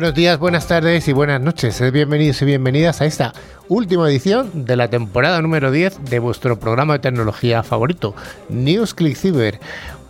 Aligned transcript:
Buenos 0.00 0.14
días, 0.14 0.38
buenas 0.38 0.66
tardes 0.66 1.06
y 1.08 1.12
buenas 1.12 1.42
noches. 1.42 1.78
Bienvenidos 1.92 2.40
y 2.40 2.46
bienvenidas 2.46 3.02
a 3.02 3.04
esta 3.04 3.34
última 3.68 4.08
edición 4.08 4.64
de 4.64 4.74
la 4.74 4.88
temporada 4.88 5.42
número 5.42 5.70
10 5.70 6.06
de 6.06 6.18
vuestro 6.20 6.58
programa 6.58 6.94
de 6.94 7.00
tecnología 7.00 7.62
favorito, 7.62 8.14
News 8.48 8.94
Click 8.94 9.14
Cyber. 9.14 9.60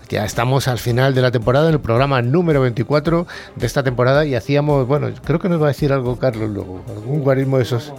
Ya 0.09 0.25
estamos 0.25 0.69
al 0.69 0.79
final 0.79 1.13
de 1.13 1.23
la 1.23 1.33
temporada, 1.33 1.67
en 1.67 1.75
el 1.75 1.81
programa 1.81 2.23
número 2.23 2.61
24 2.61 3.27
de 3.57 3.67
esta 3.67 3.83
temporada 3.83 4.25
y 4.25 4.37
hacíamos, 4.37 4.87
bueno, 4.87 5.09
creo 5.25 5.41
que 5.41 5.49
nos 5.49 5.61
va 5.61 5.65
a 5.65 5.69
decir 5.75 5.93
algo 5.93 6.17
Carlos 6.21 6.51
luego, 6.51 6.85
algún 6.89 7.23
guarismo 7.23 7.57
de 7.57 7.65
esos 7.65 7.93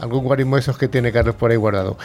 algún 0.00 0.24
guarismo 0.24 0.58
esos 0.58 0.78
que 0.78 0.88
tiene 0.88 1.12
Carlos 1.12 1.34
por 1.36 1.50
ahí 1.50 1.56
guardado. 1.56 1.96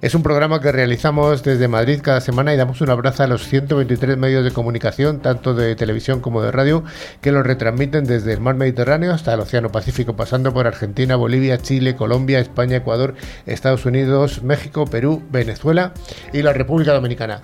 Es 0.00 0.14
un 0.14 0.22
programa 0.22 0.60
que 0.60 0.72
realizamos 0.72 1.42
desde 1.42 1.68
Madrid 1.68 2.00
cada 2.02 2.20
semana 2.20 2.54
y 2.54 2.56
damos 2.56 2.80
un 2.80 2.90
abrazo 2.90 3.22
a 3.22 3.26
los 3.26 3.46
123 3.46 4.16
medios 4.16 4.44
de 4.44 4.50
comunicación, 4.50 5.20
tanto 5.20 5.54
de 5.54 5.74
televisión 5.76 6.20
como 6.20 6.42
de 6.42 6.52
radio, 6.52 6.84
que 7.20 7.32
lo 7.32 7.42
retransmiten 7.42 8.04
desde 8.04 8.32
el 8.32 8.40
mar 8.40 8.54
Mediterráneo 8.54 9.12
hasta 9.12 9.34
el 9.34 9.40
Océano 9.40 9.70
Pacífico, 9.70 10.16
pasando 10.16 10.52
por 10.52 10.66
Argentina, 10.66 11.16
Bolivia, 11.16 11.58
Chile, 11.58 11.96
Colombia, 11.96 12.40
España, 12.40 12.76
Ecuador, 12.76 13.14
Estados 13.46 13.86
Unidos, 13.86 14.42
México, 14.42 14.86
Perú, 14.86 15.22
Venezuela 15.30 15.92
y 16.32 16.42
la 16.42 16.52
República 16.52 16.92
Dominicana. 16.92 17.40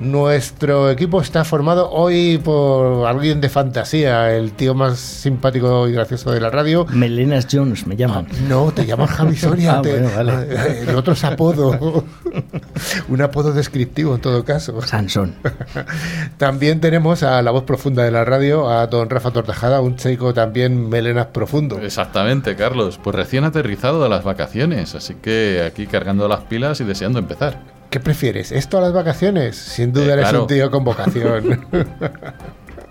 Nuestro 0.00 0.90
equipo 0.90 1.20
está 1.20 1.44
formado 1.44 1.90
hoy 1.90 2.38
por 2.38 3.06
alguien 3.08 3.40
de 3.40 3.48
fantasía, 3.48 4.32
el 4.32 4.52
tío 4.52 4.72
más 4.72 4.98
simpático 4.98 5.88
y 5.88 5.92
gracioso 5.92 6.30
de 6.30 6.40
la 6.40 6.50
radio. 6.50 6.86
Melenas 6.86 7.48
Jones 7.50 7.84
me 7.86 7.96
llaman. 7.96 8.28
Ah, 8.30 8.36
no, 8.48 8.70
te 8.70 8.86
llaman 8.86 9.08
Javi 9.08 9.36
Soria. 9.36 9.78
Ah, 9.78 9.82
bueno, 9.82 10.08
vale. 10.14 10.82
El 10.88 10.94
otro 10.94 11.14
es 11.14 11.24
apodo. 11.24 12.04
Un 13.08 13.22
apodo 13.22 13.52
descriptivo 13.52 14.14
en 14.14 14.20
todo 14.20 14.44
caso. 14.44 14.80
Sansón. 14.82 15.34
También 16.36 16.80
tenemos 16.80 17.24
a 17.24 17.42
la 17.42 17.50
voz 17.50 17.64
profunda 17.64 18.04
de 18.04 18.12
la 18.12 18.24
radio, 18.24 18.70
a 18.70 18.86
don 18.86 19.10
Rafa 19.10 19.32
Tortajada, 19.32 19.80
un 19.80 19.96
chico 19.96 20.32
también 20.32 20.88
melenas 20.88 21.26
profundo. 21.26 21.80
Exactamente, 21.80 22.54
Carlos. 22.54 23.00
Pues 23.02 23.16
recién 23.16 23.42
aterrizado 23.42 24.00
de 24.02 24.08
las 24.08 24.22
vacaciones, 24.22 24.94
así 24.94 25.14
que 25.14 25.64
aquí 25.66 25.86
cargando 25.88 26.28
las 26.28 26.42
pilas 26.42 26.80
y 26.80 26.84
deseando 26.84 27.18
empezar. 27.18 27.77
¿Qué 27.90 28.00
prefieres? 28.00 28.52
¿Esto 28.52 28.78
a 28.78 28.80
las 28.82 28.92
vacaciones? 28.92 29.56
Sin 29.56 29.92
duda 29.92 30.06
Eh, 30.06 30.12
eres 30.12 30.24
claro. 30.28 30.42
un 30.42 30.46
tío 30.48 30.70
con 30.70 30.84
vocación. 30.84 31.66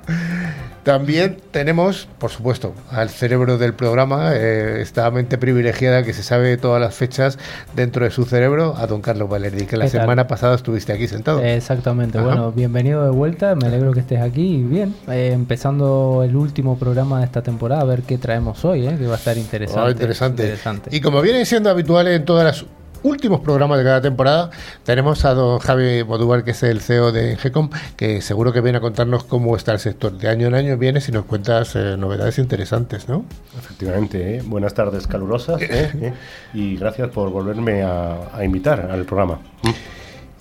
También 0.87 1.37
tenemos, 1.51 2.07
por 2.17 2.31
supuesto, 2.31 2.73
al 2.89 3.09
cerebro 3.09 3.57
del 3.57 3.73
programa, 3.73 4.31
eh, 4.35 4.79
esta 4.79 5.11
mente 5.11 5.37
privilegiada 5.37 6.01
que 6.03 6.13
se 6.13 6.23
sabe 6.23 6.55
todas 6.55 6.79
las 6.79 6.95
fechas 6.95 7.37
dentro 7.75 8.05
de 8.05 8.11
su 8.11 8.23
cerebro, 8.23 8.73
a 8.77 8.87
don 8.87 9.01
Carlos 9.01 9.29
Valerdi, 9.29 9.65
que 9.65 9.75
la 9.75 9.89
semana 9.89 10.27
pasada 10.27 10.55
estuviste 10.55 10.93
aquí 10.93 11.09
sentado. 11.09 11.41
Exactamente, 11.43 12.19
Ajá. 12.19 12.27
bueno, 12.27 12.53
bienvenido 12.53 13.03
de 13.03 13.09
vuelta, 13.09 13.53
me 13.55 13.67
alegro 13.67 13.91
que 13.91 13.99
estés 13.99 14.21
aquí 14.21 14.59
y 14.59 14.63
bien, 14.63 14.95
eh, 15.09 15.31
empezando 15.33 16.21
el 16.23 16.37
último 16.37 16.79
programa 16.79 17.19
de 17.19 17.25
esta 17.25 17.41
temporada, 17.41 17.81
a 17.81 17.85
ver 17.85 18.03
qué 18.03 18.17
traemos 18.17 18.63
hoy, 18.63 18.87
eh, 18.87 18.95
que 18.97 19.07
va 19.07 19.15
a 19.15 19.17
estar 19.17 19.37
interesante. 19.37 19.81
Oh, 19.81 19.89
interesante. 19.91 20.43
interesante. 20.43 20.95
Y 20.95 21.01
como 21.01 21.21
viene 21.21 21.43
siendo 21.45 21.69
habitual 21.69 22.07
en 22.07 22.23
todos 22.23 22.45
los 22.45 22.65
últimos 23.03 23.41
programas 23.41 23.77
de 23.77 23.83
cada 23.83 24.01
temporada, 24.01 24.49
tenemos 24.83 25.25
a 25.25 25.33
don 25.33 25.59
Javi 25.59 26.03
Modúvar, 26.03 26.43
que 26.43 26.51
es 26.51 26.63
el 26.63 26.81
CEO 26.81 27.11
de 27.11 27.37
GECOM, 27.37 27.69
que 27.95 28.21
seguro 28.21 28.53
que 28.53 28.61
viene 28.61 28.77
a 28.77 28.81
contarnos 28.81 29.23
cómo 29.23 29.55
está 29.55 29.73
el 29.73 29.79
sector. 29.79 30.17
De 30.17 30.29
año 30.29 30.47
en 30.47 30.55
año 30.55 30.77
vienes 30.77 31.07
y 31.09 31.11
nos 31.11 31.25
cuentas 31.25 31.75
eh, 31.75 31.95
novedades 31.97 32.39
interesantes, 32.39 33.07
¿no? 33.07 33.25
Efectivamente, 33.57 34.37
¿eh? 34.37 34.43
buenas 34.45 34.73
tardes 34.73 35.07
calurosas 35.07 35.61
¿eh? 35.61 36.13
y 36.53 36.77
gracias 36.77 37.09
por 37.09 37.29
volverme 37.29 37.83
a, 37.83 38.29
a 38.33 38.43
invitar 38.43 38.89
al 38.91 39.05
programa. 39.05 39.39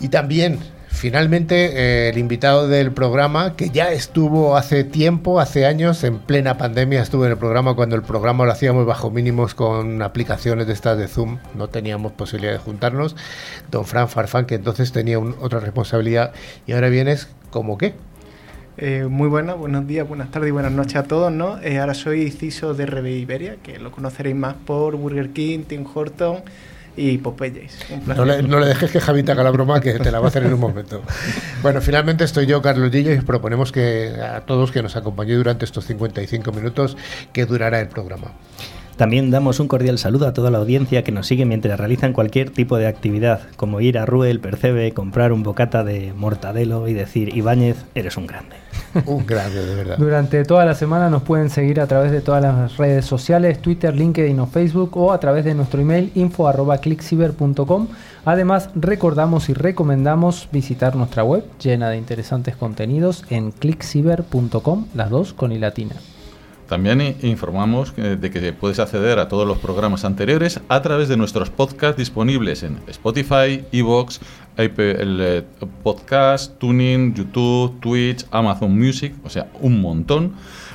Y 0.00 0.08
también, 0.08 0.58
finalmente, 0.96 1.72
eh, 1.74 2.08
el 2.08 2.18
invitado 2.18 2.68
del 2.68 2.90
programa, 2.90 3.54
que 3.54 3.70
ya 3.70 3.92
estuvo 3.92 4.56
hace 4.56 4.82
tiempo, 4.82 5.38
hace 5.40 5.66
años, 5.66 6.02
en 6.04 6.18
plena 6.18 6.58
pandemia, 6.58 7.02
estuvo 7.02 7.24
en 7.26 7.32
el 7.32 7.38
programa 7.38 7.74
cuando 7.74 7.96
el 7.96 8.02
programa 8.02 8.44
lo 8.44 8.52
hacíamos 8.52 8.86
bajo 8.86 9.10
mínimos 9.10 9.54
con 9.54 10.02
aplicaciones 10.02 10.66
de 10.66 10.72
estas 10.72 10.98
de 10.98 11.06
Zoom, 11.08 11.38
no 11.54 11.68
teníamos 11.68 12.12
posibilidad 12.12 12.52
de 12.52 12.58
juntarnos. 12.58 13.14
Don 13.70 13.84
Fran 13.84 14.08
Farfán, 14.08 14.46
que 14.46 14.54
entonces 14.56 14.90
tenía 14.92 15.18
un- 15.18 15.36
otra 15.40 15.60
responsabilidad, 15.60 16.32
y 16.66 16.72
ahora 16.72 16.88
vienes 16.88 17.28
como 17.50 17.78
qué. 17.78 17.94
Eh, 18.78 19.06
muy 19.08 19.28
buenas, 19.28 19.56
buenos 19.56 19.86
días, 19.86 20.06
buenas 20.06 20.30
tardes 20.30 20.48
y 20.48 20.52
buenas 20.52 20.72
noches 20.72 20.96
a 20.96 21.02
todos, 21.04 21.32
¿no? 21.32 21.58
Eh, 21.62 21.78
ahora 21.78 21.94
soy 21.94 22.30
CISO 22.30 22.74
de 22.74 22.84
RB 22.84 23.06
Iberia, 23.20 23.56
que 23.62 23.78
lo 23.78 23.90
conoceréis 23.90 24.36
más 24.36 24.54
por 24.66 24.96
Burger 24.96 25.30
King, 25.30 25.60
Tim 25.66 25.84
Horton 25.94 26.42
y 26.96 27.18
Popeyes. 27.18 27.78
No 28.06 28.24
le, 28.24 28.42
no 28.42 28.58
le 28.58 28.66
dejes 28.66 28.90
que 28.90 29.00
Javi 29.00 29.22
te 29.22 29.32
haga 29.32 29.42
la 29.42 29.50
broma, 29.50 29.80
que 29.80 29.94
te 29.94 30.10
la 30.10 30.20
va 30.20 30.26
a 30.26 30.28
hacer 30.28 30.44
en 30.44 30.54
un 30.54 30.60
momento. 30.60 31.02
Bueno, 31.62 31.80
finalmente 31.80 32.24
estoy 32.24 32.46
yo, 32.46 32.62
Carlos 32.62 32.92
Lillo, 32.92 33.12
y 33.12 33.18
os 33.18 33.24
proponemos 33.24 33.72
que 33.72 34.12
a 34.20 34.40
todos 34.40 34.72
que 34.72 34.82
nos 34.82 34.96
acompañéis 34.96 35.38
durante 35.38 35.64
estos 35.64 35.84
55 35.86 36.52
minutos 36.52 36.96
que 37.32 37.46
durará 37.46 37.80
el 37.80 37.88
programa. 37.88 38.32
También 38.96 39.30
damos 39.30 39.60
un 39.60 39.68
cordial 39.68 39.98
saludo 39.98 40.26
a 40.26 40.32
toda 40.32 40.50
la 40.50 40.56
audiencia 40.56 41.04
que 41.04 41.12
nos 41.12 41.26
sigue 41.26 41.44
mientras 41.44 41.78
realizan 41.78 42.14
cualquier 42.14 42.48
tipo 42.48 42.78
de 42.78 42.86
actividad, 42.86 43.42
como 43.56 43.82
ir 43.82 43.98
a 43.98 44.06
Ruel, 44.06 44.40
Percebe, 44.40 44.92
comprar 44.92 45.32
un 45.32 45.42
bocata 45.42 45.84
de 45.84 46.14
mortadelo 46.14 46.88
y 46.88 46.94
decir, 46.94 47.36
Ibáñez, 47.36 47.76
eres 47.94 48.16
un 48.16 48.26
grande. 48.26 48.56
Un 49.06 49.26
de 49.26 49.74
verdad. 49.74 49.98
Durante 49.98 50.44
toda 50.44 50.64
la 50.64 50.74
semana 50.74 51.10
nos 51.10 51.22
pueden 51.22 51.50
seguir 51.50 51.80
a 51.80 51.86
través 51.86 52.10
de 52.10 52.20
todas 52.20 52.42
las 52.42 52.76
redes 52.76 53.04
sociales, 53.04 53.60
Twitter, 53.60 53.94
LinkedIn 53.94 54.38
o 54.40 54.46
Facebook 54.46 54.96
o 54.96 55.12
a 55.12 55.20
través 55.20 55.44
de 55.44 55.54
nuestro 55.54 55.80
email 55.80 56.10
info 56.14 56.48
arroba 56.48 56.78
clickciber.com. 56.78 57.88
Además, 58.24 58.70
recordamos 58.74 59.48
y 59.48 59.54
recomendamos 59.54 60.48
visitar 60.50 60.96
nuestra 60.96 61.24
web 61.24 61.44
llena 61.62 61.90
de 61.90 61.96
interesantes 61.96 62.56
contenidos 62.56 63.24
en 63.30 63.52
clickciber.com, 63.52 64.86
las 64.94 65.10
dos 65.10 65.32
con 65.32 65.52
i 65.52 65.58
latina. 65.58 65.94
También 66.68 67.16
informamos 67.22 67.92
eh, 67.96 68.16
de 68.20 68.30
que 68.30 68.52
puedes 68.52 68.78
acceder 68.80 69.18
a 69.20 69.28
todos 69.28 69.46
los 69.46 69.58
programas 69.58 70.04
anteriores 70.04 70.60
a 70.68 70.82
través 70.82 71.08
de 71.08 71.16
nuestros 71.16 71.48
podcasts 71.50 71.96
disponibles 71.96 72.62
en 72.64 72.78
Spotify, 72.88 73.64
Evox, 73.70 74.20
el 74.56 75.18
eh, 75.20 75.44
Podcast, 75.84 76.58
Tuning, 76.58 77.14
YouTube, 77.14 77.78
Twitch, 77.80 78.26
Amazon 78.32 78.76
Music, 78.76 79.14
o 79.24 79.30
sea, 79.30 79.46
un 79.60 79.80
montón. 79.80 80.32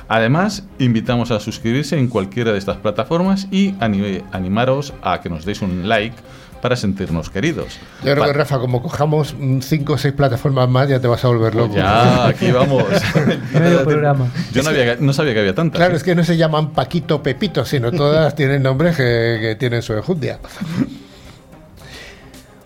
Además, 0.08 0.64
invitamos 0.78 1.30
a 1.30 1.40
suscribirse 1.40 1.98
en 1.98 2.08
cualquiera 2.08 2.52
de 2.52 2.58
estas 2.58 2.76
plataformas 2.78 3.48
y 3.50 3.74
ani- 3.80 4.22
animaros 4.32 4.94
a 5.02 5.20
que 5.20 5.28
nos 5.28 5.44
deis 5.44 5.62
un 5.62 5.88
like 5.88 6.16
para 6.62 6.76
sentirnos 6.76 7.28
queridos. 7.28 7.74
Yo 8.04 8.12
creo 8.12 8.18
Pa- 8.20 8.26
que 8.28 8.32
Rafa, 8.32 8.58
como 8.58 8.80
cojamos 8.80 9.34
5 9.60 9.92
o 9.92 9.98
6 9.98 10.14
plataformas 10.14 10.68
más, 10.68 10.88
ya 10.88 11.00
te 11.00 11.08
vas 11.08 11.22
a 11.24 11.28
volver 11.28 11.54
loco. 11.54 11.74
Ya, 11.74 12.28
aquí 12.28 12.50
vamos. 12.52 12.84
Medio 13.52 13.84
programa. 13.84 14.28
Yo 14.52 14.62
no, 14.62 14.70
había- 14.70 14.96
no 14.98 15.12
sabía 15.12 15.34
que 15.34 15.40
había 15.40 15.54
tantas. 15.54 15.78
Claro, 15.78 15.92
¿eh? 15.94 15.96
es 15.98 16.04
que 16.04 16.14
no 16.14 16.24
se 16.24 16.36
llaman 16.38 16.70
Paquito 16.70 17.22
Pepito, 17.22 17.64
sino 17.66 17.90
todas 17.92 18.34
tienen 18.34 18.62
nombres 18.62 18.96
que, 18.96 19.38
que 19.40 19.56
tienen 19.58 19.82
su 19.82 19.92
enjundia. 19.92 20.38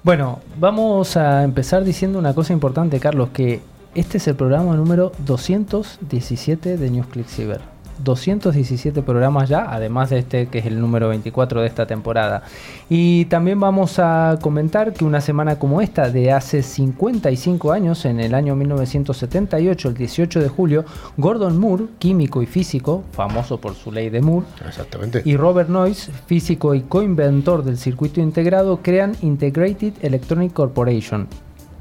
Bueno, 0.03 0.41
vamos 0.59 1.17
a 1.17 1.43
empezar 1.43 1.83
diciendo 1.83 2.19
una 2.19 2.33
cosa 2.35 2.53
importante, 2.53 3.01
Carlos, 3.01 3.31
que 3.33 3.61
este 3.95 4.19
es 4.19 4.29
el 4.29 4.37
programa 4.37 4.77
número 4.77 5.11
217 5.25 6.77
de 6.77 6.91
News 6.91 7.06
Click 7.09 7.27
Cyber. 7.27 7.61
217 8.03 9.03
programas 9.03 9.49
ya, 9.49 9.67
además 9.70 10.11
de 10.11 10.19
este 10.19 10.47
que 10.47 10.59
es 10.59 10.67
el 10.67 10.81
número 10.81 11.09
24 11.09 11.61
de 11.61 11.67
esta 11.67 11.87
temporada. 11.87 12.43
Y 12.88 13.25
también 13.26 13.59
vamos 13.61 13.99
a 13.99 14.38
comentar 14.41 14.93
que 14.93 15.05
una 15.05 15.20
semana 15.20 15.59
como 15.59 15.81
esta, 15.81 16.11
de 16.11 16.32
hace 16.32 16.62
55 16.62 17.73
años, 17.73 18.05
en 18.05 18.20
el 18.20 18.35
año 18.35 18.55
1978, 18.56 19.88
el 19.88 19.94
18 19.94 20.41
de 20.41 20.49
julio, 20.49 20.85
Gordon 21.17 21.59
Moore, 21.59 21.85
químico 21.99 22.43
y 22.43 22.47
físico, 22.47 23.05
famoso 23.12 23.61
por 23.61 23.75
su 23.75 23.93
ley 23.93 24.11
de 24.11 24.20
Moore, 24.20 24.47
Exactamente. 24.67 25.23
y 25.25 25.37
Robert 25.37 25.69
Noyce, 25.69 26.12
físico 26.26 26.75
y 26.75 26.82
coinventor 26.82 27.65
del 27.65 27.79
circuito 27.79 28.20
integrado, 28.20 28.81
crean 28.82 29.17
Integrated 29.23 29.94
Electronic 30.03 30.53
Corporation. 30.53 31.26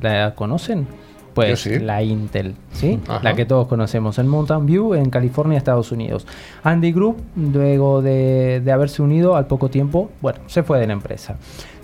¿La 0.01 0.35
conocen? 0.35 0.87
Pues 1.35 1.59
sí. 1.59 1.79
la 1.79 2.01
Intel, 2.01 2.55
¿sí? 2.71 2.99
Ajá. 3.07 3.19
La 3.21 3.35
que 3.35 3.45
todos 3.45 3.67
conocemos 3.67 4.17
en 4.19 4.27
Mountain 4.27 4.65
View, 4.65 4.95
en 4.95 5.09
California, 5.09 5.57
Estados 5.57 5.91
Unidos. 5.91 6.25
Andy 6.63 6.91
Group, 6.93 7.17
luego 7.35 8.01
de, 8.01 8.61
de 8.63 8.71
haberse 8.71 9.01
unido 9.01 9.35
al 9.35 9.45
poco 9.45 9.69
tiempo, 9.69 10.09
bueno, 10.21 10.39
se 10.47 10.63
fue 10.63 10.79
de 10.79 10.87
la 10.87 10.93
empresa. 10.93 11.35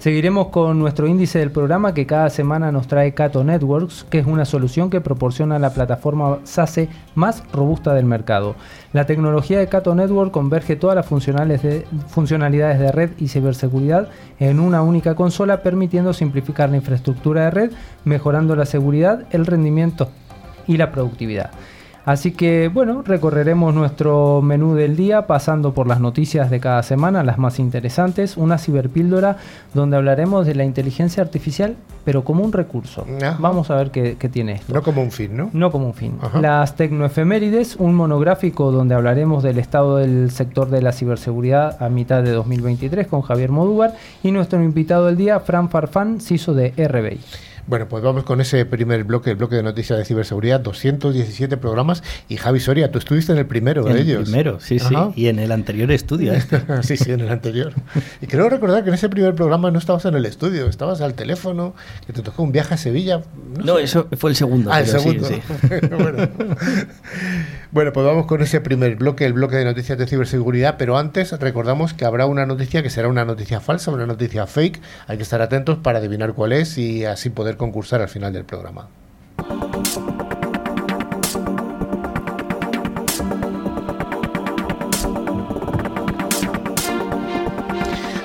Seguiremos 0.02 0.48
con 0.48 0.80
nuestro 0.80 1.06
índice 1.06 1.38
del 1.38 1.52
programa 1.52 1.94
que 1.94 2.08
cada 2.08 2.32
semana 2.32 2.72
nos 2.72 2.88
trae 2.88 3.14
Cato 3.14 3.44
Networks, 3.44 4.04
que 4.10 4.18
es 4.18 4.26
una 4.26 4.46
solución 4.46 4.90
que 4.90 5.00
proporciona 5.00 5.60
la 5.60 5.76
plataforma 5.76 6.40
SASE 6.44 6.90
más 7.14 7.44
robusta 7.54 7.94
del 7.94 8.06
mercado. 8.06 8.56
La 8.94 9.06
tecnología 9.06 9.60
de 9.60 9.68
Cato 9.68 9.94
Network 9.94 10.32
converge 10.32 10.76
todas 10.76 10.96
las 10.96 11.06
funcionalidades 11.06 12.80
de 12.80 12.92
red 12.92 13.12
y 13.20 13.28
ciberseguridad 13.28 14.10
en 14.40 14.60
una 14.60 14.82
única 14.82 15.14
consola, 15.14 15.62
permitiendo 15.62 16.14
simplificar 16.14 16.72
la 16.72 16.78
infraestructura 16.78 17.44
de 17.44 17.52
red, 17.52 17.72
mejorando 18.04 18.56
la 18.56 18.66
seguridad, 18.66 19.28
el 19.30 19.46
rendimiento 19.46 20.10
y 20.66 20.78
la 20.78 20.92
productividad. 20.92 21.52
Así 22.06 22.32
que 22.32 22.68
bueno, 22.68 23.04
recorreremos 23.04 23.74
nuestro 23.74 24.42
menú 24.42 24.74
del 24.74 24.96
día 24.96 25.28
pasando 25.28 25.74
por 25.74 25.88
las 25.88 26.00
noticias 26.00 26.50
de 26.50 26.60
cada 26.60 26.82
semana, 26.84 27.24
las 27.24 27.38
más 27.38 27.60
interesantes, 27.60 28.38
una 28.38 28.58
ciberpíldora 28.58 29.38
donde 29.74 29.98
hablaremos 29.98 30.48
de 30.48 30.56
la 30.56 30.64
inteligencia 30.64 31.22
artificial, 31.22 31.76
pero 32.04 32.24
como 32.24 32.44
un 32.44 32.54
recurso. 32.54 33.06
Ajá. 33.18 33.38
Vamos 33.40 33.70
a 33.70 33.76
ver 33.76 33.92
qué, 33.92 34.16
qué 34.18 34.30
tiene 34.30 34.54
esto. 34.54 34.74
No 34.74 34.82
como 34.82 35.04
un 35.04 35.12
fin, 35.12 35.38
¿no? 35.38 35.50
No 35.54 35.72
como 35.72 35.86
un 35.86 35.94
fin. 35.94 36.18
Ajá. 36.22 36.42
Las 36.42 36.76
tecnoefemérides, 36.76 37.76
un 37.76 37.94
monográfico 37.94 38.72
donde 38.72 38.96
hablaremos 38.96 39.44
del 39.44 39.60
estado 39.60 39.98
del 39.98 40.32
sector 40.32 40.70
de 40.70 40.82
la 40.82 40.94
ciberseguridad 40.94 41.82
a 41.82 41.90
mitad 41.90 42.24
de 42.24 42.32
2023 42.32 43.08
con 43.08 43.22
Javier 43.22 43.52
Modúvar 43.52 43.94
y 44.24 44.32
nuestro 44.32 44.62
invitado 44.64 45.06
del 45.06 45.18
día, 45.18 45.40
Fran 45.40 45.70
Farfán, 45.70 46.20
CISO 46.20 46.54
de 46.54 46.74
RBI. 46.78 47.20
Bueno, 47.72 47.88
pues 47.88 48.04
vamos 48.04 48.26
con 48.26 48.42
ese 48.42 48.66
primer 48.66 49.06
bloque, 49.06 49.30
el 49.30 49.38
bloque 49.38 49.56
de 49.56 49.64
noticias 49.64 49.98
de 49.98 50.04
ciberseguridad, 50.04 50.60
217 50.60 51.56
programas. 51.56 52.04
Y 52.28 52.36
Javi 52.36 52.60
Soria, 52.60 52.92
tú 52.92 53.00
estuviste 53.00 53.32
en 53.32 53.38
el 53.38 53.46
primero 53.46 53.88
En 53.88 53.94
de 53.94 54.02
el 54.02 54.10
ellos. 54.10 54.24
primero, 54.24 54.60
sí, 54.60 54.78
sí. 54.78 54.94
Y 55.16 55.28
en 55.28 55.40
el 55.40 55.54
anterior 55.54 55.90
estudio. 55.90 56.34
este. 56.34 56.62
sí, 56.84 56.98
sí, 56.98 57.14
en 57.14 57.22
el 57.22 57.30
anterior. 57.30 57.72
Y 58.20 58.28
creo 58.28 58.50
recordar 58.50 58.84
que 58.84 58.90
en 58.90 58.96
ese 58.96 59.08
primer 59.08 59.36
programa 59.36 59.72
no 59.72 59.80
estabas 59.80 60.04
en 60.04 60.16
el 60.16 60.26
estudio, 60.26 60.68
estabas 60.68 61.00
al 61.00 61.14
teléfono, 61.14 61.74
que 62.06 62.12
te 62.12 62.22
tocó 62.22 62.44
un 62.44 62.52
viaje 62.52 62.74
a 62.74 62.78
Sevilla. 62.78 63.22
No, 63.64 63.78
sé. 63.78 63.84
eso 63.84 64.10
fue 64.18 64.32
el 64.32 64.36
segundo. 64.36 64.70
Ah, 64.70 64.82
el 64.82 64.88
sí, 64.88 64.92
segundo. 64.92 65.26
sí. 65.30 65.42
bueno. 65.98 66.28
Bueno, 67.72 67.94
pues 67.94 68.06
vamos 68.06 68.26
con 68.26 68.42
ese 68.42 68.60
primer 68.60 68.98
bloque, 68.98 69.24
el 69.26 69.32
bloque 69.32 69.56
de 69.56 69.64
noticias 69.64 69.98
de 69.98 70.06
ciberseguridad, 70.06 70.76
pero 70.78 70.98
antes 70.98 71.32
recordamos 71.40 71.94
que 71.94 72.04
habrá 72.04 72.26
una 72.26 72.46
noticia 72.46 72.84
que 72.84 72.90
será 72.90 73.08
una 73.08 73.24
noticia 73.24 73.62
falsa, 73.62 73.92
una 73.92 74.06
noticia 74.06 74.46
fake. 74.46 74.82
Hay 75.08 75.16
que 75.16 75.24
estar 75.24 75.42
atentos 75.42 75.78
para 75.78 76.00
adivinar 76.00 76.34
cuál 76.34 76.52
es 76.52 76.78
y 76.78 77.06
así 77.06 77.30
poder 77.30 77.56
concursar 77.62 78.02
al 78.02 78.10
final 78.10 78.34
del 78.34 78.44
programa. 78.44 78.88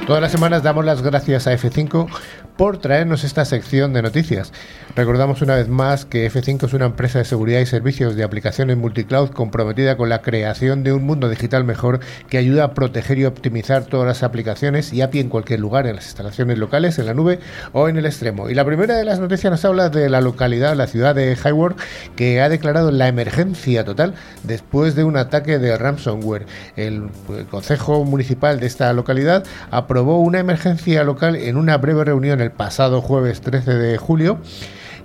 Todas 0.07 0.23
las 0.23 0.33
semanas 0.33 0.63
damos 0.63 0.87
las 0.87 1.03
gracias 1.03 1.47
a 1.47 1.53
F5 1.53 2.09
por 2.57 2.79
traernos 2.79 3.25
esta 3.25 3.45
sección 3.45 3.93
de 3.93 4.03
noticias. 4.03 4.53
Recordamos 4.95 5.43
una 5.43 5.57
vez 5.57 5.69
más 5.69 6.07
que 6.07 6.31
F5 6.31 6.65
es 6.65 6.73
una 6.73 6.87
empresa 6.87 7.19
de 7.19 7.27
seguridad 7.27 7.61
y 7.61 7.67
servicios 7.67 8.17
de 8.17 8.25
aplicaciones 8.25 8.79
multicloud 8.79 9.31
comprometida 9.31 9.97
con 9.97 10.09
la 10.09 10.23
creación 10.23 10.83
de 10.83 10.93
un 10.93 11.05
mundo 11.05 11.29
digital 11.29 11.65
mejor 11.65 12.01
que 12.31 12.39
ayuda 12.39 12.65
a 12.65 12.75
proteger 12.75 13.19
y 13.19 13.27
optimizar 13.27 13.85
todas 13.85 14.07
las 14.07 14.23
aplicaciones 14.23 14.93
y 14.93 15.03
API 15.03 15.21
en 15.21 15.29
cualquier 15.29 15.61
lugar, 15.61 15.87
en 15.87 15.97
las 15.97 16.07
instalaciones 16.07 16.57
locales, 16.57 16.99
en 16.99 17.07
la 17.07 17.15
nube 17.15 17.41
o 17.73 17.89
en 17.89 17.99
el 17.99 18.07
extremo. 18.07 18.49
Y 18.49 18.55
la 18.55 18.65
primera 18.65 18.97
de 18.97 19.05
las 19.05 19.21
noticias 19.21 19.51
nos 19.51 19.65
habla 19.67 19.91
de 19.91 20.09
la 20.09 20.23
localidad, 20.23 20.75
la 20.77 20.87
ciudad 20.87 21.15
de 21.15 21.37
Hayward, 21.45 21.77
que 22.17 22.41
ha 22.41 22.49
declarado 22.49 22.91
la 22.91 23.09
emergencia 23.09 23.85
total 23.85 24.15
después 24.45 24.95
de 24.95 25.05
un 25.05 25.19
ataque 25.19 25.59
de 25.59 25.77
ransomware. 25.77 26.47
El, 26.77 27.11
el 27.37 27.47
Consejo 27.47 28.03
Municipal 28.05 28.61
de 28.61 28.67
esta 28.67 28.91
localidad 28.95 29.45
aprobó 29.71 30.21
una 30.21 30.39
emergencia 30.39 31.05
local 31.05 31.37
en 31.37 31.57
una 31.59 31.77
breve 31.77 32.05
reunión 32.05 32.41
pasado 32.51 33.01
jueves 33.01 33.41
13 33.41 33.75
de 33.75 33.99
julio. 33.99 34.39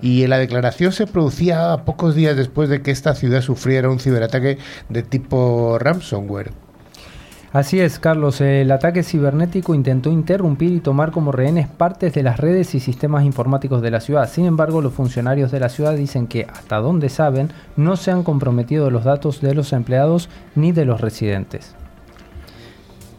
Y 0.01 0.25
la 0.27 0.39
declaración 0.39 0.91
se 0.93 1.05
producía 1.05 1.77
pocos 1.85 2.15
días 2.15 2.35
después 2.35 2.69
de 2.69 2.81
que 2.81 2.91
esta 2.91 3.13
ciudad 3.13 3.41
sufriera 3.41 3.89
un 3.89 3.99
ciberataque 3.99 4.57
de 4.89 5.03
tipo 5.03 5.77
ransomware. 5.79 6.51
Así 7.53 7.81
es, 7.81 7.99
Carlos. 7.99 8.39
El 8.39 8.71
ataque 8.71 9.03
cibernético 9.03 9.75
intentó 9.75 10.09
interrumpir 10.09 10.71
y 10.71 10.79
tomar 10.79 11.11
como 11.11 11.33
rehenes 11.33 11.67
partes 11.67 12.13
de 12.13 12.23
las 12.23 12.39
redes 12.39 12.73
y 12.75 12.79
sistemas 12.79 13.25
informáticos 13.25 13.81
de 13.81 13.91
la 13.91 13.99
ciudad. 13.99 14.29
Sin 14.29 14.45
embargo, 14.45 14.81
los 14.81 14.93
funcionarios 14.93 15.51
de 15.51 15.59
la 15.59 15.67
ciudad 15.67 15.95
dicen 15.95 16.27
que, 16.27 16.47
hasta 16.51 16.77
donde 16.77 17.09
saben, 17.09 17.49
no 17.75 17.97
se 17.97 18.09
han 18.09 18.23
comprometido 18.23 18.89
los 18.89 19.03
datos 19.03 19.41
de 19.41 19.53
los 19.53 19.73
empleados 19.73 20.29
ni 20.55 20.71
de 20.71 20.85
los 20.85 21.01
residentes. 21.01 21.75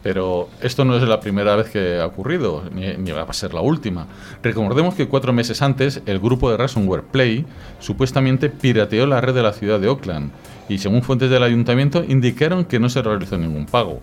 Pero 0.03 0.49
esto 0.61 0.83
no 0.83 0.97
es 0.97 1.03
la 1.03 1.21
primera 1.21 1.55
vez 1.55 1.69
que 1.69 1.99
ha 1.99 2.05
ocurrido, 2.05 2.63
ni, 2.71 3.11
va 3.11 3.21
a 3.21 3.33
ser 3.33 3.53
la 3.53 3.61
última. 3.61 4.05
Recordemos 4.43 4.95
que 4.95 5.07
cuatro 5.07 5.31
meses 5.31 5.61
antes, 5.61 6.01
el 6.05 6.19
grupo 6.19 6.51
de 6.51 6.57
ransomware 6.57 7.03
Play 7.03 7.45
supuestamente 7.79 8.49
pirateó 8.49 9.07
la 9.07 9.21
red 9.21 9.33
de 9.33 9.43
la 9.43 9.53
ciudad 9.53 9.79
de 9.79 9.87
Oakland 9.87 10.31
y 10.67 10.77
según 10.77 11.03
fuentes 11.03 11.29
del 11.29 11.43
ayuntamiento 11.43 12.03
indicaron 12.07 12.65
que 12.65 12.79
no 12.79 12.89
se 12.89 13.01
realizó 13.01 13.37
ningún 13.37 13.65
pago. 13.65 13.99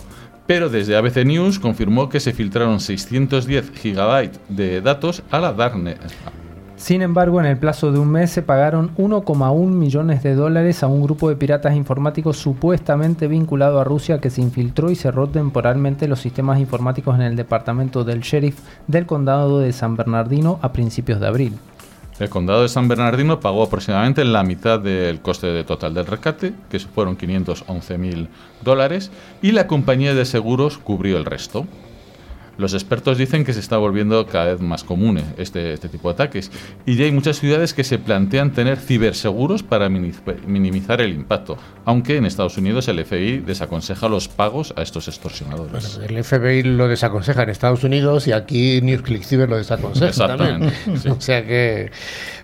Pero 0.46 0.68
desde 0.68 0.96
ABC 0.96 1.24
News 1.24 1.58
confirmó 1.58 2.08
que 2.08 2.18
se 2.18 2.32
filtraron 2.32 2.80
610 2.80 3.70
gigabytes 3.72 4.40
de 4.48 4.80
datos 4.80 5.22
a 5.30 5.38
la 5.38 5.52
Darknet. 5.52 6.00
Sin 6.80 7.02
embargo, 7.02 7.38
en 7.40 7.46
el 7.46 7.58
plazo 7.58 7.92
de 7.92 7.98
un 7.98 8.10
mes 8.10 8.30
se 8.30 8.40
pagaron 8.40 8.96
1,1 8.96 9.68
millones 9.68 10.22
de 10.22 10.34
dólares 10.34 10.82
a 10.82 10.86
un 10.86 11.02
grupo 11.02 11.28
de 11.28 11.36
piratas 11.36 11.76
informáticos 11.76 12.38
supuestamente 12.38 13.28
vinculado 13.28 13.80
a 13.80 13.84
Rusia 13.84 14.18
que 14.18 14.30
se 14.30 14.40
infiltró 14.40 14.90
y 14.90 14.96
cerró 14.96 15.28
temporalmente 15.28 16.08
los 16.08 16.20
sistemas 16.20 16.58
informáticos 16.58 17.16
en 17.16 17.20
el 17.20 17.36
departamento 17.36 18.02
del 18.02 18.22
sheriff 18.22 18.58
del 18.86 19.04
condado 19.04 19.58
de 19.58 19.74
San 19.74 19.94
Bernardino 19.94 20.58
a 20.62 20.72
principios 20.72 21.20
de 21.20 21.26
abril. 21.26 21.58
El 22.18 22.30
condado 22.30 22.62
de 22.62 22.68
San 22.70 22.88
Bernardino 22.88 23.40
pagó 23.40 23.62
aproximadamente 23.62 24.24
la 24.24 24.42
mitad 24.42 24.80
del 24.80 25.20
coste 25.20 25.62
total 25.64 25.92
del 25.92 26.06
rescate, 26.06 26.54
que 26.70 26.78
fueron 26.78 27.14
511 27.14 27.98
mil 27.98 28.28
dólares, 28.62 29.10
y 29.42 29.52
la 29.52 29.66
compañía 29.66 30.14
de 30.14 30.24
seguros 30.24 30.78
cubrió 30.78 31.18
el 31.18 31.26
resto. 31.26 31.66
Los 32.60 32.74
expertos 32.74 33.16
dicen 33.18 33.44
que 33.44 33.52
se 33.54 33.60
está 33.60 33.78
volviendo 33.78 34.26
cada 34.26 34.52
vez 34.52 34.60
más 34.60 34.84
común 34.84 35.20
este, 35.38 35.72
este 35.72 35.88
tipo 35.88 36.08
de 36.08 36.14
ataques 36.14 36.50
y 36.86 36.94
ya 36.96 37.06
hay 37.06 37.12
muchas 37.12 37.38
ciudades 37.40 37.72
que 37.74 37.82
se 37.84 37.98
plantean 37.98 38.52
tener 38.52 38.78
ciberseguros 38.78 39.62
para 39.62 39.88
mini- 39.88 40.12
minimizar 40.46 41.00
el 41.00 41.12
impacto, 41.14 41.56
aunque 41.86 42.18
en 42.18 42.26
Estados 42.26 42.58
Unidos 42.58 42.86
el 42.88 43.02
FBI 43.04 43.38
desaconseja 43.38 44.08
los 44.08 44.28
pagos 44.28 44.74
a 44.76 44.82
estos 44.82 45.08
extorsionadores. 45.08 45.96
Bueno, 45.98 46.18
el 46.18 46.22
FBI 46.24 46.62
lo 46.62 46.86
desaconseja 46.86 47.42
en 47.44 47.48
Estados 47.50 47.82
Unidos 47.82 48.28
y 48.28 48.32
aquí 48.32 48.80
NewsClick 48.82 49.24
Cyber 49.24 49.48
lo 49.48 49.56
desaconseja. 49.56 50.08
Exactamente, 50.08 50.70
también. 50.84 51.00
sí. 51.00 51.08
O 51.16 51.20
sea 51.20 51.44
que. 51.46 51.90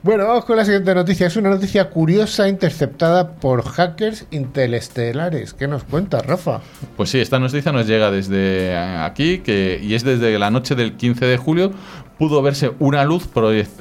Bueno, 0.06 0.24
vamos 0.24 0.44
con 0.44 0.56
la 0.56 0.64
siguiente 0.64 0.94
noticia. 0.94 1.26
Es 1.26 1.34
una 1.34 1.50
noticia 1.50 1.90
curiosa 1.90 2.48
interceptada 2.48 3.32
por 3.32 3.64
hackers 3.64 4.24
interestelares. 4.30 5.52
¿Qué 5.52 5.66
nos 5.66 5.82
cuenta, 5.82 6.22
Rafa? 6.22 6.60
Pues 6.96 7.10
sí, 7.10 7.18
esta 7.18 7.40
noticia 7.40 7.72
nos 7.72 7.88
llega 7.88 8.12
desde 8.12 8.78
aquí 8.78 9.38
que, 9.38 9.80
y 9.82 9.94
es 9.94 10.04
desde 10.04 10.38
la 10.38 10.52
noche 10.52 10.76
del 10.76 10.92
15 10.96 11.24
de 11.26 11.36
julio. 11.36 11.72
Pudo 12.18 12.40
verse 12.40 12.72
una 12.78 13.04
luz 13.04 13.28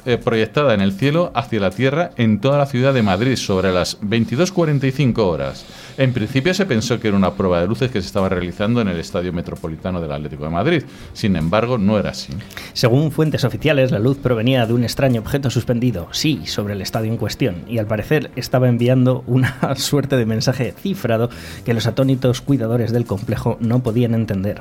eh, 0.04 0.18
proyectada 0.18 0.74
en 0.74 0.82
el 0.82 0.92
cielo 0.92 1.30
hacia 1.34 1.58
la 1.58 1.70
Tierra 1.70 2.10
en 2.18 2.38
toda 2.38 2.58
la 2.58 2.66
ciudad 2.66 2.92
de 2.92 3.02
Madrid 3.02 3.36
sobre 3.36 3.72
las 3.72 3.98
22.45 4.02 5.18
horas. 5.20 5.64
En 5.96 6.12
principio 6.12 6.52
se 6.52 6.66
pensó 6.66 7.00
que 7.00 7.08
era 7.08 7.16
una 7.16 7.32
prueba 7.32 7.62
de 7.62 7.66
luces 7.66 7.90
que 7.90 8.02
se 8.02 8.06
estaba 8.06 8.28
realizando 8.28 8.82
en 8.82 8.88
el 8.88 9.00
Estadio 9.00 9.32
Metropolitano 9.32 10.02
del 10.02 10.12
Atlético 10.12 10.44
de 10.44 10.50
Madrid. 10.50 10.82
Sin 11.14 11.34
embargo, 11.34 11.78
no 11.78 11.98
era 11.98 12.10
así. 12.10 12.34
Según 12.74 13.10
fuentes 13.10 13.44
oficiales, 13.44 13.90
la 13.90 14.00
luz 14.00 14.18
provenía 14.18 14.66
de 14.66 14.74
un 14.74 14.84
extraño 14.84 15.22
objeto 15.22 15.48
suspendido, 15.48 16.08
sí, 16.10 16.42
sobre 16.44 16.74
el 16.74 16.82
estadio 16.82 17.10
en 17.10 17.16
cuestión, 17.16 17.64
y 17.66 17.78
al 17.78 17.86
parecer 17.86 18.30
estaba 18.36 18.68
enviando 18.68 19.24
una 19.26 19.74
suerte 19.76 20.16
de 20.16 20.26
mensaje 20.26 20.74
cifrado 20.78 21.30
que 21.64 21.72
los 21.72 21.86
atónitos 21.86 22.42
cuidadores 22.42 22.92
del 22.92 23.06
complejo 23.06 23.56
no 23.60 23.82
podían 23.82 24.12
entender. 24.12 24.60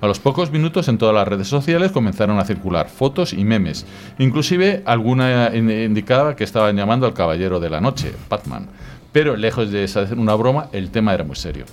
A 0.00 0.06
los 0.06 0.18
pocos 0.18 0.50
minutos 0.50 0.88
en 0.88 0.98
todas 0.98 1.14
las 1.14 1.26
redes 1.26 1.48
sociales 1.48 1.90
comenzaron 1.92 2.38
a 2.38 2.44
circular 2.44 2.88
fotos 2.88 3.32
y 3.32 3.44
memes. 3.44 3.86
Inclusive 4.18 4.82
alguna 4.84 5.50
in- 5.54 5.70
indicaba 5.70 6.36
que 6.36 6.44
estaban 6.44 6.76
llamando 6.76 7.06
al 7.06 7.14
Caballero 7.14 7.58
de 7.60 7.70
la 7.70 7.80
Noche, 7.80 8.12
Batman. 8.28 8.66
Pero 9.12 9.36
lejos 9.36 9.70
de 9.70 9.86
ser 9.88 10.18
una 10.18 10.34
broma, 10.34 10.68
el 10.72 10.90
tema 10.90 11.14
era 11.14 11.24
muy 11.24 11.36
serio. 11.36 11.64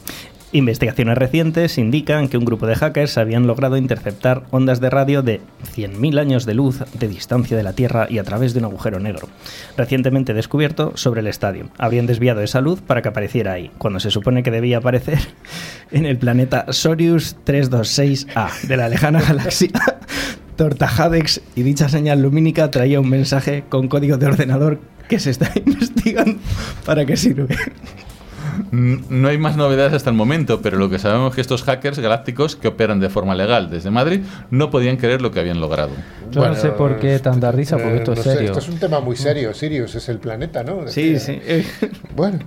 Investigaciones 0.54 1.18
recientes 1.18 1.78
indican 1.78 2.28
que 2.28 2.38
un 2.38 2.44
grupo 2.44 2.68
de 2.68 2.76
hackers 2.76 3.18
habían 3.18 3.48
logrado 3.48 3.78
interceptar 3.78 4.44
ondas 4.52 4.82
de 4.82 4.90
radio 4.90 5.22
de 5.22 5.40
100.000 5.76 6.20
años 6.20 6.46
de 6.46 6.54
luz 6.54 6.80
de 6.94 7.08
distancia 7.08 7.56
de 7.56 7.64
la 7.64 7.72
Tierra 7.72 8.08
y 8.10 8.18
a 8.18 8.24
través 8.26 8.54
de 8.54 8.60
un 8.60 8.66
agujero 8.66 9.00
negro, 9.00 9.30
recientemente 9.78 10.34
descubierto 10.34 10.92
sobre 10.96 11.22
el 11.22 11.28
estadio. 11.28 11.70
Habrían 11.78 12.06
desviado 12.06 12.42
esa 12.42 12.60
luz 12.60 12.82
para 12.82 13.02
que 13.02 13.08
apareciera 13.08 13.54
ahí, 13.54 13.72
cuando 13.78 14.02
se 14.02 14.12
supone 14.12 14.44
que 14.44 14.52
debía 14.52 14.80
aparecer 14.80 15.20
en 15.92 16.06
el 16.06 16.18
planeta 16.18 16.66
Sorius 16.70 17.38
326A 17.46 18.62
de 18.64 18.78
la 18.78 18.90
lejana 18.90 19.22
galaxia 19.28 19.70
Tortajadex 20.58 21.42
y 21.56 21.64
dicha 21.64 21.88
señal 21.88 22.22
lumínica 22.22 22.70
traía 22.72 23.00
un 23.00 23.10
mensaje 23.10 23.64
con 23.70 23.88
código 23.88 24.18
de 24.18 24.28
ordenador 24.28 24.82
que 25.08 25.18
se 25.18 25.30
está 25.30 25.50
investigando 25.66 26.40
para 26.86 27.06
qué 27.06 27.16
sirve. 27.16 27.56
No 28.72 29.28
hay 29.28 29.38
más 29.38 29.58
novedades 29.58 29.94
hasta 29.94 30.10
el 30.10 30.16
momento, 30.16 30.62
pero 30.62 30.78
lo 30.78 30.90
que 30.90 30.98
sabemos 30.98 31.32
es 31.32 31.36
que 31.36 31.42
estos 31.42 31.64
hackers 31.64 32.00
galácticos 32.00 32.56
que 32.56 32.70
operan 32.70 33.00
de 33.02 33.10
forma 33.10 33.36
legal 33.36 33.70
desde 33.70 33.92
Madrid 33.92 34.22
no 34.50 34.70
podían 34.72 34.96
creer 34.98 35.22
lo 35.22 35.32
que 35.32 35.42
habían 35.42 35.60
logrado. 35.60 35.92
Yo 36.32 36.48
no 36.48 36.56
sé 36.56 36.70
por 36.70 36.98
qué 36.98 37.20
tanta 37.20 37.52
risa, 37.52 37.78
porque 37.78 37.96
eh, 37.96 37.98
esto 37.98 38.14
es 38.14 38.18
no 38.20 38.24
sé, 38.24 38.32
serio. 38.32 38.46
esto 38.48 38.60
es 38.60 38.70
un 38.70 38.80
tema 38.80 39.02
muy 39.02 39.18
serio. 39.18 39.54
Sirius 39.54 39.96
es 39.96 40.08
el 40.08 40.20
planeta, 40.20 40.64
¿no? 40.64 40.88
Sí, 40.88 41.14
Decía. 41.14 41.42
sí. 41.42 41.90
Bueno. 42.16 42.40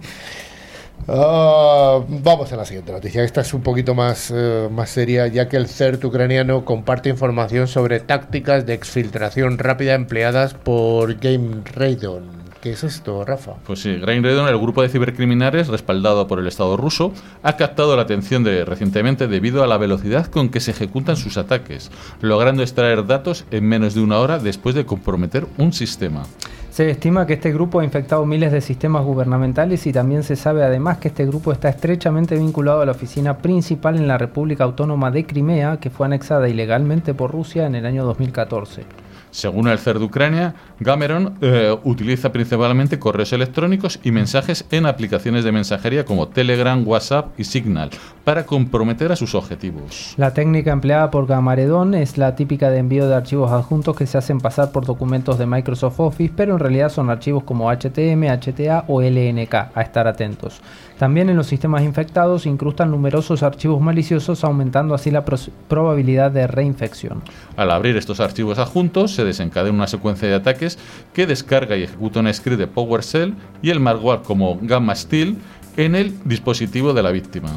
Ah, 1.06 2.00
vamos 2.08 2.50
a 2.52 2.56
la 2.56 2.64
siguiente 2.64 2.90
noticia. 2.90 3.22
Esta 3.22 3.42
es 3.42 3.52
un 3.52 3.60
poquito 3.62 3.94
más, 3.94 4.32
eh, 4.34 4.68
más 4.70 4.88
seria, 4.88 5.26
ya 5.26 5.48
que 5.48 5.58
el 5.58 5.68
CERT 5.68 6.02
ucraniano 6.04 6.64
comparte 6.64 7.10
información 7.10 7.68
sobre 7.68 8.00
tácticas 8.00 8.64
de 8.64 8.72
exfiltración 8.72 9.58
rápida 9.58 9.92
empleadas 9.94 10.54
por 10.54 11.14
Game 11.16 11.62
Raidon. 11.74 12.43
¿Qué 12.64 12.70
es 12.70 12.82
esto, 12.82 13.26
Rafa? 13.26 13.56
Pues 13.66 13.82
sí, 13.82 13.94
Green 13.96 14.22
Redon, 14.22 14.48
el 14.48 14.56
grupo 14.56 14.80
de 14.80 14.88
cibercriminales 14.88 15.68
respaldado 15.68 16.26
por 16.26 16.38
el 16.38 16.46
Estado 16.46 16.78
ruso, 16.78 17.12
ha 17.42 17.58
captado 17.58 17.94
la 17.94 18.00
atención 18.00 18.42
de 18.42 18.64
recientemente 18.64 19.28
debido 19.28 19.62
a 19.62 19.66
la 19.66 19.76
velocidad 19.76 20.28
con 20.28 20.48
que 20.48 20.60
se 20.60 20.70
ejecutan 20.70 21.18
sus 21.18 21.36
ataques, 21.36 21.90
logrando 22.22 22.62
extraer 22.62 23.06
datos 23.06 23.44
en 23.50 23.68
menos 23.68 23.92
de 23.92 24.00
una 24.00 24.18
hora 24.18 24.38
después 24.38 24.74
de 24.74 24.86
comprometer 24.86 25.46
un 25.58 25.74
sistema. 25.74 26.22
Se 26.70 26.88
estima 26.88 27.26
que 27.26 27.34
este 27.34 27.52
grupo 27.52 27.80
ha 27.80 27.84
infectado 27.84 28.24
miles 28.24 28.50
de 28.50 28.62
sistemas 28.62 29.04
gubernamentales 29.04 29.86
y 29.86 29.92
también 29.92 30.22
se 30.22 30.34
sabe 30.34 30.62
además 30.62 30.96
que 30.96 31.08
este 31.08 31.26
grupo 31.26 31.52
está 31.52 31.68
estrechamente 31.68 32.34
vinculado 32.34 32.80
a 32.80 32.86
la 32.86 32.92
oficina 32.92 33.36
principal 33.36 33.96
en 33.96 34.08
la 34.08 34.16
República 34.16 34.64
Autónoma 34.64 35.10
de 35.10 35.26
Crimea, 35.26 35.76
que 35.80 35.90
fue 35.90 36.06
anexada 36.06 36.48
ilegalmente 36.48 37.12
por 37.12 37.30
Rusia 37.30 37.66
en 37.66 37.74
el 37.74 37.84
año 37.84 38.06
2014. 38.06 38.86
Según 39.34 39.66
el 39.66 39.80
CER 39.80 39.98
de 39.98 40.04
Ucrania, 40.04 40.54
Gameron 40.78 41.36
eh, 41.40 41.76
utiliza 41.82 42.30
principalmente 42.30 43.00
correos 43.00 43.32
electrónicos 43.32 43.98
y 44.04 44.12
mensajes 44.12 44.64
en 44.70 44.86
aplicaciones 44.86 45.42
de 45.42 45.50
mensajería 45.50 46.04
como 46.04 46.28
Telegram, 46.28 46.86
WhatsApp 46.86 47.32
y 47.36 47.42
Signal 47.42 47.90
para 48.22 48.46
comprometer 48.46 49.10
a 49.10 49.16
sus 49.16 49.34
objetivos. 49.34 50.14
La 50.18 50.32
técnica 50.32 50.70
empleada 50.70 51.10
por 51.10 51.26
Gamaredon 51.26 51.94
es 51.94 52.16
la 52.16 52.36
típica 52.36 52.70
de 52.70 52.78
envío 52.78 53.08
de 53.08 53.16
archivos 53.16 53.50
adjuntos 53.50 53.96
que 53.96 54.06
se 54.06 54.18
hacen 54.18 54.38
pasar 54.38 54.70
por 54.70 54.86
documentos 54.86 55.36
de 55.36 55.46
Microsoft 55.46 55.98
Office, 55.98 56.32
pero 56.36 56.52
en 56.52 56.60
realidad 56.60 56.90
son 56.90 57.10
archivos 57.10 57.42
como 57.42 57.72
HTM, 57.72 58.28
HTA 58.28 58.84
o 58.86 59.02
LNK, 59.02 59.54
a 59.74 59.82
estar 59.82 60.06
atentos. 60.06 60.60
También 60.98 61.28
en 61.28 61.36
los 61.36 61.48
sistemas 61.48 61.82
infectados 61.82 62.46
incrustan 62.46 62.90
numerosos 62.90 63.42
archivos 63.42 63.80
maliciosos, 63.80 64.44
aumentando 64.44 64.94
así 64.94 65.10
la 65.10 65.24
probabilidad 65.24 66.30
de 66.30 66.46
reinfección. 66.46 67.22
Al 67.56 67.70
abrir 67.70 67.96
estos 67.96 68.20
archivos 68.20 68.58
adjuntos, 68.58 69.12
se 69.12 69.24
desencadena 69.24 69.74
una 69.74 69.86
secuencia 69.88 70.28
de 70.28 70.34
ataques 70.34 70.78
que 71.12 71.26
descarga 71.26 71.76
y 71.76 71.82
ejecuta 71.82 72.20
un 72.20 72.32
script 72.32 72.58
de 72.58 72.66
PowerShell 72.68 73.34
y 73.60 73.70
el 73.70 73.80
malware 73.80 74.22
como 74.22 74.58
Gamma 74.62 74.94
Steel 74.94 75.36
en 75.76 75.96
el 75.96 76.14
dispositivo 76.24 76.92
de 76.92 77.02
la 77.02 77.10
víctima. 77.10 77.48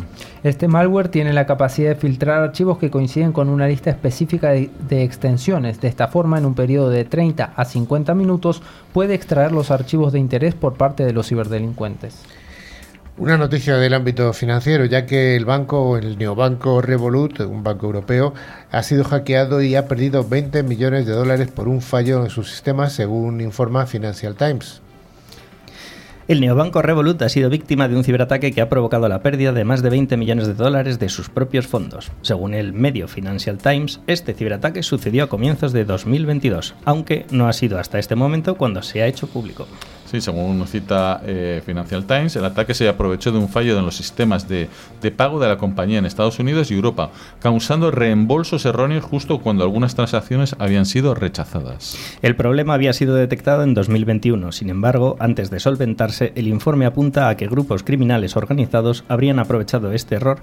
Este 0.43 0.67
malware 0.67 1.09
tiene 1.09 1.33
la 1.33 1.45
capacidad 1.45 1.89
de 1.89 1.95
filtrar 1.95 2.41
archivos 2.41 2.79
que 2.79 2.89
coinciden 2.89 3.31
con 3.31 3.49
una 3.49 3.67
lista 3.67 3.89
específica 3.89 4.49
de, 4.49 4.71
de, 4.89 5.03
extensiones. 5.03 5.79
De 5.81 5.87
esta 5.87 6.07
forma, 6.07 6.37
en 6.37 6.45
un 6.45 6.55
periodo 6.55 6.89
de 6.89 7.05
30 7.05 7.53
a 7.55 7.65
50 7.65 8.15
minutos, 8.15 8.61
puede 8.93 9.13
extraer 9.13 9.51
los 9.51 9.71
archivos 9.71 10.13
de 10.13 10.19
interés 10.19 10.55
por 10.55 10.73
parte 10.73 11.05
de 11.05 11.13
los 11.13 11.27
ciberdelincuentes. 11.27 12.23
Una 13.19 13.35
noticia 13.35 13.77
del 13.77 13.95
ámbito 13.95 14.31
financiero, 14.31 14.85
ya 14.85 15.07
que 15.07 15.35
el 15.35 15.43
banco, 15.43 15.97
el 15.97 16.19
neobanco 16.19 16.83
Revolut, 16.83 17.39
un 17.39 17.63
banco 17.63 17.87
europeo, 17.87 18.35
ha 18.69 18.83
sido 18.83 19.03
hackeado 19.03 19.63
y 19.63 19.73
ha 19.73 19.87
perdido 19.87 20.23
20 20.23 20.61
millones 20.61 21.07
de 21.07 21.13
dólares 21.13 21.49
por 21.49 21.67
un 21.67 21.81
fallo 21.81 22.23
en 22.23 22.29
sus 22.29 22.51
sistemas, 22.51 22.93
según 22.93 23.41
informa 23.41 23.87
Financial 23.87 24.35
Times. 24.35 24.83
El 26.27 26.41
neobanco 26.41 26.83
Revolut 26.83 27.19
ha 27.23 27.29
sido 27.29 27.49
víctima 27.49 27.87
de 27.87 27.95
un 27.95 28.03
ciberataque 28.03 28.51
que 28.51 28.61
ha 28.61 28.69
provocado 28.69 29.07
la 29.07 29.23
pérdida 29.23 29.51
de 29.51 29.63
más 29.63 29.81
de 29.81 29.89
20 29.89 30.15
millones 30.15 30.45
de 30.45 30.53
dólares 30.53 30.99
de 30.99 31.09
sus 31.09 31.29
propios 31.29 31.65
fondos. 31.65 32.11
Según 32.21 32.53
el 32.53 32.71
medio 32.71 33.07
Financial 33.07 33.57
Times, 33.57 33.99
este 34.05 34.35
ciberataque 34.35 34.83
sucedió 34.83 35.23
a 35.23 35.29
comienzos 35.29 35.73
de 35.73 35.85
2022, 35.85 36.75
aunque 36.85 37.25
no 37.31 37.47
ha 37.47 37.53
sido 37.53 37.79
hasta 37.79 37.97
este 37.97 38.13
momento 38.13 38.57
cuando 38.57 38.83
se 38.83 39.01
ha 39.01 39.07
hecho 39.07 39.25
público. 39.25 39.67
Sí, 40.09 40.21
según 40.21 40.65
cita 40.67 41.21
eh, 41.25 41.61
Financial 41.65 42.05
Times, 42.05 42.35
el 42.37 42.45
ataque 42.45 42.73
se 42.73 42.87
aprovechó 42.87 43.33
de 43.33 43.39
un 43.39 43.49
fallo 43.49 43.77
en 43.77 43.83
los 43.83 43.97
sistemas 43.97 44.47
de, 44.47 44.69
de, 45.01 45.11
pago 45.11 45.37
de 45.37 45.49
la 45.49 45.57
compañía 45.57 45.99
en 45.99 46.05
Estados 46.05 46.39
Unidos 46.39 46.71
y 46.71 46.75
Europa, 46.75 47.11
causando 47.41 47.91
reembolsos 47.91 48.65
erróneos 48.65 49.03
justo 49.03 49.39
cuando 49.39 49.65
algunas 49.65 49.95
transacciones 49.95 50.55
habían 50.59 50.85
sido 50.85 51.13
rechazadas. 51.13 51.97
El 52.21 52.37
problema 52.37 52.73
había 52.73 52.93
sido 52.93 53.15
detectado 53.15 53.63
en 53.63 53.73
2021, 53.73 54.53
sin 54.53 54.69
embargo, 54.69 55.17
antes 55.19 55.49
de 55.49 55.59
solventarse, 55.59 56.31
el 56.35 56.47
informe 56.47 56.85
apunta 56.85 57.27
a 57.27 57.35
que 57.35 57.47
grupos 57.47 57.83
criminales 57.83 58.37
organizados 58.37 59.03
habrían 59.09 59.39
aprovechado 59.39 59.91
este 59.91 60.15
error 60.15 60.39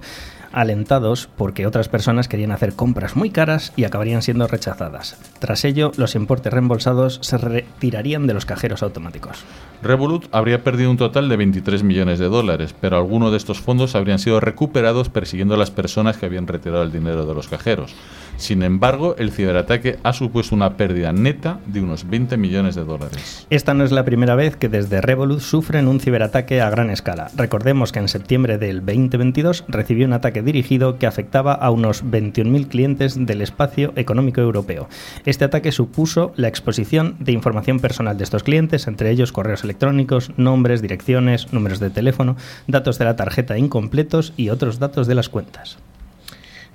alentados 0.54 1.28
porque 1.36 1.66
otras 1.66 1.88
personas 1.88 2.28
querían 2.28 2.52
hacer 2.52 2.74
compras 2.74 3.16
muy 3.16 3.30
caras 3.30 3.72
y 3.76 3.84
acabarían 3.84 4.22
siendo 4.22 4.46
rechazadas. 4.46 5.16
Tras 5.40 5.64
ello, 5.64 5.90
los 5.96 6.14
importes 6.14 6.52
reembolsados 6.52 7.18
se 7.22 7.38
retirarían 7.38 8.26
de 8.26 8.34
los 8.34 8.46
cajeros 8.46 8.82
automáticos. 8.82 9.44
Revolut 9.82 10.26
habría 10.32 10.64
perdido 10.64 10.90
un 10.90 10.96
total 10.96 11.28
de 11.28 11.36
23 11.36 11.82
millones 11.82 12.18
de 12.18 12.26
dólares, 12.26 12.74
pero 12.80 12.96
algunos 12.96 13.32
de 13.32 13.36
estos 13.36 13.60
fondos 13.60 13.94
habrían 13.94 14.18
sido 14.18 14.40
recuperados 14.40 15.10
persiguiendo 15.10 15.54
a 15.54 15.58
las 15.58 15.70
personas 15.70 16.16
que 16.16 16.24
habían 16.24 16.46
retirado 16.46 16.82
el 16.82 16.90
dinero 16.90 17.26
de 17.26 17.34
los 17.34 17.48
cajeros. 17.48 17.94
Sin 18.36 18.62
embargo, 18.62 19.14
el 19.18 19.30
ciberataque 19.30 19.98
ha 20.02 20.12
supuesto 20.12 20.54
una 20.54 20.76
pérdida 20.76 21.12
neta 21.12 21.60
de 21.66 21.80
unos 21.80 22.08
20 22.08 22.36
millones 22.36 22.74
de 22.74 22.84
dólares. 22.84 23.46
Esta 23.50 23.74
no 23.74 23.84
es 23.84 23.92
la 23.92 24.04
primera 24.04 24.34
vez 24.34 24.56
que 24.56 24.68
desde 24.68 25.00
Revolut 25.00 25.40
sufren 25.40 25.88
un 25.88 26.00
ciberataque 26.00 26.60
a 26.60 26.70
gran 26.70 26.90
escala. 26.90 27.30
Recordemos 27.36 27.92
que 27.92 28.00
en 28.00 28.08
septiembre 28.08 28.58
del 28.58 28.84
2022 28.84 29.64
recibió 29.68 30.06
un 30.06 30.12
ataque 30.12 30.42
dirigido 30.42 30.98
que 30.98 31.06
afectaba 31.06 31.52
a 31.52 31.70
unos 31.70 32.04
21.000 32.04 32.68
clientes 32.68 33.26
del 33.26 33.40
espacio 33.40 33.92
económico 33.96 34.40
europeo. 34.40 34.88
Este 35.24 35.44
ataque 35.44 35.72
supuso 35.72 36.32
la 36.36 36.48
exposición 36.48 37.16
de 37.20 37.32
información 37.32 37.80
personal 37.80 38.18
de 38.18 38.24
estos 38.24 38.42
clientes, 38.42 38.86
entre 38.86 39.10
ellos 39.10 39.32
correos 39.32 39.64
electrónicos, 39.64 40.32
nombres, 40.36 40.82
direcciones, 40.82 41.52
números 41.52 41.80
de 41.80 41.90
teléfono, 41.90 42.36
datos 42.66 42.98
de 42.98 43.04
la 43.04 43.16
tarjeta 43.16 43.58
incompletos 43.58 44.32
y 44.36 44.50
otros 44.50 44.78
datos 44.78 45.06
de 45.06 45.14
las 45.14 45.28
cuentas. 45.28 45.78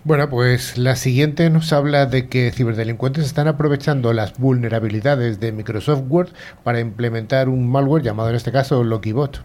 Bueno, 0.06 0.30
pues 0.30 0.78
la 0.78 0.96
siguiente 0.96 1.50
nos 1.50 1.74
habla 1.74 2.06
de 2.06 2.30
que 2.30 2.52
ciberdelincuentes 2.52 3.26
están 3.26 3.50
aprovechando 3.50 4.14
las 4.14 4.38
vulnerabilidades 4.38 5.42
de 5.42 5.52
Microsoft 5.52 6.04
Word 6.08 6.30
para 6.64 6.80
implementar 6.80 7.50
un 7.50 7.70
malware 7.70 8.02
llamado 8.02 8.30
en 8.30 8.36
este 8.36 8.54
caso 8.54 8.82
LokiBot. 8.86 9.42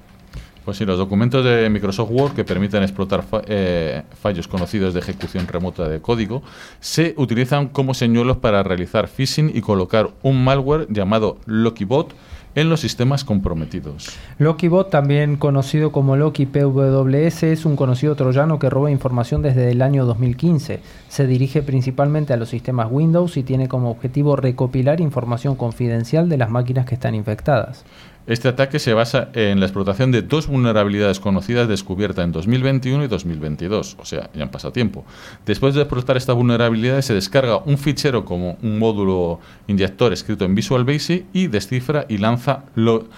Pues 0.64 0.76
sí, 0.78 0.86
los 0.86 0.96
documentos 0.96 1.44
de 1.44 1.68
Microsoft 1.68 2.10
Word 2.10 2.32
que 2.34 2.44
permiten 2.44 2.84
explotar 2.84 3.22
fa 3.24 3.42
eh, 3.46 4.02
fallos 4.22 4.46
conocidos 4.46 4.94
de 4.94 5.00
ejecución 5.00 5.46
remota 5.48 5.88
de 5.88 6.00
código 6.00 6.42
se 6.80 7.14
utilizan 7.18 7.68
como 7.68 7.92
señuelos 7.92 8.36
para 8.36 8.62
realizar 8.62 9.08
phishing 9.08 9.50
y 9.54 9.60
colocar 9.60 10.10
un 10.22 10.42
malware 10.42 10.86
llamado 10.88 11.38
LokiBot 11.46 12.14
en 12.54 12.68
los 12.68 12.80
sistemas 12.80 13.24
comprometidos. 13.24 14.10
LokiBot, 14.38 14.90
también 14.90 15.36
conocido 15.36 15.92
como 15.92 16.16
Loki 16.16 16.46
PWS, 16.46 17.44
es 17.44 17.64
un 17.64 17.76
conocido 17.76 18.14
troyano 18.14 18.58
que 18.58 18.70
roba 18.70 18.90
información 18.90 19.42
desde 19.42 19.70
el 19.70 19.82
año 19.82 20.04
2015. 20.06 20.80
Se 21.08 21.26
dirige 21.26 21.62
principalmente 21.62 22.32
a 22.32 22.36
los 22.36 22.48
sistemas 22.48 22.88
Windows 22.90 23.36
y 23.36 23.42
tiene 23.42 23.68
como 23.68 23.90
objetivo 23.90 24.36
recopilar 24.36 25.00
información 25.00 25.56
confidencial 25.56 26.28
de 26.28 26.38
las 26.38 26.50
máquinas 26.50 26.86
que 26.86 26.94
están 26.94 27.14
infectadas. 27.14 27.84
Este 28.26 28.48
ataque 28.48 28.78
se 28.78 28.94
basa 28.94 29.28
en 29.34 29.60
la 29.60 29.66
explotación 29.66 30.10
de 30.10 30.22
dos 30.22 30.46
vulnerabilidades 30.46 31.20
conocidas 31.20 31.68
descubiertas 31.68 32.24
en 32.24 32.32
2021 32.32 33.04
y 33.04 33.08
2022, 33.08 33.96
o 34.00 34.04
sea, 34.06 34.30
ya 34.32 34.42
han 34.42 34.50
pasado 34.50 34.72
tiempo. 34.72 35.04
Después 35.44 35.74
de 35.74 35.82
explotar 35.82 36.16
estas 36.16 36.34
vulnerabilidades, 36.34 37.04
se 37.04 37.12
descarga 37.12 37.58
un 37.58 37.76
fichero 37.76 38.24
como 38.24 38.56
un 38.62 38.78
módulo 38.78 39.40
inyector 39.66 40.14
escrito 40.14 40.46
en 40.46 40.54
Visual 40.54 40.84
Basic 40.84 41.26
y 41.34 41.48
descifra 41.48 42.06
y 42.08 42.16
lanza 42.16 42.64
lo. 42.74 43.08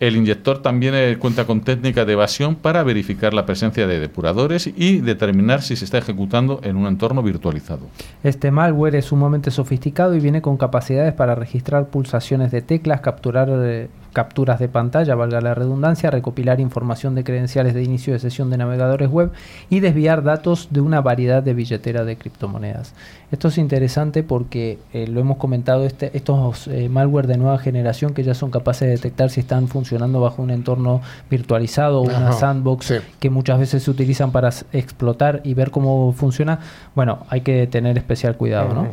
El 0.00 0.16
inyector 0.16 0.60
también 0.60 0.94
eh, 0.96 1.16
cuenta 1.18 1.46
con 1.46 1.60
técnica 1.60 2.04
de 2.04 2.14
evasión 2.14 2.56
para 2.56 2.82
verificar 2.82 3.32
la 3.32 3.46
presencia 3.46 3.86
de 3.86 4.00
depuradores 4.00 4.66
y 4.66 4.98
determinar 5.00 5.62
si 5.62 5.76
se 5.76 5.84
está 5.84 5.98
ejecutando 5.98 6.60
en 6.64 6.76
un 6.76 6.86
entorno 6.86 7.22
virtualizado. 7.22 7.86
Este 8.24 8.50
malware 8.50 8.96
es 8.96 9.04
sumamente 9.04 9.52
sofisticado 9.52 10.16
y 10.16 10.20
viene 10.20 10.42
con 10.42 10.56
capacidades 10.56 11.14
para 11.14 11.36
registrar 11.36 11.86
pulsaciones 11.88 12.50
de 12.50 12.60
teclas, 12.60 13.02
capturar 13.02 13.48
eh, 13.50 13.88
capturas 14.14 14.58
de 14.58 14.68
pantalla, 14.68 15.14
valga 15.14 15.42
la 15.42 15.54
redundancia, 15.54 16.10
recopilar 16.10 16.60
información 16.60 17.14
de 17.14 17.24
credenciales 17.24 17.74
de 17.74 17.82
inicio 17.82 18.14
de 18.14 18.20
sesión 18.20 18.48
de 18.48 18.56
navegadores 18.56 19.10
web 19.10 19.32
y 19.68 19.80
desviar 19.80 20.22
datos 20.22 20.68
de 20.70 20.80
una 20.80 21.02
variedad 21.02 21.42
de 21.42 21.52
billeteras 21.52 22.06
de 22.06 22.16
criptomonedas. 22.16 22.94
Esto 23.30 23.48
es 23.48 23.58
interesante 23.58 24.22
porque 24.22 24.78
eh, 24.92 25.06
lo 25.08 25.20
hemos 25.20 25.36
comentado, 25.36 25.84
este, 25.84 26.16
estos 26.16 26.68
eh, 26.68 26.88
malware 26.88 27.26
de 27.26 27.36
nueva 27.36 27.58
generación 27.58 28.14
que 28.14 28.22
ya 28.22 28.34
son 28.34 28.50
capaces 28.50 28.86
de 28.88 28.94
detectar 28.94 29.28
si 29.28 29.40
están 29.40 29.68
funcionando 29.68 30.20
bajo 30.20 30.40
un 30.40 30.50
entorno 30.50 31.02
virtualizado 31.28 32.00
o 32.00 32.04
una 32.04 32.32
sandbox 32.32 32.86
sí. 32.86 32.94
que 33.18 33.30
muchas 33.30 33.58
veces 33.58 33.82
se 33.82 33.90
utilizan 33.90 34.30
para 34.30 34.50
explotar 34.72 35.40
y 35.44 35.54
ver 35.54 35.70
cómo 35.70 36.12
funciona, 36.12 36.60
bueno, 36.94 37.26
hay 37.28 37.40
que 37.40 37.66
tener 37.66 37.98
especial 37.98 38.36
cuidado, 38.36 38.72
¿no? 38.72 38.88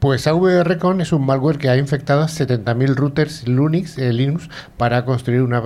Pues 0.00 0.26
AVRCon 0.26 1.02
es 1.02 1.12
un 1.12 1.26
malware 1.26 1.58
que 1.58 1.68
ha 1.68 1.76
infectado 1.76 2.24
70.000 2.24 2.94
routers 2.94 3.46
Linux, 3.46 3.98
eh, 3.98 4.14
Linux 4.14 4.48
para 4.78 5.04
construir 5.04 5.42
una... 5.42 5.62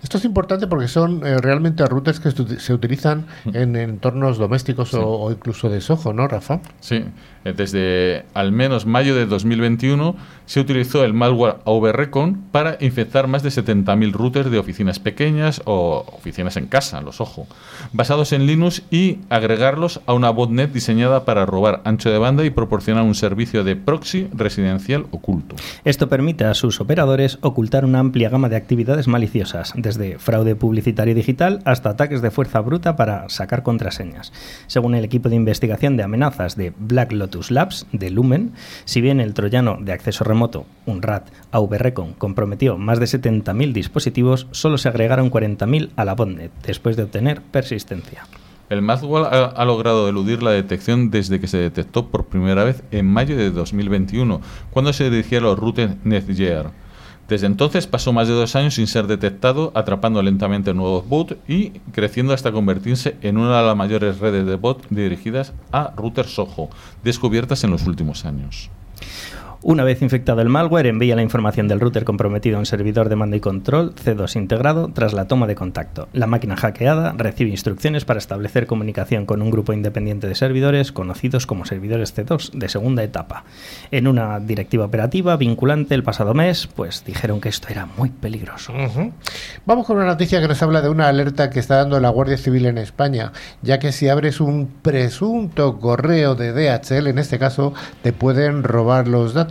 Esto 0.00 0.18
es 0.18 0.24
importante 0.24 0.68
porque 0.68 0.86
son 0.86 1.26
eh, 1.26 1.38
realmente 1.38 1.84
routers 1.84 2.20
que 2.20 2.30
se 2.30 2.72
utilizan 2.72 3.26
en 3.52 3.74
entornos 3.74 4.38
domésticos 4.38 4.90
sí. 4.90 4.96
o, 4.96 5.08
o, 5.08 5.32
incluso 5.32 5.68
de 5.68 5.80
Soho, 5.80 6.12
¿no, 6.12 6.28
Rafa? 6.28 6.60
Sí, 6.78 7.04
eh, 7.44 7.52
desde 7.56 8.24
al 8.32 8.52
menos 8.52 8.86
mayo 8.86 9.16
de 9.16 9.26
2021 9.26 10.14
se 10.46 10.60
utilizó 10.60 11.04
el 11.04 11.12
malware 11.12 11.56
AVRCon 11.66 12.44
para 12.52 12.76
infectar 12.80 13.26
más 13.26 13.42
de 13.42 13.50
70.000 13.50 14.12
routers 14.12 14.50
de 14.52 14.58
oficinas 14.58 15.00
pequeñas 15.00 15.62
o 15.64 16.04
oficinas 16.16 16.56
en 16.56 16.66
casa, 16.66 17.00
los 17.00 17.20
ojo, 17.20 17.48
basados 17.92 18.32
en 18.32 18.46
Linux 18.46 18.82
y 18.90 19.18
agregarlos 19.30 20.00
a 20.06 20.12
una 20.12 20.30
botnet 20.30 20.72
diseñada 20.72 21.24
para 21.24 21.44
robar 21.44 21.82
ancho 21.84 22.10
de 22.10 22.18
banda 22.18 22.44
y 22.44 22.50
proporcionar 22.50 23.02
un 23.02 23.14
servicio 23.14 23.47
de 23.52 23.76
proxy 23.76 24.28
residencial 24.34 25.06
oculto. 25.10 25.56
Esto 25.84 26.08
permite 26.08 26.44
a 26.44 26.54
sus 26.54 26.80
operadores 26.80 27.38
ocultar 27.40 27.84
una 27.84 27.98
amplia 27.98 28.28
gama 28.28 28.48
de 28.48 28.56
actividades 28.56 29.08
maliciosas, 29.08 29.72
desde 29.74 30.18
fraude 30.18 30.54
publicitario 30.54 31.14
digital 31.14 31.60
hasta 31.64 31.90
ataques 31.90 32.20
de 32.20 32.30
fuerza 32.30 32.60
bruta 32.60 32.94
para 32.96 33.28
sacar 33.30 33.62
contraseñas. 33.62 34.32
Según 34.66 34.94
el 34.94 35.04
equipo 35.04 35.30
de 35.30 35.36
investigación 35.36 35.96
de 35.96 36.02
amenazas 36.02 36.56
de 36.56 36.72
Black 36.78 37.12
Lotus 37.12 37.50
Labs, 37.50 37.86
de 37.92 38.10
Lumen, 38.10 38.52
si 38.84 39.00
bien 39.00 39.20
el 39.20 39.34
troyano 39.34 39.78
de 39.80 39.92
acceso 39.92 40.24
remoto, 40.24 40.66
un 40.84 41.00
RAT, 41.00 41.28
AVRecon, 41.50 42.12
comprometió 42.12 42.76
más 42.76 43.00
de 43.00 43.06
70.000 43.06 43.72
dispositivos, 43.72 44.46
solo 44.50 44.76
se 44.76 44.88
agregaron 44.88 45.30
40.000 45.30 45.90
a 45.96 46.04
la 46.04 46.14
botnet, 46.14 46.52
después 46.66 46.96
de 46.96 47.04
obtener 47.04 47.40
persistencia. 47.40 48.26
El 48.70 48.82
malware 48.82 49.52
ha, 49.56 49.64
logrado 49.64 50.08
eludir 50.08 50.42
la 50.42 50.50
detección 50.50 51.10
desde 51.10 51.40
que 51.40 51.46
se 51.46 51.56
detectó 51.56 52.08
por 52.08 52.26
primera 52.26 52.64
vez 52.64 52.82
en 52.90 53.06
mayo 53.06 53.36
de 53.36 53.50
2021, 53.50 54.42
cuando 54.70 54.92
se 54.92 55.08
dirigía 55.08 55.38
a 55.38 55.42
los 55.42 55.58
routers 55.58 55.96
Netgear. 56.04 56.70
Desde 57.28 57.46
entonces 57.46 57.86
pasó 57.86 58.12
más 58.12 58.28
de 58.28 58.34
dos 58.34 58.56
años 58.56 58.74
sin 58.74 58.86
ser 58.86 59.06
detectado, 59.06 59.72
atrapando 59.74 60.22
lentamente 60.22 60.72
nuevos 60.74 61.06
bots 61.08 61.36
y 61.46 61.70
creciendo 61.92 62.32
hasta 62.32 62.52
convertirse 62.52 63.16
en 63.22 63.36
una 63.38 63.58
de 63.60 63.66
las 63.66 63.76
mayores 63.76 64.18
redes 64.18 64.46
de 64.46 64.56
bots 64.56 64.86
dirigidas 64.90 65.52
a 65.72 65.92
routers 65.96 66.34
Soho, 66.34 66.68
descubiertas 67.02 67.64
en 67.64 67.70
los 67.70 67.86
últimos 67.86 68.24
años. 68.24 68.70
Una 69.60 69.82
vez 69.82 70.02
infectado 70.02 70.40
el 70.40 70.48
malware, 70.48 70.86
envía 70.86 71.16
la 71.16 71.22
información 71.22 71.66
del 71.66 71.80
router 71.80 72.04
comprometido 72.04 72.56
a 72.56 72.60
un 72.60 72.66
servidor 72.66 73.08
de 73.08 73.16
mando 73.16 73.34
y 73.34 73.40
control 73.40 73.92
C2 73.92 74.36
integrado 74.36 74.92
tras 74.94 75.14
la 75.14 75.26
toma 75.26 75.48
de 75.48 75.56
contacto. 75.56 76.08
La 76.12 76.28
máquina 76.28 76.56
hackeada 76.56 77.12
recibe 77.16 77.50
instrucciones 77.50 78.04
para 78.04 78.18
establecer 78.18 78.68
comunicación 78.68 79.26
con 79.26 79.42
un 79.42 79.50
grupo 79.50 79.72
independiente 79.72 80.28
de 80.28 80.36
servidores 80.36 80.92
conocidos 80.92 81.44
como 81.46 81.64
servidores 81.64 82.16
C2 82.16 82.52
de 82.52 82.68
segunda 82.68 83.02
etapa. 83.02 83.44
En 83.90 84.06
una 84.06 84.38
directiva 84.38 84.84
operativa 84.84 85.36
vinculante 85.36 85.96
el 85.96 86.04
pasado 86.04 86.34
mes, 86.34 86.68
pues 86.68 87.02
dijeron 87.04 87.40
que 87.40 87.48
esto 87.48 87.66
era 87.68 87.86
muy 87.86 88.10
peligroso. 88.10 88.72
Vamos 89.66 89.86
con 89.86 89.96
una 89.96 90.06
noticia 90.06 90.40
que 90.40 90.46
nos 90.46 90.62
habla 90.62 90.82
de 90.82 90.88
una 90.88 91.08
alerta 91.08 91.50
que 91.50 91.58
está 91.58 91.78
dando 91.78 91.98
la 91.98 92.10
Guardia 92.10 92.38
Civil 92.38 92.66
en 92.66 92.78
España, 92.78 93.32
ya 93.62 93.80
que 93.80 93.90
si 93.90 94.08
abres 94.08 94.40
un 94.40 94.68
presunto 94.82 95.80
correo 95.80 96.36
de 96.36 96.52
DHL, 96.52 97.08
en 97.08 97.18
este 97.18 97.40
caso, 97.40 97.74
te 98.02 98.12
pueden 98.12 98.62
robar 98.62 99.08
los 99.08 99.34
datos. 99.34 99.47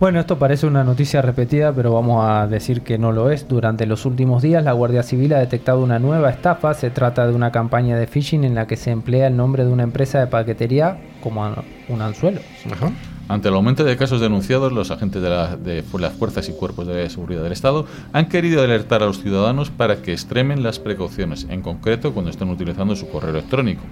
Bueno, 0.00 0.18
esto 0.18 0.38
parece 0.38 0.66
una 0.66 0.82
noticia 0.82 1.22
repetida, 1.22 1.72
pero 1.72 1.92
vamos 1.92 2.24
a 2.26 2.46
decir 2.48 2.82
que 2.82 2.98
no 2.98 3.12
lo 3.12 3.30
es. 3.30 3.46
Durante 3.46 3.86
los 3.86 4.04
últimos 4.06 4.42
días, 4.42 4.64
la 4.64 4.72
Guardia 4.72 5.04
Civil 5.04 5.32
ha 5.34 5.38
detectado 5.38 5.82
una 5.82 6.00
nueva 6.00 6.30
estafa. 6.30 6.74
Se 6.74 6.90
trata 6.90 7.26
de 7.26 7.34
una 7.34 7.52
campaña 7.52 7.96
de 7.96 8.08
phishing 8.08 8.42
en 8.44 8.56
la 8.56 8.66
que 8.66 8.76
se 8.76 8.90
emplea 8.90 9.28
el 9.28 9.36
nombre 9.36 9.64
de 9.64 9.70
una 9.70 9.84
empresa 9.84 10.18
de 10.18 10.26
paquetería 10.26 10.98
como 11.22 11.48
un 11.88 12.02
anzuelo. 12.02 12.40
Ajá. 12.72 12.90
Ante 13.26 13.48
el 13.48 13.54
aumento 13.54 13.84
de 13.84 13.96
casos 13.96 14.20
denunciados, 14.20 14.70
los 14.70 14.90
agentes 14.90 15.22
de, 15.22 15.30
la, 15.30 15.56
de, 15.56 15.82
las 15.98 16.12
fuerzas 16.12 16.46
y 16.50 16.52
cuerpos 16.52 16.86
de 16.86 17.08
seguridad 17.08 17.42
del 17.42 17.52
Estado 17.52 17.86
han 18.12 18.28
querido 18.28 18.62
alertar 18.62 19.02
a 19.02 19.06
los 19.06 19.22
ciudadanos 19.22 19.70
para 19.70 20.02
que 20.02 20.12
extremen 20.12 20.62
las 20.62 20.78
precauciones, 20.78 21.46
en 21.48 21.62
concreto 21.62 22.12
cuando 22.12 22.30
estén 22.30 22.50
utilizando 22.50 22.94
su 22.96 23.08
correo 23.08 23.30
electrónico, 23.30 23.82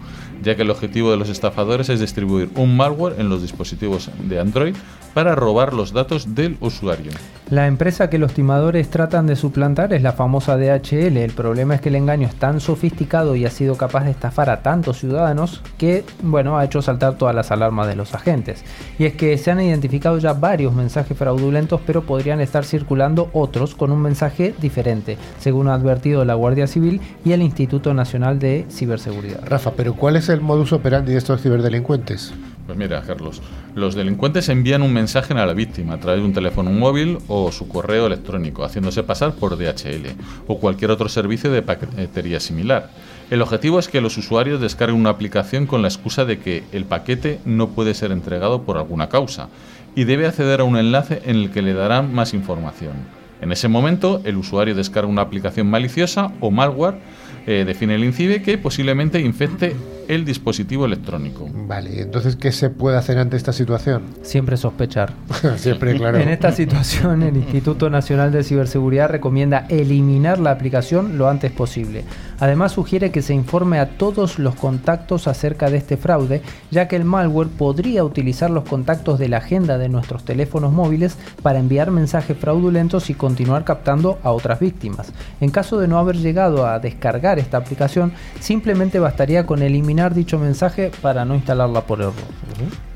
ya 0.43 0.55
que 0.55 0.63
el 0.63 0.71
objetivo 0.71 1.11
de 1.11 1.17
los 1.17 1.31
estafadores 1.31 1.89
es 1.89 2.01
distribuir 2.01 2.51
un 2.57 2.77
malware 2.77 3.19
en 3.19 3.31
los 3.31 3.41
dispositivos 3.41 4.11
de 4.23 4.39
Android 4.39 4.75
para 5.15 5.35
robar 5.35 5.73
los 5.73 5.93
datos 5.93 6.35
del 6.35 6.57
usuario. 6.61 7.13
La 7.51 7.67
empresa 7.67 8.09
que 8.09 8.19
los 8.19 8.33
timadores 8.33 8.89
tratan 8.89 9.27
de 9.27 9.37
suplantar 9.37 9.93
es 9.93 10.03
la 10.03 10.13
famosa 10.13 10.57
DHL. 10.57 11.19
El 11.19 11.33
problema 11.33 11.75
es 11.75 11.83
que 11.83 11.91
el 11.91 11.97
engaño 11.97 12.27
es 12.27 12.35
tan 12.35 12.61
sofisticado 12.61 13.37
y 13.37 13.45
ha 13.45 13.51
sido 13.51 13.77
capaz 13.77 14.05
de 14.05 14.13
estafar 14.13 14.49
a 14.49 14.63
tantos 14.63 15.01
ciudadanos 15.01 15.61
que, 15.77 16.05
bueno, 16.23 16.57
ha 16.57 16.65
hecho 16.65 16.81
saltar 16.81 17.19
todas 17.19 17.35
las 17.35 17.51
alarmas 17.51 17.89
de 17.89 17.97
los 17.97 18.15
agentes. 18.15 18.65
Y 18.99 19.05
es 19.05 19.15
que 19.15 19.22
se 19.23 19.51
han 19.53 19.61
identificado 19.61 20.19
ya 20.19 20.33
varios 20.33 20.75
mensajes 20.75 21.17
fraudulentos, 21.17 21.81
pero 21.87 22.03
podrían 22.03 22.41
estar 22.41 22.65
circulando 22.65 23.31
otros 23.33 23.77
con 23.77 23.93
un 23.93 24.03
mensaje 24.03 24.53
diferente, 24.61 25.17
según 25.39 25.69
ha 25.69 25.75
advertido 25.75 26.25
la 26.25 26.35
Guardia 26.35 26.67
Civil 26.67 27.01
y 27.25 27.31
el 27.31 27.41
Instituto 27.41 27.95
Nacional 27.95 28.41
de 28.41 28.67
Ciberseguridad. 28.69 29.47
Rafa, 29.47 29.73
pero 29.77 29.95
¿cuál 29.95 30.17
es 30.17 30.29
el 30.29 30.41
modus 30.41 30.73
operandi 30.73 31.13
de 31.13 31.19
estos 31.19 31.41
ciberdelincuentes? 31.41 32.35
Pues 32.67 32.77
mira, 32.77 33.03
Carlos, 33.03 33.43
los 33.75 33.95
delincuentes 33.95 34.49
envían 34.49 34.83
un 34.83 34.93
mensaje 34.93 35.35
a 35.35 35.47
la 35.47 35.53
víctima 35.53 35.95
a 35.95 36.01
través 36.01 36.21
de 36.21 36.27
un 36.27 36.33
teléfono 36.33 36.71
móvil 36.71 37.19
o 37.29 37.53
su 37.53 37.69
correo 37.69 38.07
electrónico, 38.07 38.65
haciéndose 38.65 39.03
pasar 39.03 39.35
por 39.35 39.57
DHL 39.57 40.17
o 40.47 40.59
cualquier 40.59 40.91
otro 40.91 41.09
servicio 41.09 41.51
de 41.51 41.63
paquetería 41.63 42.41
similar. 42.41 42.91
El 43.33 43.41
objetivo 43.41 43.79
es 43.79 43.89
que 43.89 44.03
los 44.03 44.19
usuarios 44.19 44.61
descarguen 44.61 45.01
una 45.01 45.09
aplicación 45.09 45.65
con 45.65 45.81
la 45.81 45.89
excusa 45.89 46.27
de 46.27 46.39
que 46.39 46.65
el 46.71 46.85
paquete 46.85 47.39
no 47.47 47.71
puede 47.71 47.95
ser 47.95 48.13
entregado 48.13 48.65
por 48.65 48.77
alguna 48.77 49.09
causa 49.09 49.49
y 49.95 50.05
debe 50.05 50.27
acceder 50.27 50.61
a 50.61 50.65
un 50.65 50.77
enlace 50.77 51.23
en 51.25 51.37
el 51.37 51.51
que 51.51 51.63
le 51.63 51.73
darán 51.73 52.13
más 52.13 52.35
información. 52.35 52.93
En 53.41 53.51
ese 53.51 53.69
momento, 53.69 54.21
el 54.25 54.37
usuario 54.37 54.75
descarga 54.75 55.09
una 55.09 55.23
aplicación 55.23 55.67
maliciosa 55.67 56.31
o 56.41 56.51
malware, 56.51 56.99
eh, 57.47 57.65
define 57.67 57.95
el 57.95 58.05
INCIBE 58.05 58.43
que 58.43 58.59
posiblemente 58.59 59.19
infecte 59.19 59.77
el 60.15 60.25
dispositivo 60.27 60.85
electrónico. 60.85 61.49
Vale, 61.53 62.03
entonces, 62.03 62.37
¿qué 62.37 62.53
se 62.53 62.69
puede 62.69 62.99
hacer 62.99 63.19
ante 63.19 63.37
esta 63.37 63.53
situación? 63.53 64.03
Siempre 64.21 64.59
sospechar. 64.59 65.15
Siempre, 65.57 65.95
claro. 65.97 66.19
En 66.19 66.29
esta 66.29 66.53
situación, 66.53 67.23
el 67.23 67.37
Instituto 67.37 67.89
Nacional 67.89 68.31
de 68.31 68.45
Ciberseguridad 68.45 69.09
recomienda 69.09 69.67
eliminar 69.71 70.39
la 70.39 70.51
aplicación 70.51 71.17
lo 71.17 71.29
antes 71.29 71.51
posible. 71.51 72.05
Además, 72.41 72.73
sugiere 72.73 73.11
que 73.11 73.23
se 73.23 73.35
informe 73.35 73.79
a 73.79 73.97
todos 73.97 74.39
los 74.39 74.55
contactos 74.57 75.29
acerca 75.29 75.71
de 75.71 75.79
este 75.79 75.97
fraude, 75.97 76.43
ya 76.71 76.89
que 76.89 76.97
el 76.97 77.05
malware 77.05 77.49
podría 77.49 78.05
utilizar 78.05 78.51
los 78.51 78.65
contactos 78.65 79.19
de 79.19 79.29
la 79.29 79.39
agenda 79.39 79.79
de 79.79 79.89
nuestros 79.89 80.25
teléfonos 80.25 80.73
móviles 80.73 81.17
para 81.43 81.61
enviar 81.61 81.91
mensajes 81.91 82.37
fraudulentos 82.37 83.11
y 83.11 83.15
continuar 83.15 83.65
captando 83.65 84.19
a 84.25 84.33
otras 84.33 84.59
víctimas. 84.61 85.13
En 85.41 85.51
caso 85.51 85.79
de 85.79 85.89
no 85.89 85.99
haber 85.99 86.17
llegado 86.17 86.67
a 86.67 86.81
descargar 86.81 87.39
esta 87.39 87.59
aplicación, 87.59 88.13
simplemente 88.41 88.99
bastaría 88.99 89.47
con 89.47 89.63
eliminar 89.63 90.02
dicho 90.11 90.39
mensaje 90.39 90.91
para 91.01 91.25
no 91.25 91.35
instalarla 91.35 91.83
por 91.87 92.01
error. 92.01 92.15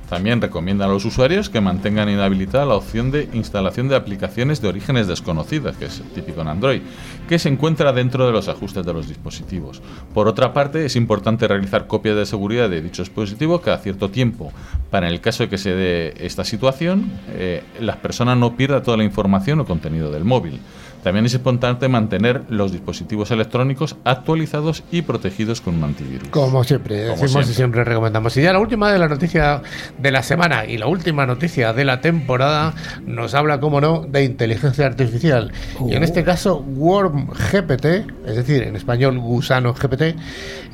También 0.09 0.41
recomienda 0.41 0.85
a 0.85 0.89
los 0.89 1.05
usuarios 1.05 1.51
que 1.51 1.61
mantengan 1.61 2.09
inhabilitada 2.09 2.65
la 2.65 2.77
opción 2.77 3.11
de 3.11 3.29
instalación 3.33 3.89
de 3.89 3.97
aplicaciones 3.97 4.63
de 4.63 4.69
orígenes 4.69 5.09
desconocidas, 5.09 5.77
que 5.77 5.87
es 5.87 6.01
típico 6.15 6.43
en 6.43 6.49
Android, 6.49 6.83
que 7.29 7.41
se 7.41 7.49
encuentra 7.49 7.93
dentro 7.93 8.25
de 8.25 8.33
los 8.33 8.47
ajustes 8.47 8.87
de 8.87 8.93
los 8.93 9.09
dispositivos. 9.09 9.83
Por 10.15 10.29
otra 10.29 10.53
parte, 10.53 10.87
es 10.87 10.95
importante 10.95 11.49
realizar 11.49 11.89
copias 11.89 12.15
de 12.15 12.25
seguridad 12.25 12.71
de 12.71 12.83
dicho 12.83 13.03
dispositivo 13.03 13.61
cada 13.61 13.79
cierto 13.79 14.09
tiempo, 14.09 14.53
para 14.91 15.09
en 15.09 15.13
el 15.13 15.21
caso 15.21 15.43
de 15.43 15.49
que 15.49 15.59
se 15.59 15.75
dé 15.75 16.15
esta 16.19 16.45
situación, 16.45 17.11
eh, 17.31 17.65
las 17.81 17.97
personas 17.97 18.39
no 18.39 18.57
pierdan 18.57 18.85
toda 18.85 18.97
la 18.97 19.05
información 19.05 19.59
o 19.59 19.65
contenido 19.65 20.13
del 20.13 20.25
móvil. 20.25 20.61
También 21.07 21.25
es 21.27 21.35
importante 21.35 21.87
mantener 21.87 22.43
los 22.49 22.73
dispositivos 22.73 23.31
electrónicos 23.31 23.95
actualizados 24.03 24.83
y 24.91 25.03
protegidos 25.03 25.61
con 25.61 25.77
un 25.77 25.85
antivirus. 25.85 26.29
Como 26.31 26.65
siempre, 26.65 27.03
Como 27.03 27.11
decimos 27.13 27.31
siempre. 27.31 27.53
y 27.53 27.55
siempre 27.55 27.85
recomendamos. 27.85 28.37
Y 28.37 28.43
ya 28.43 28.53
la 28.53 28.59
última 28.59 28.91
de 28.91 28.99
la 28.99 29.07
noticia 29.07 29.63
de 29.99 30.11
la 30.11 30.25
semana 30.25 30.65
y 30.67 30.79
la 30.79 30.89
última 30.89 31.25
noticia 31.25 31.73
de 31.73 31.85
la 31.85 32.01
temporada 32.01 32.75
nos 33.07 33.35
habla, 33.35 33.61
como 33.61 33.81
no, 33.81 34.01
de 34.01 34.25
inteligencia 34.25 34.85
artificial. 34.85 35.53
Y 35.89 35.95
en 35.95 36.03
este 36.03 36.25
caso, 36.25 36.57
Worm 36.59 37.29
GPT, 37.53 37.85
es 38.27 38.35
decir, 38.35 38.65
en 38.65 38.75
español 38.75 39.17
Gusano 39.21 39.75
GPT, 39.75 40.17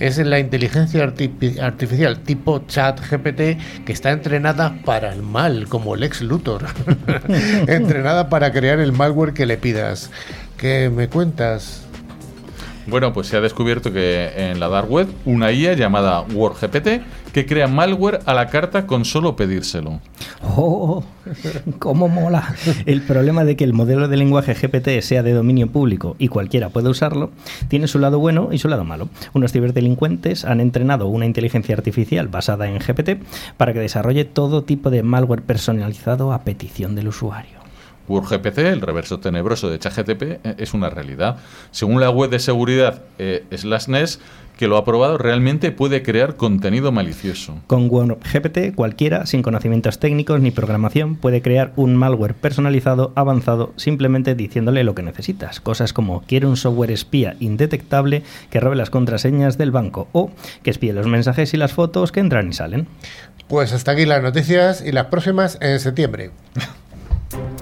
es 0.00 0.16
la 0.16 0.38
inteligencia 0.38 1.04
arti- 1.06 1.60
artificial 1.60 2.20
tipo 2.20 2.60
chat 2.66 2.98
GPT 3.00 3.84
que 3.84 3.92
está 3.92 4.10
entrenada 4.12 4.78
para 4.86 5.12
el 5.12 5.20
mal, 5.20 5.68
como 5.68 5.94
Lex 5.94 6.22
Luthor. 6.22 6.64
entrenada 7.68 8.30
para 8.30 8.50
crear 8.50 8.80
el 8.80 8.92
malware 8.92 9.34
que 9.34 9.44
le 9.44 9.58
pidas. 9.58 10.10
¿Qué 10.56 10.90
me 10.90 11.08
cuentas? 11.08 11.86
Bueno, 12.86 13.12
pues 13.12 13.28
se 13.28 13.36
ha 13.36 13.40
descubierto 13.40 13.92
que 13.92 14.32
en 14.36 14.58
la 14.58 14.68
dark 14.68 14.90
web 14.90 15.06
una 15.24 15.52
IA 15.52 15.74
llamada 15.74 16.22
WordGPT 16.22 16.88
que 17.32 17.46
crea 17.46 17.68
malware 17.68 18.20
a 18.26 18.34
la 18.34 18.48
carta 18.48 18.86
con 18.86 19.04
solo 19.04 19.36
pedírselo. 19.36 20.00
¡Oh! 20.42 21.04
¡Cómo 21.78 22.08
mola! 22.08 22.54
El 22.84 23.02
problema 23.02 23.44
de 23.44 23.56
que 23.56 23.64
el 23.64 23.72
modelo 23.72 24.08
de 24.08 24.16
lenguaje 24.16 24.54
GPT 24.54 25.00
sea 25.00 25.22
de 25.22 25.32
dominio 25.32 25.68
público 25.68 26.16
y 26.18 26.28
cualquiera 26.28 26.70
pueda 26.70 26.90
usarlo 26.90 27.30
tiene 27.68 27.86
su 27.86 28.00
lado 28.00 28.18
bueno 28.18 28.48
y 28.52 28.58
su 28.58 28.68
lado 28.68 28.84
malo. 28.84 29.08
Unos 29.32 29.52
ciberdelincuentes 29.52 30.44
han 30.44 30.60
entrenado 30.60 31.06
una 31.06 31.24
inteligencia 31.24 31.76
artificial 31.76 32.26
basada 32.28 32.68
en 32.68 32.78
GPT 32.78 33.22
para 33.56 33.72
que 33.72 33.78
desarrolle 33.78 34.24
todo 34.24 34.64
tipo 34.64 34.90
de 34.90 35.04
malware 35.04 35.42
personalizado 35.42 36.32
a 36.32 36.42
petición 36.42 36.96
del 36.96 37.08
usuario. 37.08 37.61
WordGPT, 38.08 38.58
el 38.58 38.80
reverso 38.80 39.20
tenebroso 39.20 39.70
de 39.70 39.78
ChatGPT, 39.78 40.22
eh, 40.22 40.54
es 40.58 40.74
una 40.74 40.90
realidad. 40.90 41.36
Según 41.70 42.00
la 42.00 42.10
web 42.10 42.30
de 42.30 42.38
seguridad 42.38 43.02
eh, 43.18 43.44
Slashness, 43.54 44.20
que 44.56 44.68
lo 44.68 44.76
ha 44.76 44.84
probado, 44.84 45.18
realmente 45.18 45.72
puede 45.72 46.02
crear 46.02 46.36
contenido 46.36 46.92
malicioso. 46.92 47.56
Con 47.66 47.88
WordGPT, 47.90 48.74
cualquiera, 48.74 49.26
sin 49.26 49.42
conocimientos 49.42 49.98
técnicos 49.98 50.40
ni 50.40 50.50
programación, 50.50 51.16
puede 51.16 51.42
crear 51.42 51.72
un 51.76 51.96
malware 51.96 52.34
personalizado 52.34 53.12
avanzado 53.16 53.72
simplemente 53.76 54.34
diciéndole 54.34 54.84
lo 54.84 54.94
que 54.94 55.02
necesitas. 55.02 55.60
Cosas 55.60 55.92
como 55.92 56.22
quiere 56.22 56.46
un 56.46 56.56
software 56.56 56.90
espía 56.90 57.36
indetectable 57.40 58.22
que 58.50 58.60
robe 58.60 58.76
las 58.76 58.90
contraseñas 58.90 59.58
del 59.58 59.70
banco 59.70 60.08
o 60.12 60.30
que 60.62 60.70
espíe 60.70 60.92
los 60.92 61.06
mensajes 61.06 61.54
y 61.54 61.56
las 61.56 61.72
fotos 61.72 62.12
que 62.12 62.20
entran 62.20 62.48
y 62.48 62.52
salen. 62.52 62.86
Pues 63.48 63.72
hasta 63.72 63.92
aquí 63.92 64.06
las 64.06 64.22
noticias 64.22 64.82
y 64.84 64.92
las 64.92 65.06
próximas 65.06 65.58
en 65.60 65.80
septiembre. 65.80 66.30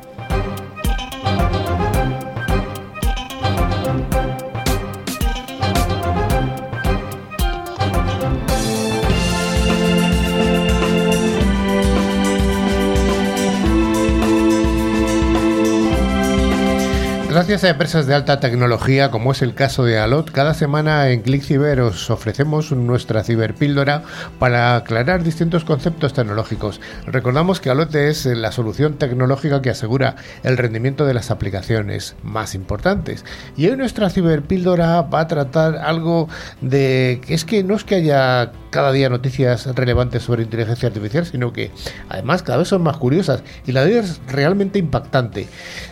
Gracias 17.51 17.67
a 17.67 17.73
empresas 17.73 18.07
de 18.07 18.15
alta 18.15 18.39
tecnología, 18.39 19.11
como 19.11 19.33
es 19.33 19.41
el 19.41 19.53
caso 19.53 19.83
de 19.83 19.99
Alot, 19.99 20.31
cada 20.31 20.53
semana 20.53 21.09
en 21.09 21.19
ClickCiber 21.19 21.81
os 21.81 22.09
ofrecemos 22.09 22.71
nuestra 22.71 23.25
ciberpíldora 23.25 24.03
para 24.39 24.77
aclarar 24.77 25.21
distintos 25.21 25.65
conceptos 25.65 26.13
tecnológicos. 26.13 26.79
Recordamos 27.05 27.59
que 27.59 27.69
Alot 27.69 27.93
es 27.93 28.25
la 28.25 28.53
solución 28.53 28.93
tecnológica 28.93 29.61
que 29.61 29.69
asegura 29.69 30.15
el 30.43 30.55
rendimiento 30.55 31.05
de 31.05 31.13
las 31.13 31.29
aplicaciones 31.29 32.15
más 32.23 32.55
importantes. 32.55 33.25
Y 33.57 33.67
hoy 33.67 33.75
nuestra 33.75 34.09
ciberpíldora 34.09 35.01
va 35.01 35.19
a 35.19 35.27
tratar 35.27 35.75
algo 35.75 36.29
de 36.61 37.19
que 37.27 37.33
es 37.33 37.43
que 37.43 37.65
no 37.65 37.75
es 37.75 37.83
que 37.83 37.95
haya 37.95 38.53
cada 38.71 38.91
día 38.91 39.09
noticias 39.09 39.67
relevantes 39.75 40.23
sobre 40.23 40.41
inteligencia 40.41 40.87
artificial, 40.87 41.25
sino 41.25 41.53
que 41.53 41.69
además 42.09 42.41
cada 42.41 42.57
vez 42.57 42.69
son 42.69 42.81
más 42.81 42.97
curiosas 42.97 43.43
y 43.67 43.73
la 43.73 43.85
de 43.85 43.99
es 43.99 44.19
realmente 44.27 44.79
impactante. 44.79 45.47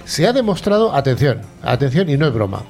Se 0.06 0.26
ha 0.26 0.34
demostrado, 0.34 0.96
atención, 0.96 1.42
atención 1.62 2.10
y 2.10 2.18
no 2.18 2.26
es 2.26 2.34
broma, 2.34 2.64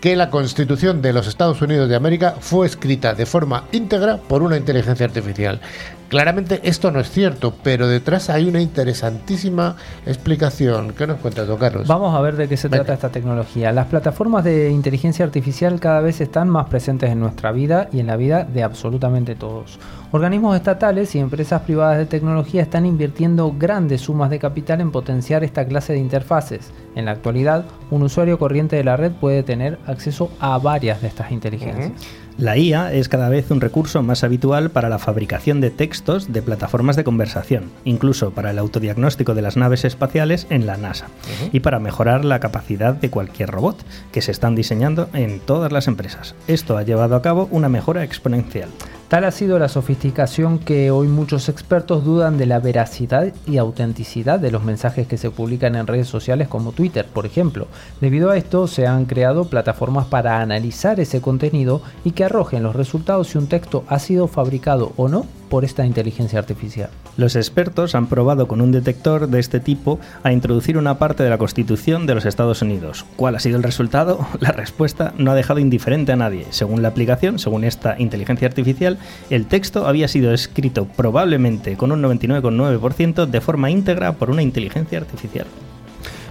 que 0.00 0.16
la 0.16 0.30
Constitución 0.30 1.02
de 1.02 1.12
los 1.12 1.26
Estados 1.26 1.60
Unidos 1.62 1.88
de 1.88 1.96
América 1.96 2.36
fue 2.40 2.66
escrita 2.66 3.14
de 3.14 3.26
forma 3.26 3.64
íntegra 3.72 4.18
por 4.18 4.42
una 4.42 4.56
inteligencia 4.56 5.06
artificial. 5.06 5.60
Claramente 6.08 6.60
esto 6.62 6.92
no 6.92 7.00
es 7.00 7.10
cierto, 7.10 7.52
pero 7.64 7.88
detrás 7.88 8.30
hay 8.30 8.46
una 8.48 8.60
interesantísima 8.60 9.74
explicación. 10.06 10.92
¿Qué 10.92 11.04
nos 11.06 11.18
cuentas, 11.18 11.48
don 11.48 11.58
Carlos? 11.58 11.88
Vamos 11.88 12.14
a 12.14 12.20
ver 12.20 12.36
de 12.36 12.48
qué 12.48 12.56
se 12.56 12.68
Venga. 12.68 12.84
trata 12.84 12.94
esta 12.94 13.08
tecnología. 13.10 13.72
Las 13.72 13.86
plataformas 13.86 14.44
de 14.44 14.70
inteligencia 14.70 15.24
artificial 15.24 15.80
cada 15.80 16.00
vez 16.00 16.20
están 16.20 16.48
más 16.48 16.68
presentes 16.68 17.10
en 17.10 17.18
nuestra 17.18 17.50
vida 17.50 17.88
y 17.92 17.98
en 17.98 18.06
la 18.06 18.16
vida 18.16 18.44
de 18.44 18.62
absolutamente 18.62 19.34
todos. 19.34 19.80
Organismos 20.12 20.54
estatales 20.54 21.14
y 21.14 21.18
empresas 21.18 21.62
privadas 21.62 21.98
de 21.98 22.06
tecnología 22.06 22.62
están 22.62 22.86
invirtiendo 22.86 23.52
grandes 23.58 24.02
sumas 24.02 24.30
de 24.30 24.38
capital 24.38 24.80
en 24.80 24.92
potenciar 24.92 25.42
esta 25.42 25.66
clase 25.66 25.94
de 25.94 25.98
interfaces. 25.98 26.70
En 26.94 27.06
la 27.06 27.10
actualidad, 27.10 27.64
un 27.90 28.04
usuario 28.04 28.38
corriente 28.38 28.76
de 28.76 28.84
la 28.84 28.96
red 28.96 29.12
puede 29.12 29.42
tener 29.42 29.78
acceso 29.86 30.30
a 30.38 30.58
varias 30.58 31.02
de 31.02 31.08
estas 31.08 31.32
inteligencias. 31.32 31.90
La 32.38 32.56
IA 32.58 32.92
es 32.92 33.08
cada 33.08 33.30
vez 33.30 33.50
un 33.50 33.62
recurso 33.62 34.02
más 34.02 34.22
habitual 34.22 34.70
para 34.70 34.90
la 34.90 34.98
fabricación 34.98 35.62
de 35.62 35.70
textos 35.70 36.32
de 36.32 36.42
plataformas 36.42 36.94
de 36.94 37.02
conversación, 37.02 37.70
incluso 37.84 38.30
para 38.30 38.50
el 38.50 38.58
autodiagnóstico 38.58 39.34
de 39.34 39.40
las 39.40 39.56
naves 39.56 39.86
espaciales 39.86 40.46
en 40.50 40.66
la 40.66 40.76
NASA, 40.76 41.06
y 41.52 41.60
para 41.60 41.78
mejorar 41.78 42.26
la 42.26 42.38
capacidad 42.38 42.94
de 42.94 43.08
cualquier 43.08 43.50
robot, 43.50 43.82
que 44.12 44.20
se 44.20 44.32
están 44.32 44.54
diseñando 44.54 45.08
en 45.14 45.40
todas 45.40 45.72
las 45.72 45.88
empresas. 45.88 46.34
Esto 46.46 46.76
ha 46.76 46.82
llevado 46.82 47.16
a 47.16 47.22
cabo 47.22 47.48
una 47.50 47.70
mejora 47.70 48.04
exponencial. 48.04 48.68
Tal 49.08 49.24
ha 49.24 49.30
sido 49.30 49.60
la 49.60 49.68
sofisticación 49.68 50.58
que 50.58 50.90
hoy 50.90 51.06
muchos 51.06 51.48
expertos 51.48 52.04
dudan 52.04 52.38
de 52.38 52.46
la 52.46 52.58
veracidad 52.58 53.32
y 53.46 53.56
autenticidad 53.56 54.40
de 54.40 54.50
los 54.50 54.64
mensajes 54.64 55.06
que 55.06 55.16
se 55.16 55.30
publican 55.30 55.76
en 55.76 55.86
redes 55.86 56.08
sociales 56.08 56.48
como 56.48 56.72
Twitter, 56.72 57.06
por 57.06 57.24
ejemplo. 57.24 57.68
Debido 58.00 58.30
a 58.30 58.36
esto, 58.36 58.66
se 58.66 58.88
han 58.88 59.04
creado 59.04 59.44
plataformas 59.44 60.06
para 60.06 60.40
analizar 60.40 60.98
ese 60.98 61.20
contenido 61.20 61.82
y 62.02 62.10
que 62.10 62.24
arrojen 62.24 62.64
los 62.64 62.74
resultados 62.74 63.28
si 63.28 63.38
un 63.38 63.46
texto 63.46 63.84
ha 63.86 64.00
sido 64.00 64.26
fabricado 64.26 64.92
o 64.96 65.06
no 65.06 65.24
por 65.48 65.64
esta 65.64 65.86
inteligencia 65.86 66.38
artificial. 66.38 66.90
Los 67.16 67.36
expertos 67.36 67.94
han 67.94 68.06
probado 68.06 68.48
con 68.48 68.60
un 68.60 68.72
detector 68.72 69.28
de 69.28 69.38
este 69.38 69.60
tipo 69.60 69.98
a 70.22 70.32
introducir 70.32 70.78
una 70.78 70.98
parte 70.98 71.22
de 71.22 71.30
la 71.30 71.38
Constitución 71.38 72.06
de 72.06 72.14
los 72.14 72.26
Estados 72.26 72.62
Unidos. 72.62 73.06
¿Cuál 73.16 73.36
ha 73.36 73.40
sido 73.40 73.56
el 73.56 73.62
resultado? 73.62 74.26
La 74.40 74.52
respuesta 74.52 75.14
no 75.18 75.30
ha 75.30 75.34
dejado 75.34 75.60
indiferente 75.60 76.12
a 76.12 76.16
nadie. 76.16 76.46
Según 76.50 76.82
la 76.82 76.88
aplicación, 76.88 77.38
según 77.38 77.64
esta 77.64 77.96
inteligencia 77.98 78.48
artificial, 78.48 78.98
el 79.30 79.46
texto 79.46 79.86
había 79.86 80.08
sido 80.08 80.32
escrito 80.32 80.86
probablemente 80.86 81.76
con 81.76 81.92
un 81.92 82.02
99,9% 82.02 83.26
de 83.26 83.40
forma 83.40 83.70
íntegra 83.70 84.12
por 84.12 84.30
una 84.30 84.42
inteligencia 84.42 84.98
artificial. 84.98 85.46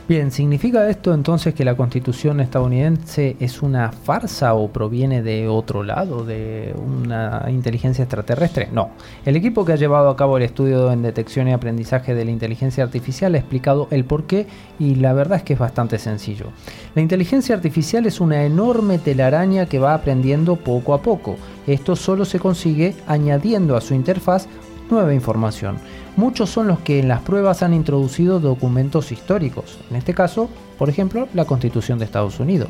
Bien, 0.07 0.29
¿significa 0.29 0.87
esto 0.87 1.15
entonces 1.15 1.55
que 1.55 1.65
la 1.65 1.73
constitución 1.73 2.39
estadounidense 2.39 3.37
es 3.39 3.63
una 3.63 3.91
farsa 3.91 4.53
o 4.53 4.67
proviene 4.67 5.23
de 5.23 5.47
otro 5.47 5.81
lado, 5.81 6.23
de 6.23 6.75
una 6.77 7.47
inteligencia 7.49 8.03
extraterrestre? 8.03 8.69
No. 8.71 8.91
El 9.25 9.35
equipo 9.35 9.65
que 9.65 9.73
ha 9.73 9.77
llevado 9.77 10.09
a 10.09 10.15
cabo 10.15 10.37
el 10.37 10.43
estudio 10.43 10.91
en 10.91 11.01
detección 11.01 11.47
y 11.47 11.53
aprendizaje 11.53 12.13
de 12.13 12.23
la 12.23 12.29
inteligencia 12.29 12.83
artificial 12.83 13.33
ha 13.33 13.39
explicado 13.39 13.87
el 13.89 14.05
porqué 14.05 14.45
y 14.77 14.93
la 14.93 15.11
verdad 15.13 15.39
es 15.39 15.43
que 15.43 15.53
es 15.53 15.59
bastante 15.59 15.97
sencillo. 15.97 16.51
La 16.93 17.01
inteligencia 17.01 17.55
artificial 17.55 18.05
es 18.05 18.21
una 18.21 18.43
enorme 18.43 18.99
telaraña 18.99 19.65
que 19.65 19.79
va 19.79 19.95
aprendiendo 19.95 20.55
poco 20.55 20.93
a 20.93 21.01
poco. 21.01 21.35
Esto 21.65 21.95
solo 21.95 22.25
se 22.25 22.37
consigue 22.37 22.93
añadiendo 23.07 23.75
a 23.75 23.81
su 23.81 23.95
interfaz 23.95 24.47
nueva 24.89 25.13
información. 25.13 25.77
Muchos 26.15 26.49
son 26.49 26.67
los 26.67 26.79
que 26.79 26.99
en 26.99 27.07
las 27.07 27.21
pruebas 27.21 27.63
han 27.63 27.73
introducido 27.73 28.39
documentos 28.39 29.11
históricos, 29.11 29.79
en 29.89 29.97
este 29.97 30.13
caso, 30.13 30.49
por 30.77 30.89
ejemplo, 30.89 31.27
la 31.33 31.45
Constitución 31.45 31.99
de 31.99 32.05
Estados 32.05 32.39
Unidos. 32.39 32.69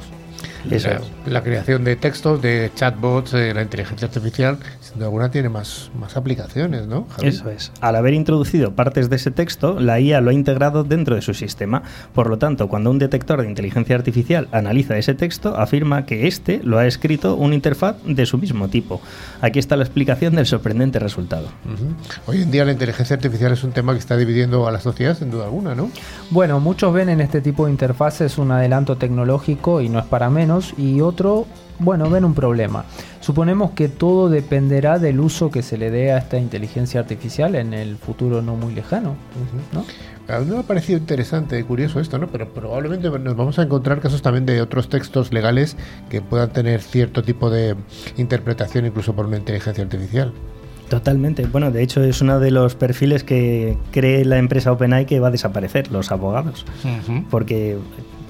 Eso 0.71 0.89
la, 0.89 0.95
es. 0.95 1.03
la 1.25 1.43
creación 1.43 1.83
de 1.83 1.95
textos, 1.95 2.41
de 2.41 2.71
chatbots, 2.75 3.31
de 3.31 3.53
la 3.53 3.61
inteligencia 3.61 4.07
artificial, 4.07 4.57
sin 4.81 4.95
duda 4.95 5.05
alguna 5.05 5.31
tiene 5.31 5.49
más, 5.49 5.91
más 5.99 6.17
aplicaciones, 6.17 6.87
¿no? 6.87 7.07
Javi? 7.15 7.27
Eso 7.27 7.49
es. 7.49 7.71
Al 7.81 7.95
haber 7.95 8.13
introducido 8.13 8.73
partes 8.75 9.09
de 9.09 9.15
ese 9.17 9.31
texto, 9.31 9.79
la 9.79 9.99
IA 9.99 10.21
lo 10.21 10.31
ha 10.31 10.33
integrado 10.33 10.83
dentro 10.83 11.15
de 11.15 11.21
su 11.21 11.33
sistema. 11.33 11.83
Por 12.13 12.29
lo 12.29 12.37
tanto, 12.37 12.67
cuando 12.67 12.91
un 12.91 12.99
detector 12.99 13.41
de 13.41 13.47
inteligencia 13.47 13.95
artificial 13.95 14.47
analiza 14.51 14.97
ese 14.97 15.13
texto, 15.13 15.57
afirma 15.57 16.05
que 16.05 16.27
éste 16.27 16.61
lo 16.63 16.77
ha 16.77 16.85
escrito 16.85 17.35
una 17.35 17.55
interfaz 17.55 17.97
de 18.05 18.25
su 18.25 18.37
mismo 18.37 18.67
tipo. 18.69 19.01
Aquí 19.41 19.59
está 19.59 19.75
la 19.75 19.83
explicación 19.83 20.35
del 20.35 20.45
sorprendente 20.45 20.99
resultado. 20.99 21.47
Hoy 22.27 22.41
en 22.41 22.51
día 22.51 22.65
la 22.65 22.71
inteligencia 22.71 23.15
artificial 23.15 23.51
es 23.51 23.63
un 23.63 23.71
tema 23.71 23.93
que 23.93 23.99
está 23.99 24.17
dividiendo 24.17 24.67
a 24.67 24.71
la 24.71 24.79
sociedad, 24.79 25.17
sin 25.17 25.31
duda 25.31 25.45
alguna, 25.45 25.75
¿no? 25.75 25.89
Bueno, 26.31 26.59
muchos 26.59 26.93
ven 26.93 27.09
en 27.09 27.21
este 27.21 27.41
tipo 27.41 27.65
de 27.65 27.71
interfaces 27.71 28.37
un 28.37 28.51
adelanto 28.51 28.97
tecnológico 28.97 29.81
y 29.81 29.89
no 29.89 29.99
es 29.99 30.05
para 30.05 30.29
menos, 30.29 30.54
y 30.77 31.01
otro, 31.01 31.45
bueno, 31.79 32.09
ven 32.09 32.25
un 32.25 32.33
problema. 32.33 32.85
Suponemos 33.19 33.71
que 33.71 33.89
todo 33.89 34.29
dependerá 34.29 34.99
del 34.99 35.19
uso 35.19 35.49
que 35.49 35.61
se 35.61 35.77
le 35.77 35.89
dé 35.89 36.11
a 36.11 36.19
esta 36.19 36.37
inteligencia 36.37 36.99
artificial 36.99 37.55
en 37.55 37.73
el 37.73 37.97
futuro 37.97 38.41
no 38.41 38.55
muy 38.55 38.73
lejano, 38.73 39.15
¿no? 39.73 39.85
A 40.27 40.39
mí 40.39 40.51
me 40.51 40.59
ha 40.59 40.63
parecido 40.63 40.97
interesante 40.97 41.59
y 41.59 41.63
curioso 41.63 41.99
esto, 41.99 42.17
¿no? 42.17 42.27
Pero 42.27 42.49
probablemente 42.49 43.09
nos 43.09 43.35
vamos 43.35 43.59
a 43.59 43.63
encontrar 43.63 43.99
casos 43.99 44.21
también 44.21 44.45
de 44.45 44.61
otros 44.61 44.89
textos 44.89 45.31
legales 45.31 45.77
que 46.09 46.21
puedan 46.21 46.51
tener 46.51 46.81
cierto 46.81 47.21
tipo 47.21 47.49
de 47.49 47.75
interpretación 48.17 48.85
incluso 48.85 49.13
por 49.13 49.27
una 49.27 49.37
inteligencia 49.37 49.83
artificial. 49.83 50.33
Totalmente. 50.89 51.45
Bueno, 51.47 51.71
de 51.71 51.81
hecho 51.81 52.03
es 52.03 52.21
uno 52.21 52.39
de 52.39 52.51
los 52.51 52.75
perfiles 52.75 53.23
que 53.23 53.77
cree 53.91 54.23
la 54.23 54.37
empresa 54.37 54.71
OpenAI 54.71 55.05
que 55.05 55.19
va 55.19 55.29
a 55.29 55.31
desaparecer, 55.31 55.91
los 55.91 56.11
abogados. 56.11 56.65
Porque 57.29 57.77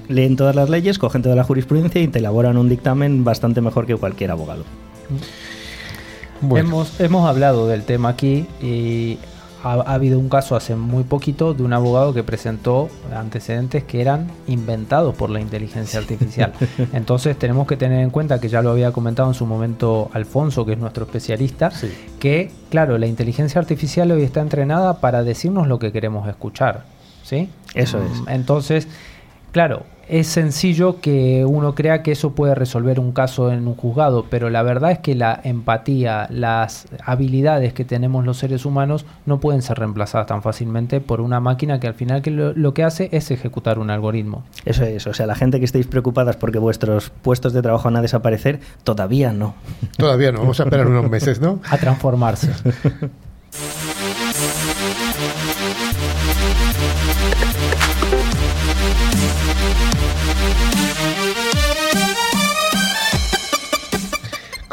leen 0.08 0.36
todas 0.36 0.54
las 0.54 0.70
leyes, 0.70 0.98
cogen 0.98 1.22
toda 1.22 1.36
la 1.36 1.44
jurisprudencia 1.44 2.00
y 2.00 2.08
te 2.08 2.18
elaboran 2.18 2.56
un 2.56 2.68
dictamen 2.68 3.24
bastante 3.24 3.60
mejor 3.60 3.86
que 3.86 3.96
cualquier 3.96 4.30
abogado. 4.30 4.64
Bueno, 6.40 6.68
Hemos, 6.68 7.00
hemos 7.00 7.28
hablado 7.28 7.66
del 7.66 7.84
tema 7.84 8.10
aquí 8.10 8.46
y 8.60 9.18
ha, 9.62 9.72
ha 9.72 9.94
habido 9.94 10.18
un 10.18 10.28
caso 10.28 10.54
hace 10.54 10.76
muy 10.76 11.04
poquito 11.04 11.54
de 11.54 11.62
un 11.62 11.72
abogado 11.72 12.12
que 12.12 12.22
presentó 12.22 12.88
antecedentes 13.14 13.84
que 13.84 14.00
eran 14.00 14.30
inventados 14.46 15.14
por 15.14 15.30
la 15.30 15.40
inteligencia 15.40 15.98
artificial. 15.98 16.52
Entonces 16.92 17.38
tenemos 17.38 17.66
que 17.66 17.76
tener 17.76 18.00
en 18.00 18.10
cuenta 18.10 18.38
que 18.38 18.48
ya 18.48 18.62
lo 18.62 18.70
había 18.70 18.92
comentado 18.92 19.28
en 19.28 19.34
su 19.34 19.46
momento 19.46 20.10
Alfonso, 20.12 20.66
que 20.66 20.72
es 20.72 20.78
nuestro 20.78 21.04
especialista, 21.04 21.72
que 22.20 22.50
claro, 22.70 22.98
la 22.98 23.06
inteligencia 23.06 23.60
artificial 23.60 24.10
hoy 24.10 24.22
está 24.22 24.40
entrenada 24.40 25.00
para 25.00 25.22
decirnos 25.22 25.68
lo 25.68 25.78
que 25.78 25.90
queremos 25.90 26.28
escuchar. 26.28 26.84
¿Sí? 27.22 27.48
Eso 27.74 27.98
es. 27.98 28.22
Entonces, 28.28 28.86
claro, 29.50 29.82
es 30.08 30.28
sencillo 30.28 31.00
que 31.00 31.44
uno 31.44 31.74
crea 31.74 32.02
que 32.02 32.12
eso 32.12 32.32
puede 32.32 32.54
resolver 32.54 33.00
un 33.00 33.12
caso 33.12 33.52
en 33.52 33.66
un 33.66 33.74
juzgado, 33.74 34.26
pero 34.30 34.50
la 34.50 34.62
verdad 34.62 34.92
es 34.92 34.98
que 35.00 35.14
la 35.14 35.40
empatía, 35.42 36.26
las 36.30 36.86
habilidades 37.04 37.72
que 37.72 37.84
tenemos 37.84 38.24
los 38.24 38.38
seres 38.38 38.64
humanos 38.64 39.04
no 39.24 39.40
pueden 39.40 39.62
ser 39.62 39.78
reemplazadas 39.78 40.26
tan 40.26 40.42
fácilmente 40.42 41.00
por 41.00 41.20
una 41.20 41.40
máquina 41.40 41.80
que 41.80 41.88
al 41.88 41.94
final 41.94 42.22
que 42.22 42.30
lo, 42.30 42.52
lo 42.52 42.74
que 42.74 42.84
hace 42.84 43.08
es 43.12 43.30
ejecutar 43.30 43.78
un 43.78 43.90
algoritmo. 43.90 44.44
Eso 44.64 44.84
es, 44.84 45.06
o 45.06 45.14
sea, 45.14 45.26
la 45.26 45.34
gente 45.34 45.58
que 45.58 45.64
estéis 45.64 45.86
preocupadas 45.86 46.36
porque 46.36 46.58
vuestros 46.58 47.10
puestos 47.10 47.52
de 47.52 47.62
trabajo 47.62 47.84
van 47.84 47.96
a 47.96 48.02
desaparecer, 48.02 48.60
todavía 48.84 49.32
no. 49.32 49.54
Todavía 49.96 50.32
no, 50.32 50.40
vamos 50.40 50.60
a 50.60 50.64
esperar 50.64 50.86
unos 50.86 51.10
meses, 51.10 51.40
¿no? 51.40 51.60
A 51.68 51.78
transformarse. 51.78 52.50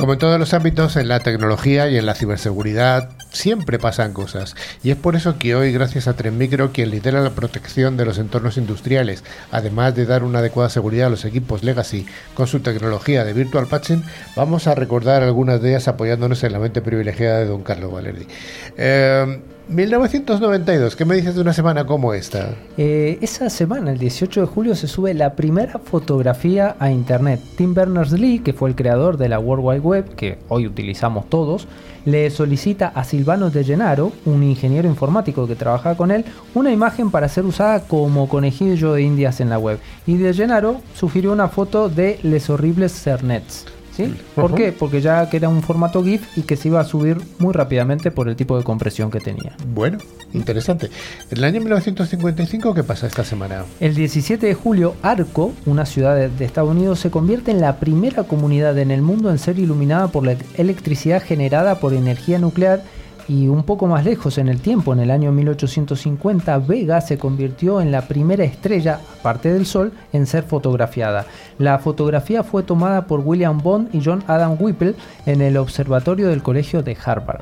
Como 0.03 0.11
en 0.11 0.19
todos 0.19 0.37
los 0.37 0.53
ámbitos, 0.53 0.97
en 0.97 1.07
la 1.07 1.21
tecnología 1.21 1.89
y 1.89 1.95
en 1.95 2.05
la 2.05 2.13
ciberseguridad 2.13 3.11
siempre 3.31 3.79
pasan 3.79 4.11
cosas. 4.11 4.53
Y 4.83 4.91
es 4.91 4.97
por 4.97 5.15
eso 5.15 5.39
que 5.39 5.55
hoy, 5.55 5.71
gracias 5.71 6.09
a 6.09 6.13
Trenmicro, 6.13 6.73
quien 6.73 6.91
lidera 6.91 7.21
la 7.21 7.29
protección 7.29 7.95
de 7.95 8.03
los 8.03 8.17
entornos 8.17 8.57
industriales, 8.57 9.23
además 9.49 9.95
de 9.95 10.05
dar 10.05 10.25
una 10.25 10.39
adecuada 10.39 10.69
seguridad 10.69 11.07
a 11.07 11.09
los 11.09 11.23
equipos 11.23 11.63
Legacy 11.63 12.05
con 12.33 12.47
su 12.47 12.59
tecnología 12.59 13.23
de 13.23 13.31
Virtual 13.31 13.65
Patching, 13.67 14.03
vamos 14.35 14.67
a 14.67 14.75
recordar 14.75 15.23
algunas 15.23 15.61
de 15.61 15.69
ellas 15.69 15.87
apoyándonos 15.87 16.43
en 16.43 16.51
la 16.51 16.59
mente 16.59 16.81
privilegiada 16.81 17.39
de 17.39 17.45
don 17.45 17.63
Carlos 17.63 17.93
Valerdi. 17.93 18.27
Eh, 18.75 19.39
1992, 19.69 20.95
¿qué 20.95 21.05
me 21.05 21.15
dices 21.15 21.35
de 21.35 21.41
una 21.41 21.53
semana 21.53 21.85
como 21.85 22.13
esta? 22.13 22.53
Eh, 22.77 23.17
esa 23.21 23.49
semana, 23.49 23.91
el 23.91 23.97
18 23.97 24.41
de 24.41 24.47
julio, 24.47 24.75
se 24.75 24.87
sube 24.87 25.13
la 25.13 25.35
primera 25.35 25.79
fotografía 25.79 26.75
a 26.79 26.91
internet. 26.91 27.39
Tim 27.55 27.73
Berners-Lee, 27.73 28.39
que 28.39 28.51
fue 28.51 28.69
el 28.69 28.75
creador 28.75 29.17
de 29.17 29.29
la 29.29 29.39
World 29.39 29.65
Wide 29.65 29.79
Web, 29.79 30.15
que 30.15 30.37
hoy 30.49 30.67
utilizamos 30.67 31.29
todos, 31.29 31.67
le 32.03 32.29
solicita 32.29 32.91
a 32.93 33.05
Silvano 33.05 33.49
De 33.49 33.63
Gennaro, 33.63 34.11
un 34.25 34.43
ingeniero 34.43 34.89
informático 34.89 35.47
que 35.47 35.55
trabaja 35.55 35.95
con 35.95 36.11
él, 36.11 36.25
una 36.53 36.71
imagen 36.71 37.09
para 37.09 37.29
ser 37.29 37.45
usada 37.45 37.81
como 37.87 38.27
conejillo 38.27 38.93
de 38.93 39.03
indias 39.03 39.39
en 39.39 39.49
la 39.49 39.59
web. 39.59 39.79
Y 40.05 40.17
De 40.17 40.33
Gennaro 40.33 40.81
sugirió 40.93 41.31
una 41.31 41.47
foto 41.47 41.87
de 41.87 42.19
Les 42.23 42.49
Horribles 42.49 42.91
Cernets. 43.01 43.65
¿Sí? 43.95 44.13
¿Por 44.35 44.55
qué? 44.55 44.71
Porque 44.71 45.01
ya 45.01 45.29
que 45.29 45.37
era 45.37 45.49
un 45.49 45.61
formato 45.61 46.03
GIF 46.03 46.37
y 46.37 46.41
que 46.41 46.55
se 46.55 46.69
iba 46.69 46.79
a 46.79 46.83
subir 46.83 47.17
muy 47.37 47.53
rápidamente 47.53 48.09
por 48.09 48.27
el 48.27 48.35
tipo 48.35 48.57
de 48.57 48.63
compresión 48.63 49.11
que 49.11 49.19
tenía. 49.19 49.55
Bueno, 49.67 49.99
interesante. 50.33 50.89
En 51.29 51.37
el 51.37 51.43
año 51.43 51.61
1955, 51.61 52.73
¿qué 52.73 52.83
pasa 52.83 53.05
esta 53.05 53.23
semana? 53.23 53.65
El 53.79 53.93
17 53.93 54.47
de 54.47 54.53
julio, 54.55 54.95
Arco, 55.03 55.53
una 55.65 55.85
ciudad 55.85 56.15
de, 56.15 56.29
de 56.29 56.45
Estados 56.45 56.71
Unidos, 56.71 56.99
se 56.99 57.11
convierte 57.11 57.51
en 57.51 57.61
la 57.61 57.77
primera 57.77 58.23
comunidad 58.23 58.77
en 58.79 58.89
el 58.89 59.01
mundo 59.01 59.29
en 59.29 59.37
ser 59.37 59.59
iluminada 59.59 60.07
por 60.07 60.25
la 60.25 60.35
electricidad 60.57 61.21
generada 61.21 61.79
por 61.79 61.93
energía 61.93 62.39
nuclear 62.39 62.81
y 63.27 63.47
un 63.47 63.63
poco 63.63 63.87
más 63.87 64.03
lejos 64.05 64.37
en 64.37 64.49
el 64.49 64.59
tiempo, 64.59 64.93
en 64.93 64.99
el 64.99 65.11
año 65.11 65.31
1850, 65.31 66.57
Vega 66.59 66.99
se 67.01 67.17
convirtió 67.17 67.81
en 67.81 67.91
la 67.91 68.07
primera 68.07 68.43
estrella, 68.43 68.99
aparte 69.19 69.53
del 69.53 69.65
Sol, 69.65 69.93
en 70.11 70.25
ser 70.25 70.43
fotografiada. 70.43 71.25
La 71.57 71.79
fotografía 71.79 72.43
fue 72.43 72.63
tomada 72.63 73.07
por 73.07 73.21
William 73.21 73.59
Bond 73.59 73.93
y 73.93 74.01
John 74.03 74.23
Adam 74.27 74.57
Whipple 74.59 74.95
en 75.25 75.41
el 75.41 75.57
observatorio 75.57 76.29
del 76.29 76.43
colegio 76.43 76.83
de 76.83 76.97
Harvard. 77.03 77.41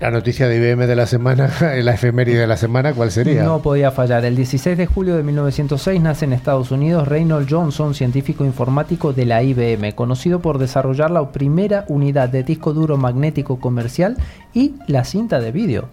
La 0.00 0.10
noticia 0.10 0.48
de 0.48 0.56
IBM 0.56 0.86
de 0.86 0.96
la 0.96 1.06
semana, 1.06 1.52
la 1.82 1.94
efeméride 1.94 2.40
de 2.40 2.46
la 2.46 2.56
semana, 2.56 2.92
¿cuál 2.94 3.12
sería? 3.12 3.44
No 3.44 3.62
podía 3.62 3.92
fallar. 3.92 4.24
El 4.24 4.34
16 4.34 4.76
de 4.76 4.86
julio 4.86 5.16
de 5.16 5.22
1906 5.22 6.00
nace 6.00 6.24
en 6.24 6.32
Estados 6.32 6.72
Unidos 6.72 7.06
Reynold 7.06 7.48
Johnson, 7.48 7.94
científico 7.94 8.44
informático 8.44 9.12
de 9.12 9.24
la 9.24 9.42
IBM, 9.42 9.92
conocido 9.94 10.40
por 10.40 10.58
desarrollar 10.58 11.10
la 11.10 11.30
primera 11.30 11.84
unidad 11.88 12.28
de 12.28 12.42
disco 12.42 12.72
duro 12.72 12.96
magnético 12.96 13.60
comercial 13.60 14.16
y 14.52 14.74
la 14.88 15.04
cinta 15.04 15.38
de 15.38 15.52
vídeo, 15.52 15.88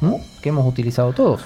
¿m? 0.00 0.22
que 0.42 0.50
hemos 0.50 0.66
utilizado 0.66 1.12
todos. 1.12 1.40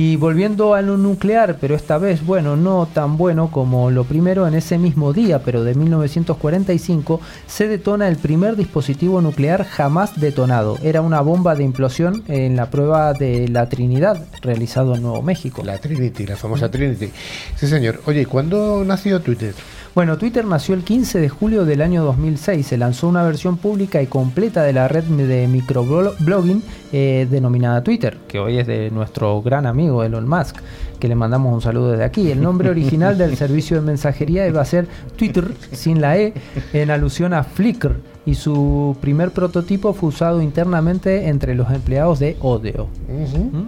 Y 0.00 0.14
volviendo 0.14 0.74
a 0.74 0.80
lo 0.80 0.96
nuclear, 0.96 1.56
pero 1.60 1.74
esta 1.74 1.98
vez, 1.98 2.24
bueno, 2.24 2.54
no 2.54 2.86
tan 2.86 3.16
bueno 3.16 3.50
como 3.50 3.90
lo 3.90 4.04
primero, 4.04 4.46
en 4.46 4.54
ese 4.54 4.78
mismo 4.78 5.12
día, 5.12 5.40
pero 5.40 5.64
de 5.64 5.74
1945, 5.74 7.20
se 7.48 7.66
detona 7.66 8.06
el 8.06 8.16
primer 8.16 8.54
dispositivo 8.54 9.20
nuclear 9.20 9.64
jamás 9.64 10.20
detonado. 10.20 10.78
Era 10.84 11.00
una 11.00 11.20
bomba 11.20 11.56
de 11.56 11.64
implosión 11.64 12.22
en 12.28 12.54
la 12.54 12.70
prueba 12.70 13.12
de 13.12 13.48
la 13.48 13.68
Trinidad, 13.68 14.24
realizado 14.40 14.94
en 14.94 15.02
Nuevo 15.02 15.20
México. 15.20 15.64
La 15.64 15.78
Trinity, 15.78 16.26
la 16.26 16.36
famosa 16.36 16.70
Trinity. 16.70 17.10
Sí, 17.56 17.66
señor. 17.66 18.00
Oye, 18.06 18.20
¿y 18.20 18.24
¿cuándo 18.24 18.84
nació 18.84 19.20
Twitter? 19.20 19.52
Bueno, 19.98 20.16
Twitter 20.16 20.44
nació 20.44 20.76
el 20.76 20.84
15 20.84 21.18
de 21.18 21.28
julio 21.28 21.64
del 21.64 21.82
año 21.82 22.04
2006. 22.04 22.64
Se 22.64 22.78
lanzó 22.78 23.08
una 23.08 23.24
versión 23.24 23.56
pública 23.56 24.00
y 24.00 24.06
completa 24.06 24.62
de 24.62 24.72
la 24.72 24.86
red 24.86 25.02
de 25.02 25.48
microblogging 25.48 26.62
eh, 26.92 27.26
denominada 27.28 27.82
Twitter, 27.82 28.16
que 28.28 28.38
hoy 28.38 28.58
es 28.58 28.68
de 28.68 28.92
nuestro 28.92 29.42
gran 29.42 29.66
amigo 29.66 30.04
Elon 30.04 30.28
Musk, 30.28 30.58
que 31.00 31.08
le 31.08 31.16
mandamos 31.16 31.52
un 31.52 31.60
saludo 31.60 31.90
desde 31.90 32.04
aquí. 32.04 32.30
El 32.30 32.40
nombre 32.40 32.70
original 32.70 33.18
del 33.18 33.36
servicio 33.36 33.80
de 33.80 33.86
mensajería 33.86 34.46
iba 34.46 34.60
a 34.60 34.64
ser 34.64 34.86
Twitter 35.16 35.48
sin 35.72 36.00
la 36.00 36.16
E, 36.16 36.32
en 36.72 36.92
alusión 36.92 37.34
a 37.34 37.42
Flickr, 37.42 37.96
y 38.24 38.36
su 38.36 38.96
primer 39.00 39.32
prototipo 39.32 39.94
fue 39.94 40.10
usado 40.10 40.40
internamente 40.40 41.26
entre 41.26 41.56
los 41.56 41.72
empleados 41.72 42.20
de 42.20 42.36
Odeo. 42.38 42.88
¿Mm? 43.08 43.62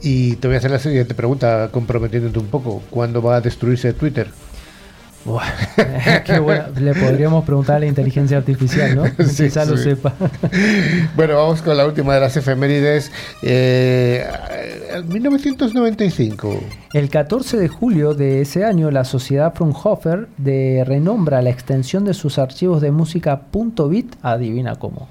Y 0.00 0.36
te 0.36 0.46
voy 0.46 0.54
a 0.54 0.58
hacer 0.58 0.70
la 0.70 0.78
siguiente 0.78 1.12
pregunta, 1.16 1.70
comprometiéndote 1.72 2.38
un 2.38 2.46
poco. 2.46 2.82
¿Cuándo 2.88 3.20
va 3.20 3.34
a 3.34 3.40
destruirse 3.40 3.94
Twitter? 3.94 4.28
Buah, 5.24 5.42
qué 6.24 6.38
buena. 6.38 6.68
Le 6.68 6.94
podríamos 6.94 7.44
preguntar 7.44 7.76
a 7.76 7.80
la 7.80 7.86
inteligencia 7.86 8.36
artificial, 8.36 8.94
¿no? 8.94 9.04
Sí, 9.26 9.44
Quizá 9.44 9.64
lo 9.64 9.76
sepa. 9.76 10.12
Bueno, 11.16 11.36
vamos 11.36 11.62
con 11.62 11.76
la 11.76 11.86
última 11.86 12.14
de 12.14 12.20
las 12.20 12.36
efemérides. 12.36 13.10
Eh, 13.42 14.26
1995. 15.06 16.60
El 16.92 17.08
14 17.08 17.56
de 17.56 17.68
julio 17.68 18.14
de 18.14 18.42
ese 18.42 18.64
año, 18.64 18.90
la 18.90 19.04
sociedad 19.04 19.54
Fraunhofer 19.54 20.28
de 20.36 20.84
renombra 20.86 21.42
la 21.42 21.50
extensión 21.50 22.04
de 22.04 22.14
sus 22.14 22.38
archivos 22.38 22.80
de 22.80 22.90
música 22.90 23.40
.bit, 23.88 24.14
adivina 24.22 24.76
cómo. 24.76 25.08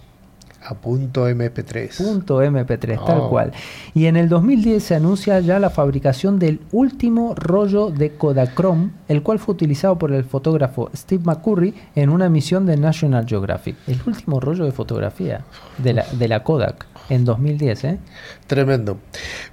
A 0.65 0.75
punto 0.75 1.27
MP3. 1.29 1.97
Punto 1.97 2.41
.mp3, 2.41 3.05
tal 3.05 3.19
Oh. 3.21 3.29
cual. 3.29 3.51
Y 3.93 4.05
en 4.05 4.15
el 4.15 4.29
2010 4.29 4.81
se 4.83 4.95
anuncia 4.95 5.39
ya 5.41 5.59
la 5.59 5.69
fabricación 5.69 6.39
del 6.39 6.61
último 6.71 7.35
rollo 7.35 7.89
de 7.89 8.11
Kodachrome, 8.11 8.91
el 9.07 9.23
cual 9.23 9.39
fue 9.39 9.53
utilizado 9.55 9.97
por 9.97 10.11
el 10.13 10.23
fotógrafo 10.23 10.89
Steve 10.95 11.23
McCurry 11.25 11.73
en 11.95 12.09
una 12.09 12.29
misión 12.29 12.65
de 12.65 12.77
National 12.77 13.25
Geographic. 13.27 13.75
El 13.87 13.99
último 14.05 14.39
rollo 14.39 14.63
de 14.65 14.71
fotografía 14.71 15.41
de 15.79 15.93
la, 15.93 16.05
de 16.13 16.27
la 16.27 16.43
Kodak 16.43 16.85
en 17.09 17.25
2010, 17.25 17.83
¿eh? 17.83 17.99
Tremendo. 18.47 18.97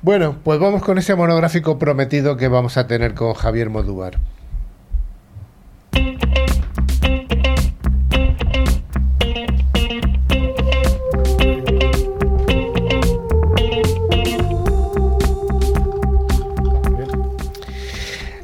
Bueno, 0.03 0.37
pues 0.45 0.61
vamos 0.61 0.83
con 0.83 0.99
ese 0.99 1.15
monográfico 1.17 1.79
prometido 1.79 2.37
que 2.37 2.47
vamos 2.49 2.77
a 2.77 2.87
tener 2.87 3.15
con 3.15 3.35
Javier 3.35 3.69
Modúvar. 3.71 4.19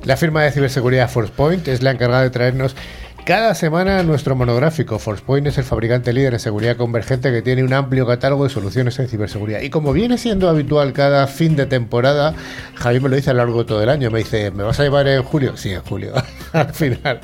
La 0.07 0.17
firma 0.17 0.45
de 0.45 0.53
ciberseguridad 0.53 1.11
ForcePoint 1.11 1.67
es 1.67 1.83
la 1.83 1.91
encargada 1.91 2.23
de 2.23 2.31
traernos 2.31 2.77
cada 3.25 3.57
semana 3.57 4.05
nuestro 4.05 4.37
monográfico. 4.37 5.01
ForcePoint 5.01 5.49
es 5.49 5.59
el 5.59 5.65
fabricante 5.65 6.13
líder 6.13 6.35
en 6.35 6.39
seguridad 6.39 6.77
convergente 6.77 7.33
que 7.33 7.43
tiene 7.43 7.65
un 7.65 7.73
amplio 7.73 8.07
catálogo 8.07 8.45
de 8.45 8.51
soluciones 8.51 8.97
en 9.01 9.09
ciberseguridad. 9.09 9.63
Y 9.63 9.71
como 9.71 9.93
viene 9.93 10.17
siendo 10.17 10.49
habitual 10.49 10.93
cada 10.93 11.27
fin 11.27 11.57
de 11.57 11.67
temporada, 11.67 12.35
Javier 12.77 13.03
me 13.03 13.09
lo 13.09 13.17
dice 13.17 13.31
a 13.31 13.33
lo 13.33 13.39
largo 13.39 13.59
de 13.59 13.65
todo 13.65 13.83
el 13.83 13.89
año. 13.89 14.13
Me 14.13 14.21
dice, 14.21 14.53
¿me 14.53 14.63
vas 14.63 14.79
a 14.79 14.85
llevar 14.85 15.09
en 15.09 15.25
julio? 15.25 15.57
Sí, 15.57 15.73
en 15.73 15.83
julio. 15.83 16.13
Al 16.53 16.73
final, 16.73 17.19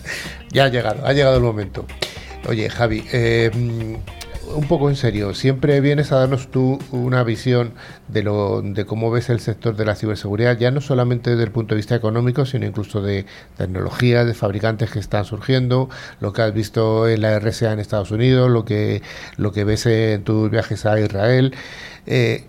ya 0.51 0.64
ha 0.64 0.68
llegado, 0.68 1.07
ha 1.07 1.12
llegado 1.12 1.37
el 1.37 1.42
momento. 1.45 1.87
Oye, 2.49 2.68
Javi, 2.68 3.05
eh, 3.12 3.53
un 4.55 4.67
poco 4.69 4.88
en 4.88 4.97
serio, 4.97 5.35
siempre 5.35 5.81
vienes 5.81 6.12
a 6.12 6.17
darnos 6.17 6.51
tú 6.51 6.79
una 6.91 7.23
visión 7.25 7.73
de 8.09 8.23
lo 8.23 8.62
de 8.62 8.85
cómo 8.85 9.11
ves 9.11 9.31
el 9.31 9.41
sector 9.41 9.77
de 9.77 9.85
la 9.85 9.95
ciberseguridad, 9.95 10.59
ya 10.59 10.71
no 10.71 10.81
solamente 10.81 11.31
desde 11.31 11.45
el 11.45 11.51
punto 11.51 11.75
de 11.75 11.77
vista 11.77 11.95
económico, 11.95 12.47
sino 12.47 12.67
incluso 12.67 13.03
de 13.03 13.27
tecnologías, 13.57 14.27
de 14.27 14.35
fabricantes 14.35 14.91
que 14.91 14.99
están 14.99 15.25
surgiendo, 15.25 15.88
lo 16.21 16.33
que 16.33 16.43
has 16.43 16.55
visto 16.55 17.09
en 17.09 17.23
la 17.23 17.38
RSA 17.38 17.73
en 17.73 17.81
Estados 17.81 18.11
Unidos, 18.11 18.51
lo 18.51 18.65
que 18.65 19.03
lo 19.37 19.53
que 19.53 19.65
ves 19.65 19.87
en 19.87 20.25
tus 20.25 20.51
viajes 20.51 20.87
a 20.87 21.01
Israel. 21.01 21.55
Eh, 22.07 22.47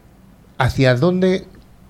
¿hacia 0.58 0.96
dónde 0.96 1.46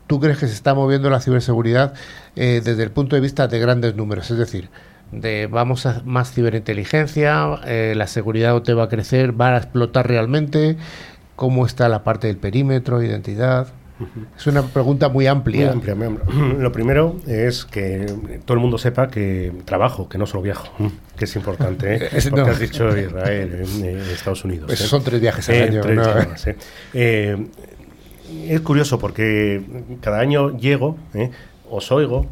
tú 0.07 0.19
crees 0.19 0.37
que 0.37 0.47
se 0.47 0.53
está 0.53 0.73
moviendo 0.73 1.09
la 1.09 1.19
ciberseguridad 1.19 1.93
eh, 2.35 2.61
desde 2.63 2.83
el 2.83 2.91
punto 2.91 3.15
de 3.15 3.21
vista 3.21 3.47
de 3.47 3.59
grandes 3.59 3.95
números? 3.95 4.29
Es 4.31 4.37
decir, 4.37 4.69
de 5.13 5.47
vamos 5.47 5.85
a 5.85 6.01
más 6.05 6.31
ciberinteligencia, 6.33 7.59
eh, 7.65 7.93
la 7.95 8.07
seguridad 8.07 8.59
te 8.61 8.73
va 8.73 8.83
a 8.83 8.89
crecer, 8.89 9.39
va 9.39 9.55
a 9.55 9.57
explotar 9.57 10.07
realmente, 10.07 10.77
cómo 11.35 11.65
está 11.65 11.89
la 11.89 12.03
parte 12.03 12.27
del 12.27 12.37
perímetro, 12.37 13.01
identidad. 13.01 13.67
Es 14.35 14.47
una 14.47 14.63
pregunta 14.63 15.07
muy 15.07 15.27
amplia. 15.27 15.67
Muy 15.67 15.73
amplia, 15.75 15.95
muy 15.95 16.07
amplia. 16.07 16.53
Lo 16.59 16.71
primero 16.71 17.15
es 17.27 17.63
que 17.63 18.05
todo 18.43 18.55
el 18.55 18.59
mundo 18.59 18.77
sepa 18.77 19.07
que 19.07 19.53
trabajo, 19.65 20.09
que 20.09 20.17
no 20.17 20.25
solo 20.25 20.41
viajo, 20.43 20.67
que 21.17 21.25
es 21.25 21.35
importante. 21.35 21.95
¿eh? 21.95 22.09
Es- 22.13 22.27
Porque 22.29 22.41
no. 22.45 22.51
has 22.51 22.59
dicho 22.59 22.97
Israel, 22.97 23.63
Estados 24.11 24.43
Unidos. 24.43 24.71
¿eh? 24.71 24.75
son 24.75 25.03
tres 25.03 25.21
viajes 25.21 25.47
al 25.49 25.55
Eh, 25.55 25.63
año, 25.63 25.81
tres 25.81 25.95
¿no? 25.97 26.03
es 28.45 28.61
curioso 28.61 28.99
porque 28.99 29.61
cada 30.01 30.19
año 30.19 30.57
llego, 30.57 30.97
os 31.69 31.91
oigo. 31.91 32.25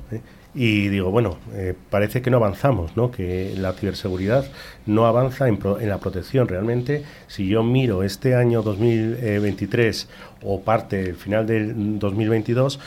Y 0.54 0.90
digo, 0.90 1.12
bueno, 1.12 1.38
eh, 1.54 1.74
parece 1.90 2.22
que 2.22 2.30
no 2.30 2.38
avanzamos, 2.38 2.98
¿no? 2.98 3.10
que 3.12 3.54
la 3.58 3.72
ciberseguridad 3.74 4.46
no 4.86 5.06
avanza 5.06 5.48
en, 5.48 5.58
pro- 5.58 5.80
en 5.80 5.88
la 5.90 6.00
protección. 6.00 6.48
Realmente, 6.48 7.04
si 7.28 7.48
yo 7.48 7.64
miro 7.64 8.04
este 8.04 8.36
año 8.36 8.62
2023 8.62 10.10
o 10.44 10.62
parte, 10.62 11.02
el 11.02 11.16
final 11.16 11.46
del 11.48 12.00
2022, 12.00 12.80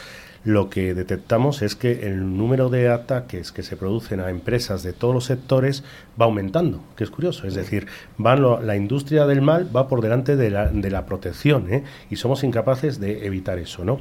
lo 0.44 0.68
que 0.68 0.92
detectamos 0.92 1.62
es 1.62 1.74
que 1.74 2.06
el 2.06 2.36
número 2.36 2.68
de 2.68 2.90
ataques 2.90 3.50
que 3.50 3.62
se 3.62 3.78
producen 3.78 4.20
a 4.20 4.28
empresas 4.28 4.82
de 4.82 4.92
todos 4.92 5.14
los 5.14 5.24
sectores 5.24 5.84
va 6.20 6.26
aumentando, 6.26 6.84
que 6.96 7.04
es 7.04 7.08
curioso. 7.10 7.46
Es 7.46 7.54
decir, 7.54 7.86
van 8.18 8.42
lo- 8.42 8.60
la 8.60 8.76
industria 8.76 9.24
del 9.24 9.40
mal 9.40 9.74
va 9.74 9.88
por 9.88 10.02
delante 10.02 10.36
de 10.36 10.50
la, 10.50 10.66
de 10.68 10.90
la 10.90 11.06
protección 11.06 11.72
¿eh? 11.72 11.84
y 12.10 12.16
somos 12.16 12.44
incapaces 12.44 13.00
de 13.00 13.24
evitar 13.26 13.58
eso, 13.58 13.86
¿no? 13.86 14.00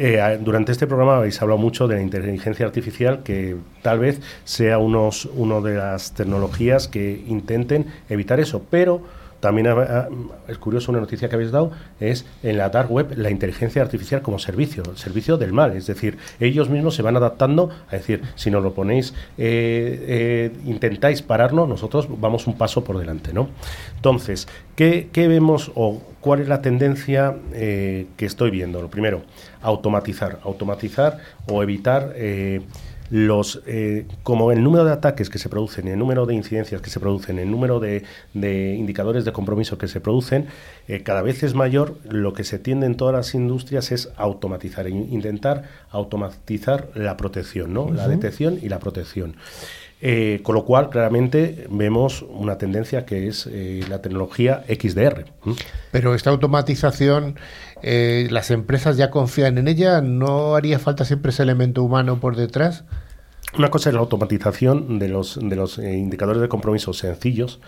Eh, 0.00 0.38
durante 0.40 0.70
este 0.70 0.86
programa 0.86 1.16
habéis 1.16 1.42
hablado 1.42 1.58
mucho 1.58 1.88
de 1.88 1.96
la 1.96 2.02
inteligencia 2.02 2.64
artificial, 2.64 3.24
que 3.24 3.56
tal 3.82 3.98
vez 3.98 4.20
sea 4.44 4.78
unos, 4.78 5.24
una 5.24 5.60
de 5.60 5.74
las 5.74 6.12
tecnologías 6.14 6.86
que 6.86 7.24
intenten 7.26 7.86
evitar 8.08 8.38
eso, 8.38 8.62
pero 8.70 9.02
también 9.40 9.68
es 10.48 10.58
curioso 10.58 10.90
una 10.90 11.00
noticia 11.00 11.28
que 11.28 11.34
habéis 11.34 11.50
dado, 11.50 11.70
es 12.00 12.26
en 12.42 12.58
la 12.58 12.70
dark 12.70 12.90
web 12.90 13.14
la 13.16 13.30
inteligencia 13.30 13.82
artificial 13.82 14.22
como 14.22 14.38
servicio, 14.38 14.82
el 14.90 14.96
servicio 14.96 15.36
del 15.36 15.52
mal, 15.52 15.76
es 15.76 15.86
decir, 15.86 16.18
ellos 16.40 16.68
mismos 16.68 16.94
se 16.94 17.02
van 17.02 17.16
adaptando 17.16 17.70
a 17.88 17.92
decir, 17.92 18.22
si 18.34 18.50
nos 18.50 18.62
lo 18.62 18.74
ponéis, 18.74 19.14
eh, 19.36 20.04
eh, 20.08 20.52
intentáis 20.64 21.22
pararnos, 21.22 21.68
nosotros 21.68 22.08
vamos 22.20 22.46
un 22.46 22.56
paso 22.56 22.82
por 22.84 22.98
delante, 22.98 23.32
¿no? 23.32 23.48
Entonces, 23.96 24.48
¿qué, 24.74 25.08
qué 25.12 25.28
vemos 25.28 25.70
o 25.74 26.00
cuál 26.20 26.40
es 26.40 26.48
la 26.48 26.60
tendencia 26.60 27.36
eh, 27.52 28.06
que 28.16 28.26
estoy 28.26 28.50
viendo? 28.50 28.82
Lo 28.82 28.88
primero, 28.88 29.22
automatizar, 29.62 30.38
automatizar 30.44 31.18
o 31.48 31.62
evitar 31.62 32.12
eh, 32.16 32.60
los 33.10 33.62
eh, 33.66 34.06
como 34.22 34.52
el 34.52 34.62
número 34.62 34.84
de 34.84 34.92
ataques 34.92 35.30
que 35.30 35.38
se 35.38 35.48
producen, 35.48 35.88
el 35.88 35.98
número 35.98 36.26
de 36.26 36.34
incidencias 36.34 36.80
que 36.82 36.90
se 36.90 37.00
producen, 37.00 37.38
el 37.38 37.50
número 37.50 37.80
de, 37.80 38.04
de 38.34 38.74
indicadores 38.74 39.24
de 39.24 39.32
compromiso 39.32 39.78
que 39.78 39.88
se 39.88 40.00
producen, 40.00 40.46
eh, 40.88 41.02
cada 41.02 41.22
vez 41.22 41.42
es 41.42 41.54
mayor. 41.54 41.96
Lo 42.08 42.32
que 42.32 42.44
se 42.44 42.58
tiende 42.58 42.86
en 42.86 42.96
todas 42.96 43.14
las 43.14 43.34
industrias 43.34 43.92
es 43.92 44.10
automatizar, 44.16 44.86
e 44.86 44.90
in- 44.90 45.08
intentar 45.12 45.64
automatizar 45.90 46.88
la 46.94 47.16
protección, 47.16 47.72
¿no? 47.72 47.90
La 47.92 48.08
detección 48.08 48.58
y 48.62 48.68
la 48.68 48.78
protección. 48.78 49.36
Eh, 50.00 50.38
con 50.44 50.54
lo 50.54 50.64
cual, 50.64 50.90
claramente, 50.90 51.66
vemos 51.70 52.22
una 52.22 52.56
tendencia 52.56 53.04
que 53.04 53.26
es 53.26 53.48
eh, 53.50 53.80
la 53.88 54.00
tecnología 54.00 54.62
XDR. 54.68 55.24
Pero 55.90 56.14
esta 56.14 56.30
automatización, 56.30 57.34
eh, 57.82 58.28
¿las 58.30 58.50
empresas 58.50 58.96
ya 58.96 59.10
confían 59.10 59.58
en 59.58 59.68
ella? 59.68 60.00
¿No 60.00 60.54
haría 60.54 60.78
falta 60.78 61.04
siempre 61.04 61.30
ese 61.30 61.42
elemento 61.42 61.82
humano 61.82 62.20
por 62.20 62.36
detrás? 62.36 62.84
Una 63.56 63.70
cosa 63.70 63.90
es 63.90 63.94
la 63.94 64.00
automatización 64.00 64.98
de 64.98 65.08
los, 65.08 65.38
de 65.40 65.56
los 65.56 65.78
eh, 65.78 65.96
indicadores 65.96 66.42
de 66.42 66.48
compromiso 66.48 66.92
sencillos 66.92 67.60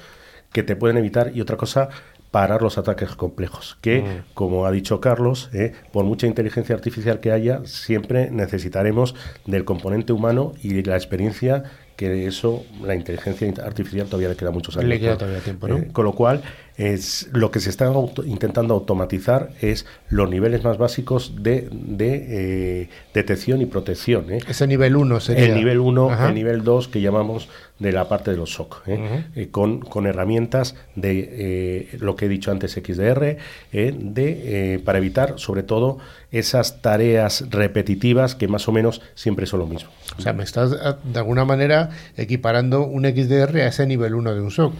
que 0.53 0.63
te 0.63 0.77
pueden 0.77 0.99
evitar 0.99 1.33
y 1.35 1.41
otra 1.41 1.57
cosa 1.57 1.89
parar 2.31 2.63
los 2.63 2.79
ataques 2.79 3.17
complejos, 3.17 3.77
que, 3.81 4.23
como 4.35 4.65
ha 4.65 4.71
dicho 4.71 5.01
Carlos, 5.01 5.51
eh, 5.53 5.73
por 5.93 6.05
mucha 6.05 6.29
inteligencia 6.29 6.77
artificial 6.77 7.19
que 7.19 7.33
haya, 7.33 7.63
siempre 7.65 8.31
necesitaremos 8.31 9.17
del 9.47 9.65
componente 9.65 10.13
humano 10.13 10.53
y 10.63 10.83
la 10.85 10.95
experiencia 10.95 11.65
que 11.97 12.09
de 12.09 12.27
eso 12.27 12.65
la 12.83 12.95
inteligencia 12.95 13.53
artificial 13.65 14.07
todavía 14.07 14.29
le 14.29 14.37
queda 14.37 14.53
muchos 14.53 14.77
años. 14.77 14.89
Le 14.89 15.01
queda 15.01 15.13
¿no? 15.13 15.19
todavía 15.19 15.41
tiempo, 15.41 15.69
¿no? 15.69 15.79
Eh, 15.79 15.89
con 15.93 16.05
lo 16.05 16.13
cual, 16.13 16.43
es, 16.77 17.29
lo 17.33 17.51
que 17.51 17.61
se 17.61 17.71
está 17.71 17.87
auto- 17.87 18.25
intentando 18.25 18.75
automatizar 18.75 19.51
es 19.61 19.87
los 20.09 20.31
niveles 20.31 20.65
más 20.65 20.79
básicos 20.79 21.35
de, 21.43 21.69
de, 21.73 22.27
eh, 22.83 22.89
detección 23.15 23.61
y 23.61 23.67
protección. 23.67 24.33
¿eh? 24.33 24.39
Ese 24.49 24.67
nivel 24.67 24.97
1 24.97 25.21
sería. 25.21 25.45
El 25.47 25.55
nivel 25.55 25.79
1, 25.81 26.11
Ajá. 26.11 26.29
el 26.29 26.35
nivel 26.35 26.65
2 26.65 26.89
que 26.89 27.01
llamamos 27.01 27.49
de 27.79 27.93
la 27.93 28.09
parte 28.09 28.31
de 28.31 28.37
los 28.37 28.53
SOC, 28.53 28.83
¿eh? 28.89 29.25
Eh, 29.35 29.49
con, 29.51 29.81
con 29.81 30.07
herramientas 30.07 30.75
de 30.97 31.29
eh, 31.33 31.89
lo 31.99 32.15
que 32.15 32.27
he 32.27 32.29
dicho 32.29 32.51
antes, 32.51 32.73
XDR, 32.73 33.39
eh, 33.73 33.95
de, 33.99 34.81
para 34.85 34.99
evitar 34.99 35.39
sobre 35.39 35.63
todo 35.63 35.97
esas 36.31 36.83
tareas 36.83 37.47
repetitivas 37.51 38.35
que 38.35 38.49
más 38.49 38.69
o 38.69 38.73
menos 38.73 39.01
siempre 39.15 39.47
son 39.47 39.61
lo 39.61 39.67
mismo. 39.67 39.89
O 40.19 40.21
sea, 40.21 40.33
me 40.35 40.45
estás 40.45 40.73
ah, 40.83 40.99
de 41.03 41.19
alguna 41.19 41.45
manera 41.47 41.89
equiparando 42.19 42.83
un 42.85 43.05
XDR 43.05 43.57
a 43.63 43.69
ese 43.69 43.87
nivel 43.87 44.15
1 44.15 44.35
de 44.35 44.41
un 44.43 44.51
SOC. 44.51 44.75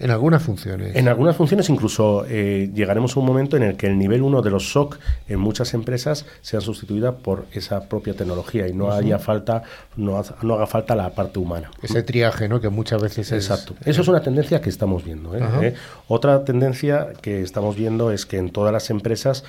En 0.00 0.10
algunas 0.12 0.42
funciones. 0.42 0.94
En 0.94 1.08
algunas 1.08 1.34
funciones 1.36 1.68
incluso 1.70 2.24
eh, 2.28 2.70
llegaremos 2.72 3.16
a 3.16 3.20
un 3.20 3.26
momento 3.26 3.56
en 3.56 3.64
el 3.64 3.76
que 3.76 3.88
el 3.88 3.98
nivel 3.98 4.22
1 4.22 4.42
de 4.42 4.50
los 4.50 4.70
SOC 4.70 4.98
en 5.28 5.40
muchas 5.40 5.74
empresas 5.74 6.24
sea 6.40 6.60
sustituida 6.60 7.12
por 7.16 7.46
esa 7.52 7.88
propia 7.88 8.14
tecnología 8.14 8.68
y 8.68 8.72
no 8.74 8.92
haya 8.92 9.18
falta 9.18 9.62
no, 9.96 10.16
ha- 10.18 10.24
no 10.42 10.54
haga 10.54 10.66
falta 10.68 10.94
la 10.94 11.10
parte 11.10 11.40
humana. 11.40 11.70
Ese 11.82 12.02
triaje, 12.04 12.48
¿no? 12.48 12.60
Que 12.60 12.68
muchas 12.68 13.02
veces 13.02 13.32
es. 13.32 13.50
Exacto. 13.50 13.74
Eso 13.84 14.02
es 14.02 14.08
una 14.08 14.20
tendencia 14.22 14.60
que 14.60 14.68
estamos 14.70 15.04
viendo. 15.04 15.34
¿eh? 15.36 15.40
¿Eh? 15.62 15.74
Otra 16.06 16.44
tendencia 16.44 17.08
que 17.20 17.40
estamos 17.42 17.74
viendo 17.74 18.12
es 18.12 18.24
que 18.24 18.36
en 18.38 18.50
todas 18.50 18.72
las 18.72 18.90
empresas 18.90 19.42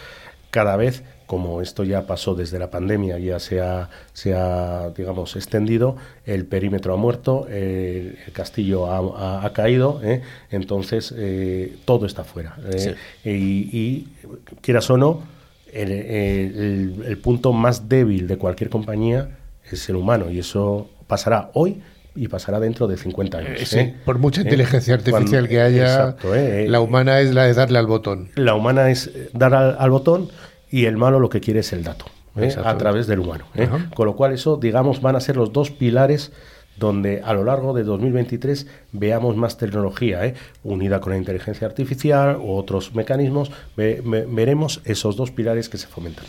cada 0.49 0.75
vez, 0.77 1.03
como 1.29 1.61
esto 1.61 1.83
ya 1.83 2.07
pasó 2.07 2.33
desde 2.33 2.57
la 2.57 2.71
pandemia, 2.71 3.19
ya 3.19 3.37
se 3.39 3.61
ha, 3.61 3.87
se 4.13 4.33
ha 4.33 4.89
digamos, 4.97 5.35
extendido, 5.35 5.95
el 6.25 6.45
perímetro 6.45 6.91
ha 6.91 6.97
muerto, 6.97 7.47
el, 7.47 8.17
el 8.25 8.31
castillo 8.33 8.87
ha, 8.91 8.97
ha- 8.97 9.45
ha 9.45 9.53
caído, 9.53 10.01
¿eh? 10.03 10.23
entonces 10.49 11.13
eh, 11.15 11.75
todo 11.85 12.07
está 12.07 12.23
fuera. 12.23 12.57
¿eh? 12.73 12.95
Y, 13.23 13.29
y, 13.29 14.07
quieras 14.61 14.89
o 14.89 14.97
no, 14.97 15.21
el, 15.71 15.91
el- 15.91 17.03
el 17.05 17.17
punto 17.19 17.53
más 17.53 17.87
débil 17.87 18.27
de 18.27 18.37
cualquier 18.37 18.71
compañía 18.71 19.29
es 19.71 19.87
el 19.87 19.97
humano 19.97 20.31
y 20.31 20.39
eso 20.39 20.89
pasará 21.05 21.51
hoy 21.53 21.79
y 22.15 22.27
pasará 22.27 22.59
dentro 22.59 22.87
de 22.87 22.97
50 22.97 23.37
años. 23.37 23.61
Eh, 23.61 23.65
sí, 23.67 23.77
¿eh? 23.79 23.95
por 24.03 24.17
mucha 24.17 24.41
¿Eh? 24.41 24.45
inteligencia 24.45 24.95
artificial 24.95 25.29
Cuando- 25.29 25.47
que 25.47 25.61
haya, 25.61 25.83
Exacto, 25.93 26.33
¿eh? 26.33 26.67
la 26.67 26.81
humana 26.81 27.19
es 27.19 27.35
la 27.35 27.43
de 27.45 27.53
darle 27.53 27.77
al 27.77 27.85
botón. 27.85 28.29
La 28.33 28.55
humana 28.55 28.89
es 28.89 29.05
eh, 29.13 29.29
dar 29.33 29.53
al, 29.53 29.75
al 29.77 29.91
botón 29.91 30.27
y 30.69 30.85
el 30.85 30.97
malo 30.97 31.19
lo 31.19 31.29
que 31.29 31.39
quiere 31.41 31.61
es 31.61 31.73
el 31.73 31.83
dato, 31.83 32.05
¿eh? 32.35 32.53
A 32.63 32.77
través 32.77 33.07
del 33.07 33.19
humano. 33.19 33.45
¿eh? 33.55 33.69
Con 33.95 34.05
lo 34.05 34.15
cual 34.15 34.33
eso, 34.33 34.57
digamos, 34.57 35.01
van 35.01 35.15
a 35.15 35.19
ser 35.19 35.37
los 35.37 35.51
dos 35.51 35.71
pilares 35.71 36.31
donde 36.77 37.21
a 37.23 37.33
lo 37.33 37.43
largo 37.43 37.73
de 37.73 37.83
2023 37.83 38.67
veamos 38.91 39.35
más 39.35 39.57
tecnología, 39.57 40.25
¿eh? 40.25 40.33
unida 40.63 40.99
con 40.99 41.11
la 41.13 41.17
inteligencia 41.17 41.67
artificial 41.67 42.37
u 42.37 42.51
otros 42.53 42.95
mecanismos, 42.95 43.51
ve- 43.77 44.01
ve- 44.05 44.25
veremos 44.29 44.81
esos 44.85 45.15
dos 45.15 45.31
pilares 45.31 45.69
que 45.69 45.77
se 45.77 45.87
fomentan. 45.87 46.25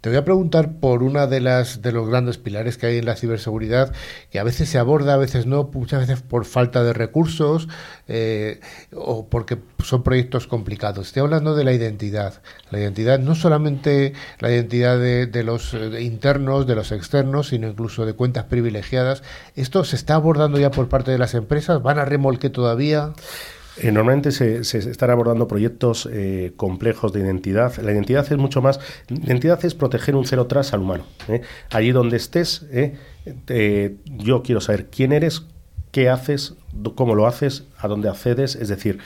Te 0.00 0.08
voy 0.08 0.16
a 0.18 0.24
preguntar 0.24 0.72
por 0.80 1.02
una 1.02 1.26
de 1.26 1.40
las 1.40 1.82
de 1.82 1.92
los 1.92 2.08
grandes 2.08 2.38
pilares 2.38 2.78
que 2.78 2.86
hay 2.86 2.98
en 2.98 3.04
la 3.04 3.16
ciberseguridad, 3.16 3.92
que 4.30 4.38
a 4.38 4.44
veces 4.44 4.68
se 4.70 4.78
aborda, 4.78 5.12
a 5.14 5.18
veces 5.18 5.44
no, 5.44 5.68
muchas 5.74 6.00
veces 6.08 6.22
por 6.22 6.46
falta 6.46 6.82
de 6.82 6.94
recursos 6.94 7.68
eh, 8.08 8.60
o 8.94 9.26
porque 9.28 9.58
son 9.84 10.02
proyectos 10.02 10.46
complicados. 10.46 11.08
Estoy 11.08 11.20
hablando 11.22 11.54
de 11.54 11.64
la 11.64 11.72
identidad. 11.74 12.40
La 12.70 12.78
identidad, 12.80 13.18
no 13.18 13.34
solamente 13.34 14.14
la 14.38 14.50
identidad 14.50 14.98
de, 14.98 15.42
los 15.44 15.74
eh, 15.74 16.00
internos, 16.02 16.66
de 16.66 16.74
los 16.76 16.92
externos, 16.92 17.48
sino 17.48 17.68
incluso 17.68 18.06
de 18.06 18.14
cuentas 18.14 18.44
privilegiadas. 18.44 19.22
¿Esto 19.54 19.84
se 19.84 19.96
está 19.96 20.14
abordando 20.14 20.58
ya 20.58 20.70
por 20.70 20.88
parte 20.88 21.10
de 21.10 21.18
las 21.18 21.34
empresas? 21.34 21.82
¿Van 21.82 21.98
a 21.98 21.99
remolque 22.04 22.50
todavía? 22.50 23.12
Eh, 23.82 23.92
normalmente 23.92 24.30
se, 24.32 24.60
están 24.60 25.10
abordando 25.10 25.48
proyectos 25.48 26.08
eh, 26.12 26.52
complejos 26.56 27.12
de 27.12 27.20
identidad. 27.20 27.76
La 27.78 27.92
identidad 27.92 28.30
es 28.30 28.38
mucho 28.38 28.60
más. 28.60 28.78
Identidad 29.08 29.64
es 29.64 29.74
proteger 29.74 30.16
un 30.16 30.26
cero 30.26 30.46
tras 30.46 30.74
al 30.74 30.80
humano. 30.80 31.04
¿eh? 31.28 31.40
Allí 31.70 31.92
donde 31.92 32.16
estés, 32.16 32.66
yo 34.04 34.42
quiero 34.42 34.60
saber 34.60 34.86
quién 34.86 35.12
eres, 35.12 35.46
qué 35.92 36.10
haces, 36.10 36.54
cómo 36.94 37.14
lo 37.14 37.26
haces, 37.26 37.64
a 37.78 37.88
dónde 37.88 38.08
accedes. 38.08 38.54
Es 38.54 38.68
decir, 38.68 38.98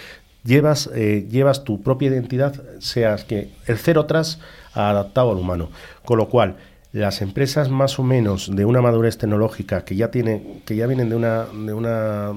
llevas, 0.42 0.90
llevas 0.92 1.62
tu 1.62 1.82
propia 1.82 2.08
identidad, 2.08 2.60
seas 2.80 3.24
que 3.24 3.50
el 3.66 3.78
cero 3.78 4.06
tras 4.06 4.40
adaptado 4.72 5.30
al 5.30 5.38
humano. 5.38 5.70
Con 6.04 6.18
lo 6.18 6.28
cual, 6.28 6.56
las 6.94 7.22
empresas 7.22 7.70
más 7.70 7.98
o 7.98 8.04
menos 8.04 8.54
de 8.54 8.64
una 8.64 8.80
madurez 8.80 9.18
tecnológica 9.18 9.84
que 9.84 9.96
ya 9.96 10.12
tienen, 10.12 10.62
que 10.64 10.76
ya 10.76 10.86
vienen 10.86 11.08
de 11.08 11.16
una, 11.16 11.44
de 11.46 11.74
una 11.74 12.32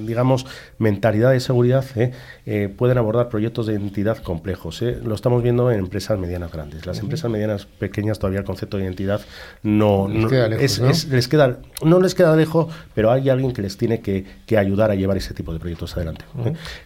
digamos, 0.00 0.46
mentalidad 0.78 1.32
de 1.32 1.40
seguridad, 1.40 1.84
¿eh? 1.94 2.12
Eh, 2.46 2.72
pueden 2.74 2.96
abordar 2.96 3.28
proyectos 3.28 3.66
de 3.66 3.74
identidad 3.74 4.16
complejos. 4.16 4.80
¿eh? 4.80 4.98
Lo 5.04 5.14
estamos 5.14 5.42
viendo 5.42 5.70
en 5.70 5.80
empresas 5.80 6.18
medianas 6.18 6.50
grandes. 6.50 6.86
Las 6.86 7.00
empresas 7.00 7.30
medianas 7.30 7.66
pequeñas 7.66 8.18
todavía 8.18 8.38
el 8.38 8.46
concepto 8.46 8.78
de 8.78 8.84
identidad 8.84 9.20
no 9.62 10.08
Les 10.08 10.24
queda 10.24 10.48
lejos, 10.48 10.80
¿no? 10.80 10.86
les 11.14 11.28
queda, 11.28 11.58
no 11.84 12.00
les 12.00 12.14
queda 12.14 12.34
lejos, 12.34 12.72
pero 12.94 13.10
hay 13.10 13.28
alguien 13.28 13.52
que 13.52 13.60
les 13.60 13.76
tiene 13.76 14.00
que, 14.00 14.24
que 14.46 14.56
ayudar 14.56 14.90
a 14.90 14.94
llevar 14.94 15.18
ese 15.18 15.34
tipo 15.34 15.52
de 15.52 15.58
proyectos 15.58 15.94
adelante. 15.98 16.24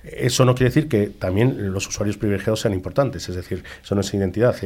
Eso 0.02 0.44
no 0.44 0.56
quiere 0.56 0.70
decir 0.70 0.88
que 0.88 1.06
también 1.06 1.72
los 1.72 1.86
usuarios 1.86 2.16
privilegiados 2.16 2.58
sean 2.58 2.74
importantes, 2.74 3.28
es 3.28 3.36
decir, 3.36 3.62
eso 3.80 3.94
no 3.94 4.00
es 4.00 4.12
identidad. 4.12 4.56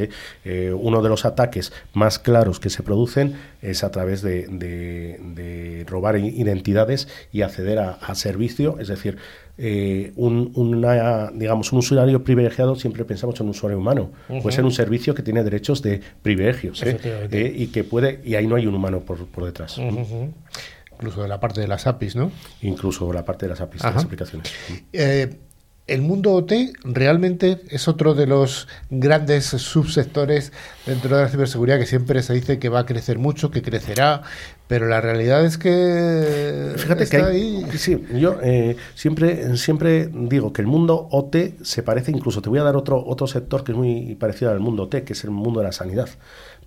uno 0.73 1.03
de 1.03 1.09
los 1.09 1.23
ataques 1.23 1.71
más 1.93 2.17
claros 2.17 2.46
que 2.59 2.69
se 2.69 2.83
producen 2.83 3.35
es 3.61 3.83
a 3.83 3.91
través 3.91 4.21
de, 4.21 4.47
de- 4.47 5.19
de 5.35 5.85
robar 5.87 6.17
identidades 6.17 7.07
y 7.31 7.41
acceder 7.41 7.79
a, 7.79 7.91
a 7.93 8.15
servicio, 8.15 8.77
es 8.79 8.87
decir, 8.87 9.17
eh, 9.59 10.11
un, 10.15 10.51
una, 10.55 11.31
digamos, 11.31 11.71
un 11.71 11.79
usuario 11.79 12.23
privilegiado 12.23 12.75
siempre 12.75 13.03
pensamos 13.05 13.39
en 13.39 13.45
un 13.47 13.49
usuario 13.51 13.77
humano. 13.79 14.11
Puede 14.27 14.55
ser 14.55 14.65
un 14.65 14.71
servicio 14.71 15.15
que 15.15 15.23
tiene 15.23 15.43
derechos 15.43 15.81
de 15.81 15.99
privilegios 16.21 16.81
¿eh? 16.83 16.91
Eh, 17.31 17.53
y 17.55 17.67
que 17.67 17.83
puede 17.83 18.21
y 18.23 18.35
ahí 18.35 18.45
no 18.47 18.55
hay 18.55 18.67
un 18.67 18.75
humano 18.75 18.99
por, 19.01 19.25
por 19.27 19.45
detrás. 19.45 19.77
Incluso 20.99 21.21
de 21.21 21.27
la 21.27 21.39
parte 21.39 21.61
de 21.61 21.67
las 21.67 21.85
APIs, 21.85 22.15
¿no? 22.15 22.31
Incluso 22.63 23.11
la 23.13 23.23
parte 23.23 23.45
de 23.45 23.51
las 23.51 23.61
APIs, 23.61 23.81
de 23.81 23.87
las 23.95 24.03
aplicaciones. 24.05 24.51
El 25.87 26.01
mundo 26.01 26.33
OT 26.33 26.51
realmente 26.83 27.61
es 27.69 27.87
otro 27.87 28.13
de 28.13 28.27
los 28.27 28.67
grandes 28.89 29.45
subsectores 29.45 30.51
dentro 30.85 31.15
de 31.15 31.23
la 31.23 31.29
ciberseguridad 31.29 31.79
que 31.79 31.85
siempre 31.85 32.21
se 32.23 32.33
dice 32.33 32.59
que 32.59 32.67
va 32.67 32.79
a 32.79 32.85
crecer 32.85 33.17
mucho, 33.19 33.51
que 33.51 33.61
crecerá, 33.61 34.21
pero 34.67 34.87
la 34.87 34.99
realidad 34.99 35.45
es 35.45 35.57
que 35.57 36.73
Fíjate 36.75 37.07
que 37.07 37.17
hay, 37.17 37.63
ahí. 37.63 37.77
sí, 37.77 38.05
yo 38.13 38.37
eh, 38.43 38.75
siempre, 38.95 39.55
siempre 39.55 40.09
digo 40.11 40.51
que 40.51 40.61
el 40.61 40.67
mundo 40.67 41.07
OT 41.09 41.63
se 41.63 41.83
parece, 41.83 42.11
incluso 42.11 42.41
te 42.41 42.49
voy 42.49 42.59
a 42.59 42.63
dar 42.63 42.75
otro, 42.75 43.01
otro 43.05 43.25
sector 43.25 43.63
que 43.63 43.71
es 43.71 43.77
muy 43.77 44.15
parecido 44.15 44.51
al 44.51 44.59
mundo 44.59 44.83
OT, 44.83 45.05
que 45.05 45.13
es 45.13 45.23
el 45.23 45.31
mundo 45.31 45.61
de 45.61 45.67
la 45.67 45.71
sanidad. 45.71 46.09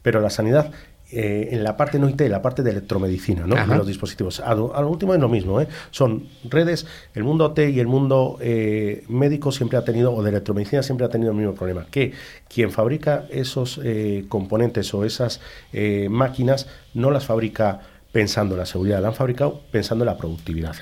Pero 0.01 0.23
la 0.23 0.31
sanidad, 0.31 0.73
eh, 1.13 1.49
en 1.53 1.65
la 1.65 1.77
parte 1.77 1.99
no 1.99 2.09
IT, 2.09 2.21
en 2.21 2.33
la 2.33 2.43
parte 2.43 2.63
de 2.63 2.71
electromedicina, 2.71 3.47
¿no? 3.47 3.57
Ajá. 3.57 3.73
de 3.73 3.79
los 3.79 3.87
dispositivos. 3.87 4.41
A 4.41 4.55
lo, 4.55 4.75
a 4.75 4.81
lo 4.81 4.89
último 4.89 5.15
es 5.15 5.21
lo 5.21 5.29
mismo, 5.29 5.61
¿eh? 5.61 5.69
son 5.91 6.29
redes, 6.45 6.87
el 7.15 7.25
mundo 7.25 7.47
OT 7.47 7.59
y 7.71 7.81
el 7.81 7.87
mundo 7.87 8.39
eh, 8.41 9.05
médico 9.09 9.53
siempre 9.53 9.79
ha 9.79 9.85
tenido, 9.85 10.15
o 10.15 10.23
de 10.23 10.31
electromedicina 10.31 10.83
siempre 10.83 11.07
ha 11.07 11.09
tenido 11.09 11.33
el 11.33 11.37
mismo 11.37 11.55
problema, 11.55 11.87
que 11.91 12.13
quien 12.53 12.71
fabrica 12.71 13.27
esos 13.31 13.81
eh, 13.83 14.25
componentes 14.29 14.93
o 14.95 15.05
esas 15.05 15.41
eh, 15.73 16.09
máquinas 16.11 16.69
no 16.95 17.11
las 17.11 17.25
fabrica 17.27 17.81
pensando 18.13 18.55
en 18.57 18.59
la 18.59 18.67
seguridad, 18.67 19.01
la 19.01 19.09
han 19.09 19.15
fabricado 19.15 19.61
pensando 19.71 20.03
en 20.05 20.07
la 20.07 20.17
productividad. 20.19 20.75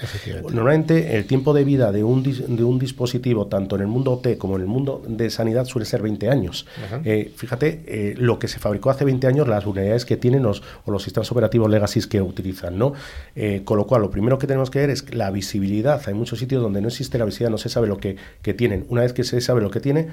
Normalmente 0.55 1.17
el 1.17 1.27
tiempo 1.27 1.53
de 1.53 1.63
vida 1.63 1.93
de 1.93 2.03
un, 2.03 2.25
dis- 2.25 2.47
de 2.47 2.65
un 2.65 2.79
dispositivo, 2.79 3.47
tanto 3.49 3.77
en 3.77 3.83
el 3.83 3.87
mundo 3.87 4.13
OT 4.13 4.39
como 4.39 4.57
en 4.57 4.63
el 4.63 4.67
mundo 4.69 5.03
de 5.07 5.29
sanidad, 5.29 5.67
suele 5.67 5.85
ser 5.85 6.01
20 6.01 6.31
años. 6.31 6.67
Eh, 7.05 7.31
fíjate, 7.37 7.83
eh, 7.87 8.15
lo 8.17 8.39
que 8.39 8.49
se 8.49 8.59
fabricó 8.59 8.89
hace 8.89 9.05
20 9.05 9.27
años, 9.27 9.47
las 9.47 9.67
unidades 9.67 10.07
que 10.07 10.17
tienen 10.17 10.43
los, 10.43 10.63
o 10.87 10.91
los 10.91 11.03
sistemas 11.03 11.31
operativos 11.31 11.69
legacy 11.71 12.01
que 12.09 12.23
utilizan, 12.23 12.79
¿no? 12.79 12.95
Eh, 13.37 13.61
con 13.65 13.77
lo 13.77 13.87
cual, 13.87 14.01
lo 14.03 14.11
primero 14.11 14.39
que 14.39 14.47
tenemos 14.47 14.71
que 14.71 14.79
ver 14.79 14.89
es 14.91 15.15
la 15.15 15.31
visibilidad. 15.31 16.01
Hay 16.07 16.15
muchos 16.15 16.39
sitios 16.39 16.63
donde 16.63 16.81
no 16.81 16.89
existe 16.89 17.19
la 17.19 17.25
visibilidad, 17.27 17.51
no 17.51 17.59
se 17.59 17.69
sabe 17.69 17.89
lo 17.89 17.99
que, 17.99 18.17
que 18.41 18.55
tienen. 18.55 18.87
Una 18.89 19.03
vez 19.03 19.13
que 19.13 19.25
se 19.25 19.41
sabe 19.43 19.61
lo 19.61 19.71
que 19.71 19.81
tiene, 19.81 20.09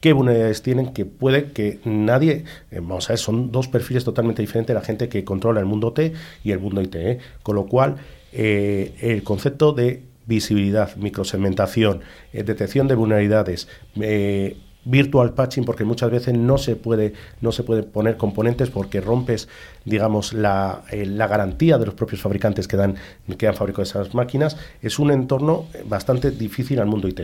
qué 0.00 0.12
vulnerabilidades 0.12 0.62
tienen 0.62 0.92
que 0.92 1.04
puede 1.04 1.52
que 1.52 1.78
nadie, 1.84 2.44
eh, 2.70 2.80
vamos 2.80 3.08
a 3.08 3.12
ver, 3.12 3.18
son 3.18 3.52
dos 3.52 3.68
perfiles 3.68 4.04
totalmente 4.04 4.42
diferentes 4.42 4.74
la 4.74 4.82
gente 4.82 5.08
que 5.08 5.24
controla 5.24 5.60
el 5.60 5.66
mundo 5.66 5.92
T 5.92 6.12
y 6.42 6.50
el 6.52 6.58
mundo 6.58 6.80
IT, 6.82 6.94
¿eh? 6.96 7.18
con 7.42 7.56
lo 7.56 7.66
cual 7.66 7.96
eh, 8.32 8.94
el 9.00 9.22
concepto 9.22 9.72
de 9.72 10.02
visibilidad, 10.26 10.94
microsegmentación, 10.96 12.00
eh, 12.32 12.44
detección 12.44 12.88
de 12.88 12.94
vulnerabilidades, 12.94 13.68
eh, 14.00 14.56
virtual 14.84 15.34
patching 15.34 15.64
porque 15.64 15.84
muchas 15.84 16.10
veces 16.10 16.34
no 16.34 16.56
se 16.58 16.74
puede 16.76 17.12
no 17.40 17.52
se 17.52 17.62
puede 17.62 17.82
poner 17.82 18.16
componentes 18.16 18.70
porque 18.70 19.00
rompes 19.00 19.48
digamos 19.84 20.32
la, 20.32 20.82
eh, 20.90 21.04
la 21.04 21.26
garantía 21.26 21.76
de 21.78 21.86
los 21.86 21.94
propios 21.94 22.20
fabricantes 22.22 22.66
que 22.66 22.76
dan 22.76 22.94
que 23.36 23.46
han 23.46 23.54
fabricado 23.54 23.82
esas 23.82 24.14
máquinas 24.14 24.56
es 24.80 24.98
un 24.98 25.10
entorno 25.10 25.66
bastante 25.86 26.30
difícil 26.30 26.80
al 26.80 26.86
mundo 26.86 27.08
IT 27.08 27.20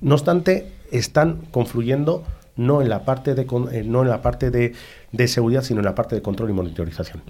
no 0.00 0.14
obstante, 0.14 0.66
están 0.90 1.38
confluyendo 1.50 2.24
no 2.56 2.82
en 2.82 2.88
la 2.88 3.04
parte 3.04 3.34
de 3.36 3.42
eh, 3.72 3.84
no 3.86 4.02
en 4.02 4.08
la 4.08 4.20
parte 4.20 4.50
de, 4.50 4.72
de 5.12 5.28
seguridad, 5.28 5.62
sino 5.62 5.78
en 5.78 5.84
la 5.86 5.94
parte 5.94 6.16
de 6.16 6.22
control 6.22 6.50
y 6.50 6.52
monitorización. 6.54 7.22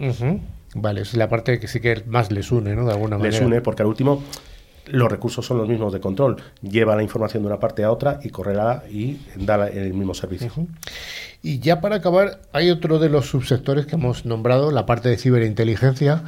Vale, 0.75 1.03
es 1.03 1.13
la 1.13 1.29
parte 1.29 1.61
que 1.61 1.69
sí 1.69 1.81
que 1.81 2.03
más 2.07 2.33
les 2.33 2.51
une, 2.51 2.75
¿no? 2.75 2.87
De 2.87 2.93
alguna 2.93 3.19
Les 3.19 3.35
manera. 3.35 3.47
une 3.47 3.61
porque 3.61 3.83
al 3.83 3.89
último 3.89 4.23
los 4.91 5.11
recursos 5.11 5.45
son 5.45 5.59
los 5.59 5.69
mismos 5.69 5.93
de 5.93 6.01
control. 6.01 6.37
Lleva 6.63 6.97
la 6.97 7.03
información 7.03 7.43
de 7.43 7.49
una 7.49 7.61
parte 7.61 7.85
a 7.85 7.91
otra 7.91 8.21
y 8.23 8.31
correrá 8.31 8.85
y 8.91 9.19
da 9.37 9.69
el 9.69 9.95
mismo 9.95 10.15
servicio. 10.15 10.51
Y 11.43 11.61
ya 11.61 11.81
para 11.81 11.97
acabar, 11.97 12.41
hay 12.53 12.71
otro 12.71 12.99
de 12.99 13.09
los 13.09 13.27
subsectores 13.27 13.87
que 13.87 13.97
hemos 13.97 14.25
nombrado, 14.25 14.71
la 14.71 14.87
parte 14.87 15.09
de 15.09 15.17
ciberinteligencia. 15.17 16.23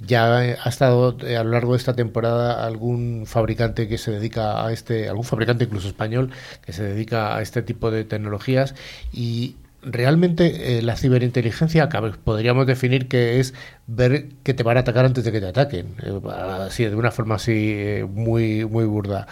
Ya 0.00 0.38
ha 0.38 0.68
estado 0.68 1.16
eh, 1.26 1.36
a 1.36 1.42
lo 1.42 1.50
largo 1.50 1.72
de 1.72 1.78
esta 1.78 1.94
temporada 1.94 2.64
algún 2.64 3.24
fabricante 3.26 3.88
que 3.88 3.98
se 3.98 4.12
dedica 4.12 4.64
a 4.64 4.72
este, 4.72 5.08
algún 5.08 5.24
fabricante 5.24 5.64
incluso 5.64 5.88
español 5.88 6.30
que 6.64 6.72
se 6.72 6.84
dedica 6.84 7.36
a 7.36 7.42
este 7.42 7.62
tipo 7.62 7.90
de 7.90 8.04
tecnologías 8.04 8.76
y 9.12 9.56
realmente 9.82 10.78
eh, 10.78 10.82
la 10.82 10.96
ciberinteligencia 10.96 11.88
podríamos 12.24 12.66
definir 12.66 13.08
que 13.08 13.40
es 13.40 13.54
ver 13.86 14.28
que 14.42 14.54
te 14.54 14.62
van 14.62 14.76
a 14.76 14.80
atacar 14.80 15.04
antes 15.04 15.24
de 15.24 15.32
que 15.32 15.40
te 15.40 15.46
ataquen, 15.46 15.94
eh, 16.02 16.20
así 16.66 16.84
de 16.84 16.96
una 16.96 17.10
forma 17.10 17.36
así 17.36 17.72
eh, 17.74 18.06
muy 18.08 18.64
muy 18.64 18.84
burda. 18.84 19.26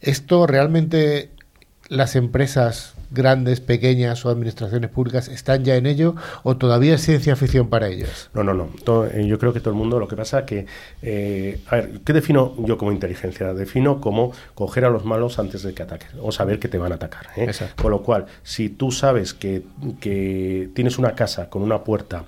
Esto 0.00 0.46
realmente 0.46 1.30
las 1.90 2.14
empresas 2.14 2.94
grandes, 3.10 3.60
pequeñas 3.60 4.24
o 4.24 4.30
administraciones 4.30 4.90
públicas 4.90 5.26
están 5.28 5.64
ya 5.64 5.74
en 5.74 5.86
ello 5.86 6.14
o 6.44 6.56
todavía 6.56 6.94
es 6.94 7.02
ciencia 7.02 7.34
ficción 7.34 7.68
para 7.68 7.88
ellas? 7.88 8.30
No, 8.32 8.44
no, 8.44 8.54
no. 8.54 9.06
Eh, 9.06 9.26
yo 9.26 9.38
creo 9.38 9.52
que 9.52 9.58
todo 9.58 9.70
el 9.70 9.76
mundo, 9.76 9.98
lo 9.98 10.06
que 10.06 10.16
pasa 10.16 10.46
que, 10.46 10.66
eh, 11.02 11.60
a 11.66 11.76
ver, 11.76 12.00
¿qué 12.04 12.12
defino 12.12 12.54
yo 12.64 12.78
como 12.78 12.92
inteligencia? 12.92 13.52
Defino 13.52 14.00
como 14.00 14.32
coger 14.54 14.84
a 14.84 14.90
los 14.90 15.04
malos 15.04 15.40
antes 15.40 15.64
de 15.64 15.74
que 15.74 15.82
ataquen 15.82 16.10
o 16.22 16.30
saber 16.30 16.60
que 16.60 16.68
te 16.68 16.78
van 16.78 16.92
a 16.92 16.94
atacar. 16.94 17.26
¿eh? 17.36 17.50
Con 17.74 17.90
lo 17.90 18.02
cual, 18.02 18.26
si 18.44 18.68
tú 18.68 18.92
sabes 18.92 19.34
que, 19.34 19.64
que 20.00 20.70
tienes 20.74 20.96
una 20.96 21.16
casa 21.16 21.50
con 21.50 21.62
una 21.62 21.82
puerta, 21.82 22.24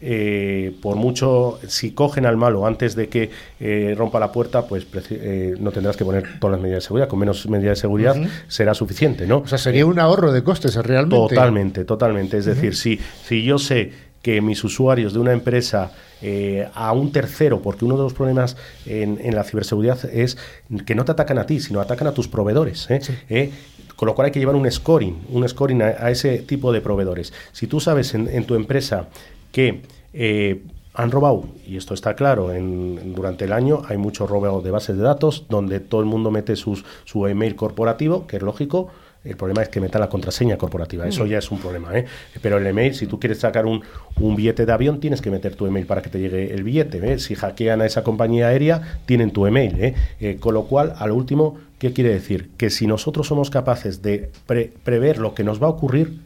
eh, 0.00 0.74
por 0.82 0.96
mucho, 0.96 1.58
si 1.66 1.92
cogen 1.92 2.26
al 2.26 2.36
malo 2.36 2.66
antes 2.66 2.94
de 2.94 3.08
que 3.08 3.30
eh, 3.60 3.94
rompa 3.96 4.20
la 4.20 4.32
puerta, 4.32 4.66
pues 4.66 4.86
eh, 5.10 5.54
no 5.58 5.70
tendrás 5.70 5.96
que 5.96 6.04
poner 6.04 6.38
todas 6.38 6.56
las 6.56 6.60
medidas 6.60 6.82
de 6.82 6.86
seguridad. 6.86 7.08
Con 7.08 7.18
menos 7.18 7.48
medidas 7.48 7.78
de 7.78 7.80
seguridad 7.80 8.16
será 8.48 8.74
suficiente, 8.74 9.26
¿no? 9.26 9.38
O 9.38 9.46
sea, 9.46 9.58
sería 9.58 9.86
un 9.86 9.98
ahorro 9.98 10.32
de 10.32 10.42
costes 10.42 10.76
realmente. 10.76 11.34
Totalmente, 11.34 11.84
totalmente. 11.84 12.38
Es 12.38 12.44
decir, 12.44 12.76
si, 12.76 12.98
si 13.26 13.44
yo 13.44 13.58
sé 13.58 13.92
que 14.22 14.40
mis 14.40 14.64
usuarios 14.64 15.12
de 15.12 15.18
una 15.18 15.32
empresa 15.32 15.92
eh, 16.22 16.66
a 16.74 16.92
un 16.92 17.12
tercero, 17.12 17.60
porque 17.60 17.84
uno 17.84 17.98
de 17.98 18.04
los 18.04 18.14
problemas 18.14 18.56
en, 18.86 19.20
en 19.22 19.34
la 19.34 19.44
ciberseguridad 19.44 20.02
es 20.06 20.38
que 20.86 20.94
no 20.94 21.04
te 21.04 21.12
atacan 21.12 21.36
a 21.36 21.44
ti, 21.44 21.60
sino 21.60 21.80
atacan 21.80 22.08
a 22.08 22.12
tus 22.12 22.26
proveedores. 22.26 22.90
¿eh? 22.90 23.00
¿Eh? 23.28 23.50
Con 23.96 24.06
lo 24.06 24.14
cual 24.14 24.26
hay 24.26 24.32
que 24.32 24.38
llevar 24.40 24.56
un 24.56 24.70
scoring, 24.70 25.26
un 25.30 25.46
scoring 25.46 25.82
a, 25.82 25.86
a 25.98 26.10
ese 26.10 26.38
tipo 26.38 26.72
de 26.72 26.80
proveedores. 26.80 27.34
Si 27.52 27.66
tú 27.66 27.80
sabes 27.80 28.14
en, 28.14 28.28
en 28.28 28.44
tu 28.46 28.54
empresa 28.54 29.08
que 29.54 29.82
eh, 30.12 30.62
han 30.94 31.10
robado, 31.10 31.44
y 31.66 31.76
esto 31.76 31.94
está 31.94 32.14
claro, 32.14 32.52
en, 32.52 33.14
durante 33.14 33.46
el 33.46 33.52
año 33.52 33.82
hay 33.88 33.96
mucho 33.96 34.26
robo 34.26 34.60
de 34.60 34.70
bases 34.70 34.96
de 34.96 35.02
datos 35.02 35.46
donde 35.48 35.80
todo 35.80 36.00
el 36.00 36.06
mundo 36.06 36.30
mete 36.30 36.56
sus, 36.56 36.84
su 37.04 37.26
email 37.26 37.54
corporativo, 37.56 38.26
que 38.26 38.36
es 38.36 38.42
lógico. 38.42 38.88
El 39.24 39.36
problema 39.38 39.62
es 39.62 39.70
que 39.70 39.80
meta 39.80 39.98
la 39.98 40.10
contraseña 40.10 40.58
corporativa, 40.58 41.08
eso 41.08 41.24
ya 41.24 41.38
es 41.38 41.50
un 41.50 41.58
problema. 41.58 41.96
¿eh? 41.98 42.04
Pero 42.42 42.58
el 42.58 42.66
email, 42.66 42.94
si 42.94 43.06
tú 43.06 43.18
quieres 43.18 43.38
sacar 43.38 43.64
un, 43.64 43.80
un 44.20 44.36
billete 44.36 44.66
de 44.66 44.72
avión, 44.72 45.00
tienes 45.00 45.22
que 45.22 45.30
meter 45.30 45.56
tu 45.56 45.64
email 45.66 45.86
para 45.86 46.02
que 46.02 46.10
te 46.10 46.18
llegue 46.18 46.52
el 46.52 46.62
billete. 46.62 47.00
¿eh? 47.10 47.18
Si 47.18 47.34
hackean 47.34 47.80
a 47.80 47.86
esa 47.86 48.04
compañía 48.04 48.48
aérea, 48.48 49.00
tienen 49.06 49.30
tu 49.30 49.46
email. 49.46 49.82
¿eh? 49.82 49.94
Eh, 50.20 50.36
con 50.38 50.52
lo 50.52 50.64
cual, 50.64 50.92
a 50.98 51.06
lo 51.06 51.14
último, 51.14 51.56
¿qué 51.78 51.94
quiere 51.94 52.10
decir? 52.10 52.50
Que 52.58 52.68
si 52.68 52.86
nosotros 52.86 53.26
somos 53.26 53.48
capaces 53.48 54.02
de 54.02 54.30
pre- 54.46 54.70
prever 54.84 55.18
lo 55.18 55.34
que 55.34 55.42
nos 55.42 55.58
va 55.62 55.68
a 55.68 55.70
ocurrir, 55.70 56.20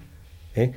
¿eh? 0.56 0.72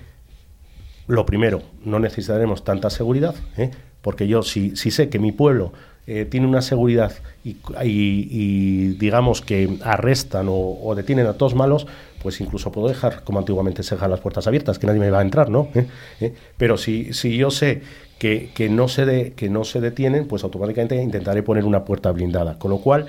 Lo 1.11 1.25
primero, 1.25 1.61
no 1.83 1.99
necesitaremos 1.99 2.63
tanta 2.63 2.89
seguridad, 2.89 3.35
¿eh? 3.57 3.71
porque 4.01 4.27
yo 4.27 4.43
si, 4.43 4.75
si 4.77 4.91
sé 4.91 5.09
que 5.09 5.19
mi 5.19 5.33
pueblo 5.33 5.73
eh, 6.07 6.25
tiene 6.25 6.47
una 6.47 6.61
seguridad 6.61 7.11
y, 7.43 8.87
digamos 8.97 9.41
que 9.41 9.77
arrestan 9.83 10.47
o, 10.49 10.93
detienen 10.95 11.27
a 11.27 11.33
todos 11.33 11.53
malos, 11.53 11.85
pues 12.23 12.39
incluso 12.39 12.71
puedo 12.71 12.87
dejar, 12.87 13.23
como 13.23 13.39
antiguamente 13.39 13.83
se 13.83 13.95
dejan 13.95 14.09
las 14.09 14.21
puertas 14.21 14.47
abiertas, 14.47 14.79
que 14.79 14.87
nadie 14.87 15.01
me 15.01 15.11
va 15.11 15.19
a 15.19 15.21
entrar, 15.21 15.49
¿no? 15.49 15.67
¿Eh? 15.75 16.33
Pero 16.57 16.77
si, 16.77 17.13
si 17.13 17.35
yo 17.35 17.51
sé 17.51 17.81
que, 18.17 18.51
que 18.53 18.69
no 18.69 18.87
se 18.87 19.33
que 19.33 19.49
no 19.49 19.63
se 19.65 19.81
detienen, 19.81 20.27
pues 20.27 20.43
automáticamente 20.43 20.95
intentaré 20.95 21.43
poner 21.43 21.65
una 21.65 21.83
puerta 21.83 22.11
blindada. 22.11 22.57
Con 22.57 22.71
lo 22.71 22.77
cual, 22.77 23.07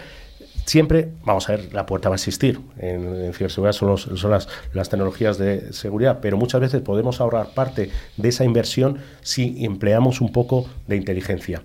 siempre, 0.66 1.10
vamos 1.24 1.48
a 1.48 1.56
ver, 1.56 1.72
la 1.72 1.86
puerta 1.86 2.08
va 2.08 2.14
a 2.14 2.16
existir. 2.16 2.60
En, 2.78 3.32
ciberseguridad 3.34 3.72
son, 3.72 3.98
son 3.98 4.30
las, 4.30 4.48
las, 4.72 4.88
tecnologías 4.88 5.38
de 5.38 5.72
seguridad, 5.72 6.18
pero 6.20 6.36
muchas 6.36 6.60
veces 6.60 6.82
podemos 6.82 7.20
ahorrar 7.20 7.54
parte 7.54 7.90
de 8.16 8.28
esa 8.28 8.44
inversión 8.44 8.98
si 9.20 9.64
empleamos 9.64 10.20
un 10.20 10.32
poco 10.32 10.66
de 10.86 10.96
inteligencia. 10.96 11.62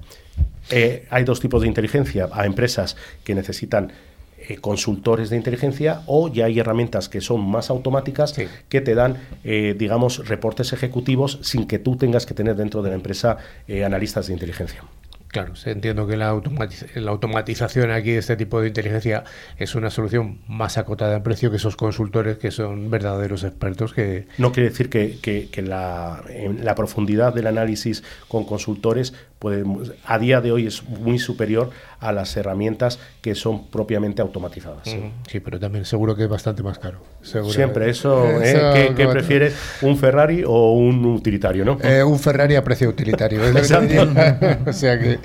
Eh, 0.69 1.05
hay 1.09 1.23
dos 1.23 1.39
tipos 1.39 1.61
de 1.61 1.67
inteligencia. 1.67 2.29
A 2.31 2.45
empresas 2.45 2.97
que 3.23 3.35
necesitan 3.35 3.91
eh, 4.37 4.57
consultores 4.57 5.29
de 5.29 5.37
inteligencia 5.37 6.01
o 6.05 6.31
ya 6.31 6.45
hay 6.45 6.59
herramientas 6.59 7.09
que 7.09 7.21
son 7.21 7.41
más 7.41 7.69
automáticas 7.69 8.33
que 8.69 8.81
te 8.81 8.95
dan, 8.95 9.17
eh, 9.43 9.75
digamos, 9.77 10.27
reportes 10.27 10.73
ejecutivos 10.73 11.39
sin 11.41 11.67
que 11.67 11.79
tú 11.79 11.95
tengas 11.95 12.25
que 12.25 12.33
tener 12.33 12.55
dentro 12.55 12.81
de 12.81 12.89
la 12.89 12.95
empresa 12.95 13.37
analistas 13.67 14.27
de 14.27 14.33
inteligencia. 14.33 14.83
Claro, 15.27 15.53
entiendo 15.65 16.07
que 16.07 16.15
la, 16.15 16.29
automatización 16.29 17.91
aquí 17.91 18.11
de 18.11 18.19
este 18.19 18.37
tipo 18.37 18.61
de 18.61 18.69
inteligencia 18.69 19.25
es 19.57 19.75
una 19.75 19.89
solución 19.89 20.39
más 20.47 20.77
acotada 20.77 21.17
en 21.17 21.23
precio 21.23 21.51
que 21.51 21.57
esos 21.57 21.75
consultores 21.75 22.37
que 22.37 22.49
son 22.49 22.89
verdaderos 22.89 23.43
expertos 23.43 23.93
que... 23.93 24.27
No 24.37 24.53
quiere 24.53 24.69
decir 24.69 24.89
que, 24.89 25.49
la, 25.61 26.23
la, 26.61 26.75
profundidad 26.75 27.33
del 27.33 27.47
análisis 27.47 28.03
con 28.29 28.45
consultores 28.45 29.13
puede, 29.39 29.63
a 30.05 30.19
día 30.19 30.41
de 30.41 30.51
hoy 30.51 30.67
es 30.67 30.83
muy 30.83 31.19
superior 31.19 31.69
a 31.99 32.11
las 32.11 32.35
herramientas 32.37 32.99
que 33.21 33.35
son 33.35 33.67
propiamente 33.67 34.21
automatizadas. 34.21 34.95
Sí, 35.27 35.39
pero 35.39 35.59
también 35.59 35.85
seguro 35.85 36.15
que 36.15 36.23
es 36.23 36.29
bastante 36.29 36.63
más 36.63 36.79
caro. 36.79 36.99
Siempre, 37.21 37.89
eso, 37.89 38.25
¿eh? 38.41 38.93
¿Qué, 38.95 39.07
prefieres? 39.07 39.55
¿Un 39.81 39.97
Ferrari 39.97 40.43
o 40.45 40.73
un 40.73 41.05
utilitario? 41.05 41.65
¿no? 41.65 41.77
Eh, 41.81 42.03
un 42.03 42.19
Ferrari 42.19 42.55
a 42.55 42.63
precio 42.63 42.89
utilitario. 42.89 43.41
o 44.67 44.73
sea 44.73 44.99
que... 44.99 45.19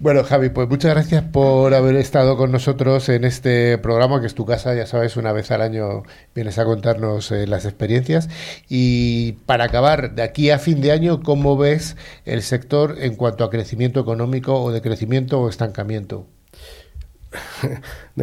Bueno, 0.00 0.22
Javi, 0.22 0.48
pues 0.50 0.68
muchas 0.68 0.92
gracias 0.92 1.24
por 1.24 1.74
haber 1.74 1.96
estado 1.96 2.36
con 2.36 2.52
nosotros 2.52 3.08
en 3.08 3.24
este 3.24 3.78
programa, 3.78 4.20
que 4.20 4.28
es 4.28 4.34
tu 4.34 4.46
casa, 4.46 4.72
ya 4.74 4.86
sabes, 4.86 5.16
una 5.16 5.32
vez 5.32 5.50
al 5.50 5.60
año 5.60 6.04
vienes 6.36 6.58
a 6.58 6.64
contarnos 6.64 7.32
eh, 7.32 7.48
las 7.48 7.64
experiencias. 7.64 8.28
Y 8.68 9.32
para 9.46 9.64
acabar, 9.64 10.14
de 10.14 10.22
aquí 10.22 10.50
a 10.50 10.60
fin 10.60 10.80
de 10.80 10.92
año, 10.92 11.20
¿cómo 11.20 11.56
ves 11.56 11.96
el 12.26 12.42
sector 12.42 12.96
en 13.00 13.16
cuanto 13.16 13.42
a 13.42 13.50
crecimiento 13.50 13.98
económico 13.98 14.62
o 14.62 14.70
de 14.70 14.82
crecimiento 14.82 15.40
o 15.40 15.48
estancamiento? 15.48 16.28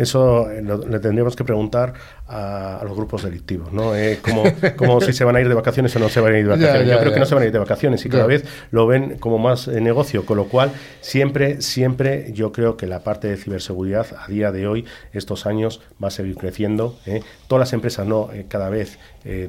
Eso 0.01 0.49
eh, 0.51 0.61
le 0.61 0.99
tendríamos 0.99 1.35
que 1.35 1.43
preguntar 1.43 1.93
a, 2.27 2.81
los 2.83 2.95
grupos 2.95 3.23
delictivos, 3.23 3.71
¿no? 3.71 3.95
Eh, 3.95 4.19
como, 4.21 4.43
como 4.75 5.01
si 5.01 5.13
se 5.13 5.23
van 5.23 5.35
a 5.35 5.41
ir 5.41 5.47
de 5.47 5.53
vacaciones 5.53 5.95
o 5.95 5.99
no 5.99 6.09
se 6.09 6.19
van 6.19 6.33
a 6.33 6.39
ir 6.39 6.45
de 6.45 6.51
vacaciones. 6.57 6.87
Yo 6.89 6.99
creo 6.99 7.13
que 7.13 7.19
no 7.19 7.25
se 7.25 7.35
van 7.35 7.43
a 7.43 7.45
ir 7.47 7.51
de 7.51 7.59
vacaciones 7.59 8.05
y 8.05 8.09
cada 8.09 8.25
vez 8.25 8.45
lo 8.71 8.87
ven 8.87 9.17
como 9.19 9.37
más 9.37 9.67
eh, 9.67 9.79
negocio, 9.81 10.25
con 10.25 10.37
lo 10.37 10.45
cual 10.45 10.71
siempre, 11.01 11.61
siempre 11.61 12.31
yo 12.33 12.51
creo 12.51 12.77
que 12.77 12.87
la 12.87 12.99
parte 12.99 13.27
de 13.27 13.37
ciberseguridad 13.37 14.07
a 14.17 14.27
día 14.27 14.51
de 14.51 14.67
hoy, 14.67 14.85
estos 15.13 15.45
años, 15.45 15.81
va 16.03 16.09
a 16.09 16.11
seguir 16.11 16.35
creciendo. 16.35 16.97
Todas 17.47 17.59
las 17.59 17.73
empresas 17.73 18.05
no 18.05 18.29
cada 18.47 18.69
vez 18.69 18.99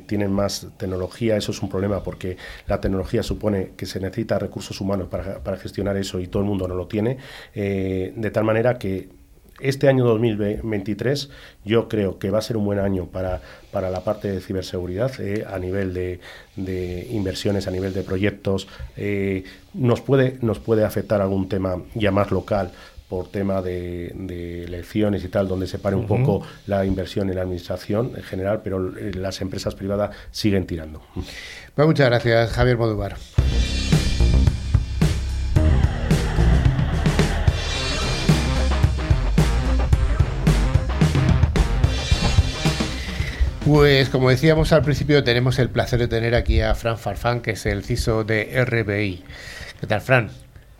tienen 0.06 0.32
más 0.32 0.68
tecnología, 0.78 1.36
eso 1.36 1.52
es 1.52 1.62
un 1.62 1.68
problema 1.68 2.02
porque 2.02 2.36
la 2.66 2.80
tecnología 2.80 3.22
supone 3.22 3.72
que 3.76 3.86
se 3.86 4.00
necesita 4.00 4.38
recursos 4.38 4.80
humanos 4.80 5.08
para, 5.08 5.40
para 5.40 5.56
gestionar 5.56 5.96
eso 5.96 6.20
y 6.20 6.26
todo 6.28 6.42
el 6.42 6.48
mundo 6.48 6.68
no 6.68 6.74
lo 6.74 6.86
tiene, 6.86 7.18
de 7.54 8.30
tal 8.32 8.44
manera 8.44 8.78
que 8.78 9.08
este 9.60 9.88
año 9.88 10.04
2023 10.04 11.30
yo 11.64 11.88
creo 11.88 12.18
que 12.18 12.30
va 12.30 12.38
a 12.38 12.42
ser 12.42 12.56
un 12.56 12.64
buen 12.64 12.78
año 12.78 13.06
para, 13.06 13.40
para 13.70 13.90
la 13.90 14.04
parte 14.04 14.30
de 14.30 14.40
ciberseguridad 14.40 15.12
eh, 15.20 15.44
a 15.48 15.58
nivel 15.58 15.94
de, 15.94 17.08
inversiones, 17.10 17.66
a 17.66 17.70
nivel 17.70 17.92
de 17.92 18.02
proyectos. 18.02 18.68
Eh, 18.96 19.44
nos, 19.74 20.00
puede, 20.00 20.38
nos 20.42 20.58
puede 20.58 20.84
afectar 20.84 21.20
algún 21.20 21.48
tema 21.48 21.82
ya 21.94 22.10
más 22.10 22.30
local 22.30 22.72
por 23.08 23.28
tema 23.28 23.62
de, 23.62 24.64
elecciones 24.64 25.24
y 25.24 25.28
tal, 25.28 25.46
donde 25.46 25.66
se 25.66 25.78
pare 25.78 25.94
un 25.94 26.06
poco 26.06 26.42
la 26.66 26.84
inversión 26.84 27.28
en 27.28 27.36
la 27.36 27.42
administración 27.42 28.12
en 28.16 28.22
general, 28.22 28.62
pero 28.64 28.96
eh, 28.98 29.12
las 29.14 29.40
empresas 29.40 29.74
privadas 29.74 30.14
siguen 30.30 30.66
tirando. 30.66 31.02
Pues 31.74 31.86
muchas 31.86 32.06
gracias, 32.06 32.50
Javier 32.50 32.76
Modubar. 32.76 33.16
Pues 43.66 44.10
como 44.10 44.30
decíamos 44.30 44.72
al 44.72 44.82
principio, 44.82 45.24
tenemos 45.24 45.58
el 45.58 45.68
placer 45.68 45.98
de 45.98 46.06
tener 46.06 46.36
aquí 46.36 46.60
a 46.60 46.72
Fran 46.76 46.96
Farfán, 46.96 47.40
que 47.40 47.50
es 47.50 47.66
el 47.66 47.82
CISO 47.82 48.22
de 48.22 48.64
RBI. 48.64 49.24
¿Qué 49.80 49.86
tal, 49.88 50.00
Fran? 50.00 50.30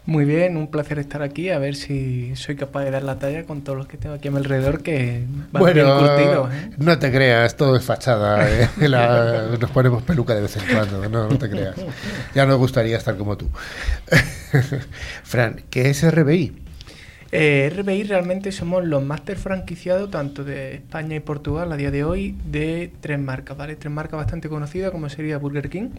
Muy 0.04 0.24
bien, 0.24 0.56
un 0.56 0.70
placer 0.70 1.00
estar 1.00 1.20
aquí, 1.20 1.50
a 1.50 1.58
ver 1.58 1.74
si 1.74 2.36
soy 2.36 2.54
capaz 2.54 2.84
de 2.84 2.92
dar 2.92 3.02
la 3.02 3.18
talla 3.18 3.42
con 3.42 3.62
todos 3.62 3.76
los 3.76 3.88
que 3.88 3.96
tengo 3.96 4.14
aquí 4.14 4.28
a 4.28 4.30
mi 4.30 4.36
alrededor, 4.36 4.84
que 4.84 5.24
van 5.50 5.60
bueno, 5.60 6.48
¿eh? 6.48 6.70
no 6.78 6.96
te 6.96 7.10
creas, 7.10 7.56
todo 7.56 7.74
es 7.74 7.82
fachada, 7.82 8.48
¿eh? 8.48 8.68
nos 9.60 9.70
ponemos 9.72 10.04
peluca 10.04 10.36
de 10.36 10.42
vez 10.42 10.56
en 10.56 10.72
cuando, 10.72 11.08
no, 11.08 11.28
no 11.28 11.38
te 11.38 11.50
creas. 11.50 11.74
Ya 12.36 12.46
nos 12.46 12.56
gustaría 12.56 12.96
estar 12.96 13.16
como 13.16 13.36
tú. 13.36 13.50
Fran, 15.24 15.60
¿qué 15.70 15.90
es 15.90 16.08
RBI? 16.08 16.66
Eh, 17.32 17.72
RBI 17.76 18.04
realmente 18.04 18.52
somos 18.52 18.84
los 18.84 19.02
máster 19.04 19.36
franquiciados 19.36 20.10
tanto 20.10 20.44
de 20.44 20.74
España 20.74 21.16
y 21.16 21.20
Portugal 21.20 21.72
a 21.72 21.76
día 21.76 21.90
de 21.90 22.04
hoy 22.04 22.36
de 22.44 22.92
tres 23.00 23.18
marcas, 23.18 23.56
¿vale? 23.56 23.76
Tres 23.76 23.92
marcas 23.92 24.18
bastante 24.18 24.48
conocidas 24.48 24.92
como 24.92 25.08
sería 25.08 25.38
Burger 25.38 25.68
King, 25.68 25.90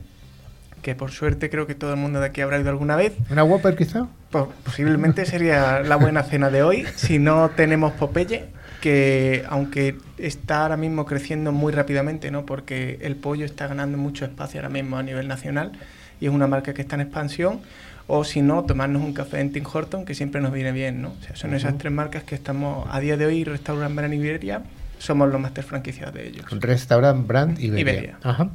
que 0.82 0.96
por 0.96 1.12
suerte 1.12 1.50
creo 1.50 1.68
que 1.68 1.76
todo 1.76 1.92
el 1.92 2.00
mundo 2.00 2.20
de 2.22 2.28
aquí 2.28 2.42
habrá 2.42 2.60
ido 2.60 2.70
alguna 2.70 2.96
vez. 2.96 3.14
¿Una 3.30 3.44
Whopper 3.44 3.76
quizá? 3.76 4.08
Pues 4.32 4.46
posiblemente 4.64 5.26
sería 5.26 5.82
la 5.82 5.98
buena 5.98 6.24
cena 6.24 6.50
de 6.50 6.64
hoy. 6.64 6.86
Si 6.96 7.20
no 7.20 7.52
tenemos 7.56 7.92
Popeye, 7.94 8.46
que 8.82 9.44
aunque 9.50 9.98
está 10.18 10.62
ahora 10.62 10.78
mismo 10.78 11.06
creciendo 11.06 11.52
muy 11.52 11.74
rápidamente, 11.74 12.32
¿no? 12.32 12.46
Porque 12.46 13.00
el 13.02 13.18
pollo 13.18 13.46
está 13.46 13.68
ganando 13.68 13.98
mucho 13.98 14.24
espacio 14.24 14.62
ahora 14.62 14.70
mismo 14.70 14.98
a 14.98 15.04
nivel 15.04 15.28
nacional 15.28 15.74
y 16.20 16.28
es 16.28 16.32
una 16.32 16.48
marca 16.48 16.74
que 16.74 16.82
está 16.82 16.96
en 16.96 17.02
expansión 17.02 17.60
o 18.08 18.24
si 18.24 18.42
no, 18.42 18.64
tomarnos 18.64 19.04
un 19.04 19.14
café 19.14 19.42
en 19.42 19.52
Tim 19.52 19.66
Horton, 19.72 20.06
que 20.06 20.16
siempre 20.16 20.42
nos 20.42 20.54
viene 20.54 20.72
bien, 20.72 21.02
¿no? 21.02 21.10
O 21.10 21.24
sea, 21.24 21.36
son 21.36 21.54
esas 21.54 21.78
tres 21.78 21.92
marcas 21.92 22.24
que 22.24 22.36
estamos, 22.36 22.88
a 22.90 23.00
día 23.00 23.18
de 23.18 23.26
hoy, 23.26 23.44
Restaurant 23.44 23.94
Brand 23.94 24.14
Iberia, 24.14 24.64
somos 24.98 25.30
los 25.30 25.40
máster 25.40 25.64
franquiciados 25.64 26.16
de 26.16 26.28
ellos. 26.28 26.46
Restaurant 26.50 27.28
Brand 27.28 27.60
Iberia. 27.60 28.18
Ajá. 28.24 28.50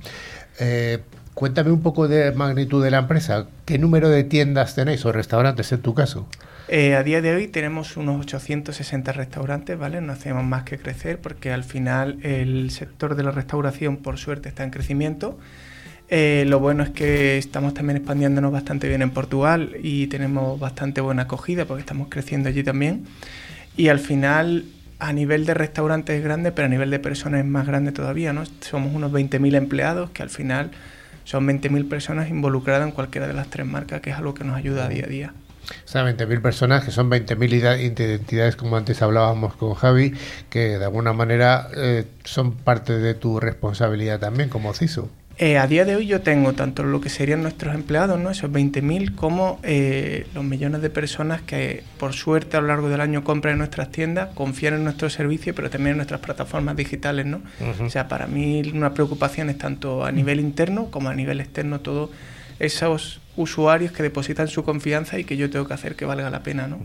Eh, 0.59 1.01
cuéntame 1.35 1.71
un 1.71 1.83
poco 1.83 2.09
de 2.09 2.33
magnitud 2.33 2.83
de 2.83 2.91
la 2.91 2.99
empresa. 2.99 3.47
¿Qué 3.65 3.79
número 3.79 4.09
de 4.09 4.25
tiendas 4.25 4.75
tenéis 4.75 5.05
o 5.05 5.13
restaurantes 5.13 5.71
en 5.73 5.81
tu 5.81 5.95
caso? 5.95 6.27
Eh, 6.69 6.95
a 6.95 7.03
día 7.03 7.21
de 7.21 7.35
hoy 7.35 7.49
tenemos 7.49 7.97
unos 7.97 8.21
860 8.23 9.13
restaurantes, 9.13 9.79
¿vale? 9.79 10.01
No 10.01 10.13
hacemos 10.13 10.45
más 10.45 10.65
que 10.65 10.79
crecer 10.79 11.19
porque 11.19 11.53
al 11.53 11.65
final 11.65 12.19
el 12.23 12.71
sector 12.71 13.15
de 13.15 13.23
la 13.23 13.31
restauración, 13.31 13.99
por 13.99 14.17
suerte, 14.17 14.49
está 14.49 14.65
en 14.65 14.71
crecimiento. 14.71 15.39
Eh, 16.09 16.45
lo 16.47 16.61
bueno 16.61 16.83
es 16.83 16.91
que 16.91 17.39
estamos 17.39 17.73
también 17.75 17.97
expandiéndonos 17.97 18.53
bastante 18.53 18.89
bien 18.89 19.03
en 19.03 19.11
Portugal 19.11 19.77
y 19.83 20.09
tenemos 20.09 20.61
bastante 20.61 21.01
buena 21.01 21.23
acogida 21.23 21.65
porque 21.65 21.81
estamos 21.81 22.09
creciendo 22.11 22.49
allí 22.49 22.63
también. 22.63 23.07
Y 23.77 23.89
al 23.89 23.99
final, 23.99 24.67
a 24.99 25.13
nivel 25.13 25.47
de 25.47 25.55
restaurantes 25.55 26.17
es 26.17 26.23
grande, 26.23 26.53
pero 26.53 26.67
a 26.67 26.69
nivel 26.69 26.91
de 26.91 26.99
personas 26.99 27.41
es 27.41 27.47
más 27.47 27.67
grande 27.67 27.93
todavía, 27.93 28.33
¿no? 28.33 28.45
Somos 28.61 28.95
unos 28.95 29.11
20.000 29.11 29.55
empleados 29.57 30.11
que 30.11 30.23
al 30.23 30.31
final 30.31 30.71
son 31.25 31.47
20.000 31.47 31.89
personas 31.89 32.29
involucradas 32.29 32.87
en 32.87 32.93
cualquiera 32.93 33.27
de 33.27 33.33
las 33.33 33.49
tres 33.49 33.67
marcas, 33.67 34.01
que 34.01 34.11
es 34.11 34.17
algo 34.17 34.35
que 34.35 34.45
nos 34.45 34.57
ayuda 34.57 34.89
día 34.89 35.05
a 35.05 35.09
día. 35.09 35.35
O 35.85 35.89
sea, 35.89 36.05
20.000 36.05 36.43
personas, 36.43 36.85
que 36.85 36.91
son 36.91 37.11
20.000 37.11 37.81
identidades, 37.81 38.57
como 38.57 38.77
antes 38.77 39.01
hablábamos 39.01 39.55
con 39.55 39.75
Javi, 39.75 40.13
que 40.51 40.79
de 40.79 40.85
alguna 40.85 41.13
manera 41.13 41.69
eh, 41.77 42.05
son 42.25 42.53
parte 42.53 42.99
de 42.99 43.15
tu 43.15 43.41
responsabilidad 43.41 44.19
también 44.19 44.49
como 44.49 44.75
CISO. 44.75 45.09
Eh, 45.43 45.59
a 45.59 45.67
día 45.67 45.85
de 45.85 45.97
hoy 45.97 46.07
yo 46.07 46.21
tengo 46.21 46.53
tanto 46.53 46.85
lo 46.85 47.01
que 47.01 47.09
serían 47.09 47.43
nuestros 47.43 47.75
empleados, 47.75 48.17
¿no? 48.17 48.31
esos 48.31 48.49
20.000, 48.49 49.17
como 49.17 49.59
eh, 49.65 50.25
los 50.37 50.45
millones 50.45 50.83
de 50.83 50.89
personas 50.89 51.43
que 51.43 51.83
por 51.99 52.13
suerte 52.13 52.57
a 52.57 52.61
lo 52.61 52.69
largo 52.69 52.89
del 52.89 53.01
año 53.01 53.25
compran 53.25 53.55
en 53.55 53.59
nuestras 53.59 53.91
tiendas, 53.91 54.29
confían 54.37 54.75
en 54.75 54.85
nuestro 54.85 55.11
servicio, 55.11 55.53
pero 55.53 55.69
también 55.69 55.95
en 55.95 55.97
nuestras 55.97 56.21
plataformas 56.21 56.77
digitales. 56.77 57.27
¿no? 57.27 57.43
O 57.85 57.91
sea, 57.91 58.07
para 58.07 58.29
mí 58.29 58.63
una 58.73 58.95
preocupación 58.95 59.51
es 59.51 59.59
tanto 59.59 60.05
a 60.05 60.13
nivel 60.13 60.39
interno 60.39 60.93
como 60.93 61.09
a 61.09 61.15
nivel 61.17 61.41
externo, 61.41 61.81
todos 61.81 62.11
esos 62.61 63.21
usuarios 63.35 63.91
que 63.91 64.05
depositan 64.05 64.47
su 64.47 64.63
confianza 64.63 65.19
y 65.19 65.25
que 65.25 65.37
yo 65.37 65.51
tengo 65.51 65.67
que 65.67 65.75
hacer 65.75 65.97
que 65.97 66.05
valga 66.05 66.31
la 66.31 66.45
pena. 66.45 66.69
¿no? 66.69 66.79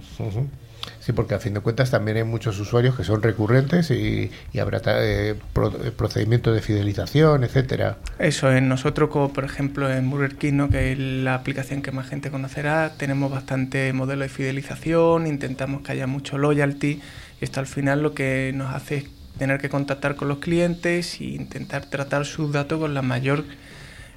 Sí, 1.00 1.14
porque 1.14 1.36
a 1.36 1.40
fin 1.40 1.54
de 1.54 1.60
cuentas 1.60 1.92
también 1.92 2.18
hay 2.18 2.24
muchos 2.24 2.60
usuarios 2.60 2.96
que 2.96 3.04
son 3.04 3.22
recurrentes 3.22 3.92
y, 3.92 4.32
habrá 4.60 4.82
eh, 4.86 5.32
eh, 5.32 5.92
procedimientos 5.96 6.54
de 6.54 6.62
fidelización, 6.62 7.44
etcétera. 7.44 7.98
Eso 8.20 8.52
es, 8.52 8.62
nosotros 8.62 9.10
como 9.10 9.34
por 9.34 9.46
ejemplo 9.46 9.92
en 9.92 10.10
Burger 10.10 10.36
King, 10.36 10.70
que 10.70 10.92
es 10.92 11.00
la 11.00 11.36
aplicación 11.36 11.82
que 11.82 11.92
más 11.92 12.08
gente 12.08 12.32
conocerá, 12.32 12.94
tenemos 12.98 13.32
bastante 13.32 13.94
modelo 13.94 14.24
de 14.24 14.30
fidelización, 14.30 15.28
intentamos 15.28 15.82
que 15.82 15.94
haya 15.94 16.08
mucho 16.08 16.38
loyalty 16.38 17.02
y 17.40 17.44
esto 17.44 17.60
al 17.60 17.68
final 17.68 18.02
lo 18.02 18.14
que 18.14 18.52
nos 18.56 18.74
hace 18.74 18.98
es 18.98 19.06
tener 19.38 19.60
que 19.60 19.70
contactar 19.70 20.16
con 20.16 20.28
los 20.28 20.40
clientes 20.40 21.22
e 21.22 21.26
intentar 21.26 21.86
tratar 21.86 22.26
sus 22.26 22.52
datos 22.52 22.80
con 22.80 22.94
la 22.94 23.02
mayor 23.02 23.46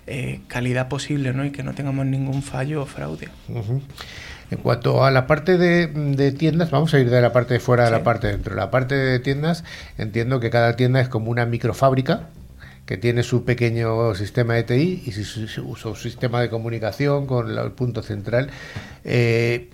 eh, 0.07 0.41
calidad 0.49 0.89
posible 0.89 1.33
¿no? 1.33 1.45
y 1.45 1.51
que 1.51 1.63
no 1.63 1.75
tengamos 1.75 2.07
ningún 2.07 2.43
fallo 2.43 2.83
o 2.83 2.87
fraude. 2.87 3.29
En 4.51 4.59
cuanto 4.59 5.05
a 5.05 5.11
la 5.11 5.27
parte 5.27 5.59
de, 5.59 6.33
tiendas, 6.33 6.71
vamos 6.71 6.93
a 6.95 6.99
ir 6.99 7.09
de 7.09 7.21
la 7.21 7.33
parte 7.33 7.55
de 7.55 7.61
fuera 7.61 7.87
a 7.87 7.91
la 7.91 8.03
parte 8.03 8.27
de 8.27 8.33
dentro. 8.35 8.55
La 8.57 8.71
parte 8.71 8.97
de 8.97 9.19
tiendas, 9.21 9.65
entiendo 9.97 10.41
que 10.41 10.51
cada 10.51 10.75
tienda 10.77 11.01
es 11.01 11.09
como 11.09 11.31
una 11.31 11.47
microfábrica 11.47 12.29
que 12.85 12.97
tiene 12.97 13.23
su 13.23 13.45
pequeño 13.45 14.15
sistema 14.17 14.55
de 14.55 14.65
TI 14.65 15.05
y 15.07 15.13
su, 15.13 15.95
sistema 15.95 16.41
de 16.41 16.51
comunicación 16.51 17.27
con 17.27 17.57
el 17.57 17.73
punto 17.73 18.03
central. 18.03 18.51
Eh, 19.05 19.71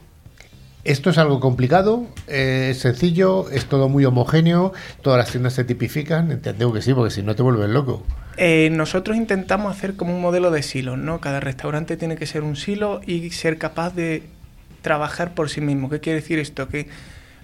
¿Esto 0.85 1.11
es 1.11 1.19
algo 1.19 1.41
complicado? 1.41 2.07
¿Es 2.29 2.79
sencillo? 2.79 3.51
¿Es 3.51 3.65
todo 3.67 3.89
muy 3.89 4.05
homogéneo? 4.05 4.73
¿Todas 5.03 5.19
las 5.19 5.31
tiendas 5.31 5.55
se 5.55 5.65
tipifican? 5.65 6.31
Entiendo 6.31 6.73
que 6.73 6.83
sí, 6.83 6.95
porque 6.95 7.11
si 7.11 7.23
no 7.23 7.35
te 7.35 7.43
vuelves 7.43 7.71
loco. 7.71 8.05
Eh, 8.37 8.69
nosotros 8.71 9.17
intentamos 9.17 9.75
hacer 9.75 9.97
como 9.97 10.15
un 10.15 10.21
modelo 10.21 10.51
de 10.51 10.63
silos, 10.63 10.99
¿no? 10.99 11.21
Cada 11.21 11.41
restaurante 11.41 11.97
tiene 11.97 12.17
que 12.17 12.27
ser 12.27 12.43
un 12.43 12.55
silo 12.55 13.01
y 13.05 13.31
ser 13.31 13.59
capaz 13.59 13.97
de 13.97 14.25
trabajar 14.83 15.35
por 15.35 15.51
sí 15.51 15.61
mismo. 15.61 15.89
¿Qué 15.91 16.01
quiere 16.01 16.21
decir 16.21 16.39
esto? 16.39 16.69
Que 16.69 16.89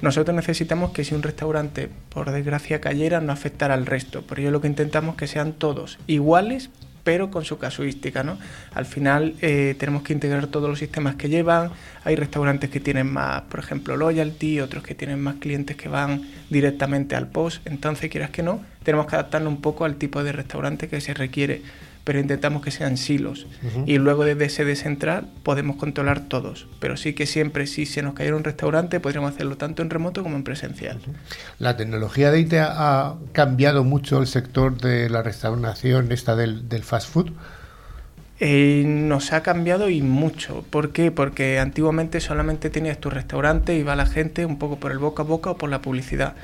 nosotros 0.01 0.35
necesitamos 0.35 0.93
que 0.93 1.05
si 1.05 1.15
un 1.15 1.23
restaurante, 1.23 1.89
por 2.09 2.31
desgracia, 2.31 2.81
cayera, 2.81 3.21
no 3.21 3.33
afectara 3.33 3.75
al 3.75 3.87
resto. 3.87 4.23
Por 4.23 4.41
ello 4.41 4.51
lo 4.51 4.61
que 4.61 4.67
intentamos 4.67 5.15
que 5.15 5.29
sean 5.29 5.53
todos 5.53 5.99
iguales, 6.09 6.71
pero 7.05 7.31
con 7.31 7.45
su 7.45 7.59
casuística, 7.59 8.23
¿no? 8.23 8.39
Al 8.75 8.87
final 8.87 9.35
eh, 9.41 9.75
tenemos 9.79 10.03
que 10.03 10.13
integrar 10.13 10.47
todos 10.49 10.69
los 10.69 10.79
sistemas 10.79 11.17
que 11.17 11.29
llevan. 11.29 11.71
Hay 12.05 12.17
restaurantes 12.17 12.71
que 12.71 12.81
tienen 12.81 13.13
más, 13.13 13.43
por 13.43 13.61
ejemplo, 13.61 13.97
loyalty, 13.97 14.61
otros 14.61 14.83
que 14.83 14.95
tienen 14.95 15.21
más 15.21 15.37
clientes 15.37 15.77
que 15.77 15.89
van 15.89 16.23
directamente 16.51 17.15
al 17.15 17.29
post. 17.29 17.65
Entonces, 17.67 18.11
quieras 18.11 18.31
que 18.31 18.43
no, 18.43 18.61
tenemos 18.83 19.07
que 19.07 19.17
adaptarnos 19.17 19.53
un 19.53 19.61
poco 19.61 19.85
al 19.85 19.97
tipo 19.97 20.23
de 20.25 20.33
restaurante 20.33 20.89
que 20.89 21.01
se 21.01 21.15
requiere 21.15 21.63
pero 22.05 22.19
intentamos 22.19 22.63
que 22.63 22.71
sean 22.71 22.97
silos. 22.97 23.47
Y 23.87 23.99
luego 23.99 24.25
desde 24.25 24.49
sede 24.49 24.77
central 24.77 25.29
podemos 25.43 25.77
controlar 25.77 26.21
todos. 26.21 26.67
Pero 26.81 26.97
sí 26.97 27.13
que 27.13 27.27
siempre, 27.27 27.67
si 27.67 27.87
se 27.87 28.03
nos 28.03 28.15
cayera 28.15 28.37
un 28.37 28.45
restaurante, 28.45 28.99
podríamos 28.99 29.33
hacerlo 29.33 29.57
tanto 29.57 29.83
en 29.83 29.91
remoto 29.91 30.23
como 30.23 30.37
en 30.37 30.43
presencial. 30.43 30.99
La 31.59 31.77
tecnología 31.77 32.31
de 32.31 32.41
IT 32.41 32.55
ha 32.55 33.15
cambiado 33.33 33.85
mucho 33.85 34.19
el 34.19 34.27
sector 34.27 34.81
de 34.81 35.09
la 35.11 35.23
restauración, 35.23 36.11
esta 36.11 36.35
del, 36.35 36.83
fast 36.83 37.09
food. 37.09 37.31
Eh, 38.41 38.83
nos 38.85 39.33
ha 39.33 39.45
cambiado 39.45 39.89
y 39.89 40.03
mucho. 40.03 40.65
¿Por 40.71 40.91
qué? 40.91 41.13
Porque 41.13 41.61
antiguamente 41.61 42.21
solamente 42.21 42.71
tenías 42.71 42.99
tu 42.99 43.11
restaurante 43.11 43.77
y 43.77 43.85
va 43.85 43.95
la 43.95 44.07
gente 44.07 44.45
un 44.45 44.59
poco 44.59 44.77
por 44.81 44.91
el 44.91 44.99
boca 44.99 45.23
a 45.23 45.27
boca 45.27 45.53
o 45.53 45.57
por 45.57 45.71
la 45.71 45.81
publicidad. 45.81 46.35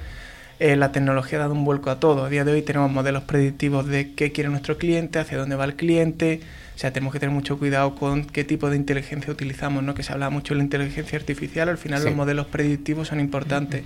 Eh, 0.60 0.74
la 0.74 0.90
tecnología 0.90 1.38
ha 1.38 1.42
dado 1.42 1.54
un 1.54 1.64
vuelco 1.64 1.90
a 1.90 2.00
todo. 2.00 2.24
A 2.24 2.28
día 2.28 2.44
de 2.44 2.52
hoy 2.52 2.62
tenemos 2.62 2.90
modelos 2.90 3.22
predictivos 3.22 3.86
de 3.86 4.12
qué 4.14 4.32
quiere 4.32 4.50
nuestro 4.50 4.76
cliente, 4.76 5.20
hacia 5.20 5.38
dónde 5.38 5.54
va 5.54 5.64
el 5.64 5.76
cliente. 5.76 6.40
O 6.74 6.78
sea, 6.78 6.92
tenemos 6.92 7.12
que 7.12 7.20
tener 7.20 7.34
mucho 7.34 7.58
cuidado 7.58 7.94
con 7.94 8.24
qué 8.24 8.44
tipo 8.44 8.68
de 8.68 8.76
inteligencia 8.76 9.32
utilizamos, 9.32 9.82
¿no? 9.82 9.94
Que 9.94 10.02
se 10.02 10.12
habla 10.12 10.30
mucho 10.30 10.54
de 10.54 10.58
la 10.58 10.64
inteligencia 10.64 11.18
artificial, 11.18 11.68
al 11.68 11.78
final 11.78 12.04
los 12.04 12.14
modelos 12.14 12.46
predictivos 12.46 13.08
son 13.08 13.20
importantes. 13.20 13.82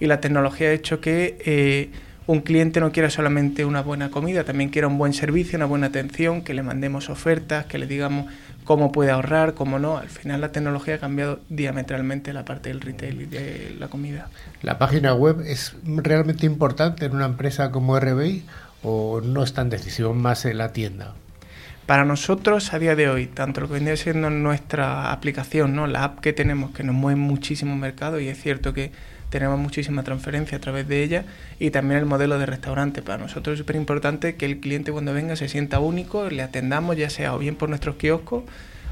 Y 0.00 0.06
la 0.06 0.20
tecnología 0.20 0.68
ha 0.68 0.72
hecho 0.72 1.00
que 1.00 1.38
eh, 1.44 1.90
un 2.26 2.40
cliente 2.40 2.80
no 2.80 2.90
quiera 2.92 3.10
solamente 3.10 3.64
una 3.64 3.82
buena 3.82 4.10
comida, 4.10 4.44
también 4.44 4.70
quiera 4.70 4.88
un 4.88 4.98
buen 4.98 5.12
servicio, 5.12 5.56
una 5.56 5.66
buena 5.66 5.88
atención, 5.88 6.42
que 6.42 6.54
le 6.54 6.62
mandemos 6.62 7.10
ofertas, 7.10 7.66
que 7.66 7.78
le 7.78 7.86
digamos 7.86 8.26
cómo 8.64 8.92
puede 8.92 9.10
ahorrar, 9.10 9.54
cómo 9.54 9.78
no. 9.78 9.98
Al 9.98 10.08
final 10.08 10.40
la 10.40 10.52
tecnología 10.52 10.96
ha 10.96 10.98
cambiado 10.98 11.40
diametralmente 11.48 12.32
la 12.32 12.44
parte 12.44 12.70
del 12.70 12.80
retail 12.80 13.22
y 13.22 13.26
de 13.26 13.76
la 13.78 13.88
comida. 13.88 14.28
¿La 14.62 14.78
página 14.78 15.14
web 15.14 15.42
es 15.46 15.76
realmente 15.84 16.46
importante 16.46 17.06
en 17.06 17.14
una 17.14 17.26
empresa 17.26 17.70
como 17.70 17.98
RBI 17.98 18.44
o 18.82 19.20
no 19.20 19.42
es 19.42 19.54
tan 19.54 19.70
decisivo 19.70 20.14
más 20.14 20.44
en 20.44 20.58
la 20.58 20.72
tienda? 20.72 21.14
Para 21.86 22.06
nosotros, 22.06 22.72
a 22.72 22.78
día 22.78 22.96
de 22.96 23.10
hoy, 23.10 23.26
tanto 23.26 23.60
lo 23.60 23.68
que 23.68 23.74
viene 23.74 23.96
siendo 23.98 24.30
nuestra 24.30 25.12
aplicación, 25.12 25.76
¿no? 25.76 25.86
la 25.86 26.04
app 26.04 26.20
que 26.20 26.32
tenemos, 26.32 26.70
que 26.70 26.82
nos 26.82 26.94
mueve 26.94 27.20
muchísimo 27.20 27.76
mercado, 27.76 28.20
y 28.20 28.28
es 28.28 28.40
cierto 28.40 28.72
que 28.72 28.90
tenemos 29.34 29.58
muchísima 29.58 30.04
transferencia 30.04 30.58
a 30.58 30.60
través 30.60 30.86
de 30.86 31.02
ella, 31.02 31.24
y 31.58 31.72
también 31.72 31.98
el 31.98 32.06
modelo 32.06 32.38
de 32.38 32.46
restaurante. 32.46 33.02
Para 33.02 33.18
nosotros 33.18 33.54
es 33.54 33.58
súper 33.58 33.74
importante 33.74 34.36
que 34.36 34.46
el 34.46 34.60
cliente 34.60 34.92
cuando 34.92 35.12
venga 35.12 35.34
se 35.34 35.48
sienta 35.48 35.80
único, 35.80 36.30
le 36.30 36.40
atendamos 36.40 36.96
ya 36.96 37.10
sea 37.10 37.34
o 37.34 37.38
bien 37.38 37.56
por 37.56 37.68
nuestros 37.68 37.96
kioscos 37.96 38.44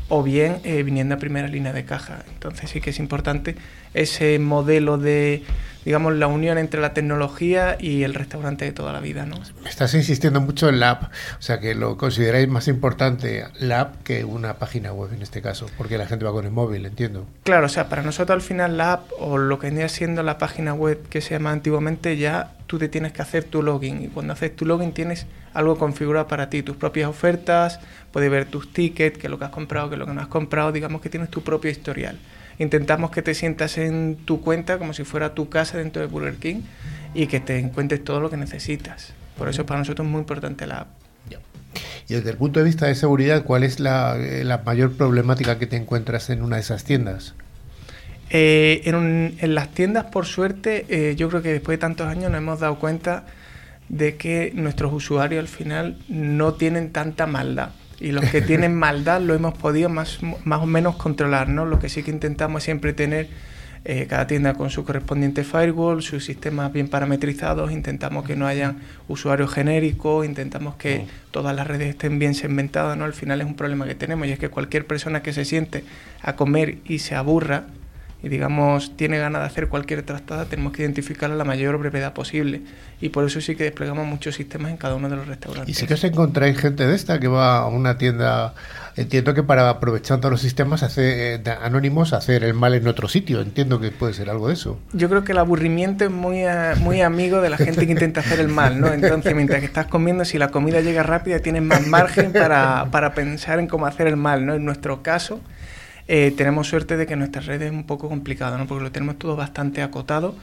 o 0.08 0.22
bien 0.22 0.58
eh, 0.64 0.82
viniendo 0.82 1.14
a 1.14 1.18
primera 1.18 1.48
línea 1.48 1.72
de 1.72 1.84
caja. 1.84 2.24
Entonces 2.32 2.70
sí 2.70 2.80
que 2.80 2.90
es 2.90 2.98
importante 2.98 3.56
ese 3.94 4.38
modelo 4.38 4.98
de, 4.98 5.42
digamos, 5.84 6.14
la 6.14 6.26
unión 6.26 6.58
entre 6.58 6.80
la 6.80 6.94
tecnología 6.94 7.76
y 7.78 8.02
el 8.04 8.14
restaurante 8.14 8.64
de 8.64 8.72
toda 8.72 8.92
la 8.92 9.00
vida, 9.00 9.26
¿no? 9.26 9.36
Estás 9.66 9.94
insistiendo 9.94 10.40
mucho 10.40 10.68
en 10.68 10.80
la 10.80 10.90
app, 10.90 11.02
o 11.38 11.42
sea 11.42 11.60
que 11.60 11.74
lo 11.74 11.96
consideráis 11.96 12.48
más 12.48 12.68
importante 12.68 13.44
la 13.58 13.80
app 13.80 14.02
que 14.02 14.24
una 14.24 14.54
página 14.54 14.92
web 14.92 15.12
en 15.12 15.22
este 15.22 15.42
caso, 15.42 15.66
porque 15.76 15.98
la 15.98 16.06
gente 16.06 16.24
va 16.24 16.32
con 16.32 16.44
el 16.44 16.52
móvil, 16.52 16.86
entiendo. 16.86 17.26
Claro, 17.44 17.66
o 17.66 17.70
sea, 17.70 17.88
para 17.88 18.02
nosotros 18.02 18.34
al 18.34 18.42
final 18.42 18.76
la 18.76 18.94
app 18.94 19.10
o 19.18 19.38
lo 19.38 19.58
que 19.58 19.66
vendría 19.66 19.88
siendo 19.88 20.22
la 20.22 20.38
página 20.38 20.74
web 20.74 21.00
que 21.08 21.20
se 21.20 21.30
llama 21.30 21.52
antiguamente 21.52 22.16
ya 22.16 22.52
tú 22.72 22.78
te 22.78 22.88
tienes 22.88 23.12
que 23.12 23.20
hacer 23.20 23.44
tu 23.44 23.62
login 23.62 24.02
y 24.02 24.08
cuando 24.08 24.32
haces 24.32 24.56
tu 24.56 24.64
login 24.64 24.92
tienes 24.92 25.26
algo 25.52 25.76
configurado 25.76 26.26
para 26.26 26.48
ti, 26.48 26.62
tus 26.62 26.76
propias 26.76 27.06
ofertas, 27.06 27.80
puedes 28.10 28.30
ver 28.30 28.46
tus 28.46 28.72
tickets, 28.72 29.18
qué 29.18 29.26
es 29.26 29.30
lo 29.30 29.38
que 29.38 29.44
has 29.44 29.50
comprado, 29.50 29.90
qué 29.90 29.96
es 29.96 29.98
lo 29.98 30.06
que 30.06 30.14
no 30.14 30.22
has 30.22 30.28
comprado, 30.28 30.72
digamos 30.72 31.02
que 31.02 31.10
tienes 31.10 31.28
tu 31.28 31.42
propio 31.42 31.70
historial 31.70 32.18
intentamos 32.58 33.10
que 33.10 33.22
te 33.22 33.34
sientas 33.34 33.76
en 33.78 34.16
tu 34.24 34.40
cuenta 34.40 34.78
como 34.78 34.92
si 34.92 35.04
fuera 35.04 35.34
tu 35.34 35.48
casa 35.48 35.78
dentro 35.78 36.00
de 36.00 36.08
Burger 36.08 36.36
King 36.36 36.62
y 37.14 37.26
que 37.26 37.40
te 37.40 37.58
encuentres 37.58 38.04
todo 38.04 38.20
lo 38.20 38.30
que 38.30 38.36
necesitas. 38.36 39.12
Por 39.36 39.48
eso 39.48 39.66
para 39.66 39.80
nosotros 39.80 40.06
es 40.06 40.10
muy 40.10 40.20
importante 40.20 40.66
la 40.66 40.80
app. 40.80 40.88
Y 42.08 42.14
desde 42.14 42.30
el 42.30 42.36
punto 42.36 42.60
de 42.60 42.66
vista 42.66 42.86
de 42.86 42.94
seguridad, 42.94 43.44
¿cuál 43.44 43.62
es 43.62 43.80
la, 43.80 44.16
eh, 44.18 44.44
mayor 44.64 44.92
problemática 44.92 45.58
que 45.58 45.66
te 45.66 45.76
encuentras 45.76 46.30
en 46.30 46.42
una 46.42 46.56
de 46.56 46.62
esas 46.62 46.84
tiendas? 46.84 47.34
Eh, 48.34 48.80
en, 48.86 49.54
las 49.54 49.74
tiendas, 49.74 50.06
por 50.06 50.24
suerte, 50.24 50.86
eh, 50.88 51.14
yo 51.16 51.28
creo 51.28 51.42
que 51.42 51.52
después 51.52 51.76
de 51.76 51.80
tantos 51.80 52.06
años 52.06 52.30
nos 52.30 52.38
hemos 52.38 52.60
dado 52.60 52.78
cuenta 52.78 53.26
de 53.90 54.16
que 54.16 54.52
nuestros 54.54 54.90
usuarios 54.90 55.40
al 55.40 55.48
final 55.48 55.98
no 56.08 56.54
tienen 56.54 56.92
tanta 56.92 57.26
maldad 57.26 57.72
y 58.00 58.12
los 58.12 58.24
que 58.30 58.40
tienen 58.42 58.74
maldad 58.74 59.20
lo 59.20 59.34
hemos 59.34 59.52
podido 59.58 59.90
más, 59.90 60.20
más 60.44 60.60
o 60.62 60.66
menos 60.66 60.96
controlar, 60.96 61.50
¿no? 61.50 61.66
Lo 61.66 61.78
que 61.78 61.90
sí 61.90 62.02
que 62.02 62.10
intentamos 62.10 62.62
es 62.62 62.64
siempre 62.64 62.94
tener 62.94 63.28
eh, 63.84 64.06
cada 64.08 64.26
tienda 64.26 64.54
con 64.54 64.70
su 64.70 64.84
correspondiente 64.84 65.44
firewall, 65.44 66.02
sus 66.02 66.24
sistemas 66.24 66.72
bien 66.72 66.88
parametrizados, 66.88 67.70
intentamos 67.70 68.24
que 68.24 68.34
no 68.34 68.46
hayan 68.46 68.78
usuarios 69.08 69.52
genéricos, 69.52 70.24
intentamos 70.24 70.76
que 70.76 71.04
todas 71.32 71.54
las 71.54 71.66
redes 71.66 71.90
estén 71.90 72.18
bien 72.18 72.34
segmentadas, 72.34 72.96
¿no? 72.96 73.04
Al 73.04 73.12
final 73.12 73.42
es 73.42 73.46
un 73.46 73.56
problema 73.56 73.84
que 73.84 73.94
tenemos 73.94 74.26
y 74.26 74.32
es 74.32 74.38
que 74.38 74.48
cualquier 74.48 74.86
persona 74.86 75.22
que 75.22 75.34
se 75.34 75.44
siente 75.44 75.84
a 76.22 76.34
comer 76.34 76.78
y 76.86 77.00
se 77.00 77.14
aburra, 77.14 77.66
y 78.22 78.28
digamos 78.28 78.96
tiene 78.96 79.18
ganas 79.18 79.42
de 79.42 79.46
hacer 79.46 79.68
cualquier 79.68 80.02
trastada, 80.02 80.44
tenemos 80.44 80.72
que 80.72 80.82
identificarla 80.82 81.34
a 81.34 81.38
la 81.38 81.44
mayor 81.44 81.76
brevedad 81.78 82.12
posible. 82.12 82.62
Y 83.00 83.08
por 83.08 83.24
eso 83.24 83.40
sí 83.40 83.56
que 83.56 83.64
desplegamos 83.64 84.06
muchos 84.06 84.36
sistemas 84.36 84.70
en 84.70 84.76
cada 84.76 84.94
uno 84.94 85.08
de 85.08 85.16
los 85.16 85.26
restaurantes. 85.26 85.68
Y 85.68 85.78
sí 85.78 85.88
que 85.88 85.94
os 85.94 86.04
encontráis 86.04 86.56
gente 86.56 86.86
de 86.86 86.94
esta 86.94 87.18
que 87.18 87.26
va 87.26 87.58
a 87.58 87.66
una 87.66 87.98
tienda, 87.98 88.54
entiendo 88.94 89.34
que 89.34 89.42
para 89.42 89.68
aprovechando 89.68 90.30
los 90.30 90.40
sistemas 90.40 90.84
hace, 90.84 91.34
eh, 91.34 91.42
anónimos 91.62 92.12
hacer 92.12 92.44
el 92.44 92.54
mal 92.54 92.74
en 92.74 92.86
otro 92.86 93.08
sitio, 93.08 93.40
entiendo 93.40 93.80
que 93.80 93.90
puede 93.90 94.14
ser 94.14 94.30
algo 94.30 94.46
de 94.46 94.54
eso. 94.54 94.78
Yo 94.92 95.08
creo 95.08 95.24
que 95.24 95.32
el 95.32 95.38
aburrimiento 95.38 96.04
es 96.04 96.12
muy, 96.12 96.44
eh, 96.44 96.74
muy 96.78 97.00
amigo 97.00 97.40
de 97.40 97.50
la 97.50 97.56
gente 97.56 97.86
que 97.86 97.92
intenta 97.92 98.20
hacer 98.20 98.38
el 98.38 98.48
mal, 98.48 98.80
¿no? 98.80 98.92
Entonces 98.92 99.34
mientras 99.34 99.58
que 99.58 99.66
estás 99.66 99.86
comiendo, 99.86 100.24
si 100.24 100.38
la 100.38 100.48
comida 100.48 100.80
llega 100.80 101.02
rápida, 101.02 101.40
tienes 101.40 101.62
más 101.62 101.84
margen 101.88 102.32
para, 102.32 102.86
para 102.92 103.14
pensar 103.14 103.58
en 103.58 103.66
cómo 103.66 103.86
hacer 103.86 104.06
el 104.06 104.16
mal, 104.16 104.46
¿no? 104.46 104.54
En 104.54 104.64
nuestro 104.64 105.02
caso 105.02 105.40
eh, 106.08 106.32
tenemos 106.36 106.68
suerte 106.68 106.96
de 106.96 107.06
que 107.06 107.16
nuestra 107.16 107.42
red 107.42 107.62
es 107.62 107.70
un 107.70 107.84
poco 107.84 108.08
complicada, 108.08 108.58
¿no? 108.58 108.66
porque 108.66 108.84
lo 108.84 108.92
tenemos 108.92 109.18
todo 109.18 109.36
bastante 109.36 109.82
acotado 109.82 110.34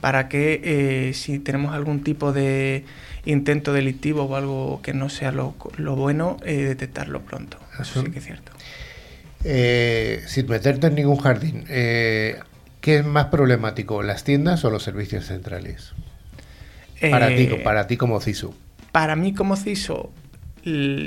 para 0.00 0.28
que 0.28 0.60
eh, 0.62 1.14
si 1.14 1.38
tenemos 1.38 1.74
algún 1.74 2.02
tipo 2.02 2.32
de 2.32 2.84
intento 3.24 3.72
delictivo 3.72 4.24
o 4.24 4.36
algo 4.36 4.80
que 4.82 4.92
no 4.92 5.08
sea 5.08 5.32
lo, 5.32 5.54
bueno, 5.96 6.36
eh, 6.44 6.56
detectarlo 6.56 7.22
pronto. 7.22 7.58
Eso 7.80 8.02
sí 8.02 8.10
que 8.10 8.18
es 8.18 8.24
cierto. 8.24 8.52
sin 10.28 10.48
meterte 10.48 10.88
en 10.88 10.94
ningún 10.94 11.16
jardín, 11.16 11.64
¿qué 11.66 12.42
es 12.82 13.04
más 13.04 13.26
problemático, 13.26 14.02
las 14.02 14.22
tiendas 14.22 14.64
o 14.64 14.70
los 14.70 14.82
servicios 14.82 15.26
centrales? 15.26 15.94
Para, 17.10 17.28
ti, 17.28 17.48
para 17.64 17.86
ti 17.86 17.96
como 17.96 18.20
CISO. 18.20 18.54
Para 18.92 19.16
mí 19.16 19.34
como 19.34 19.56
CISO 19.56 20.12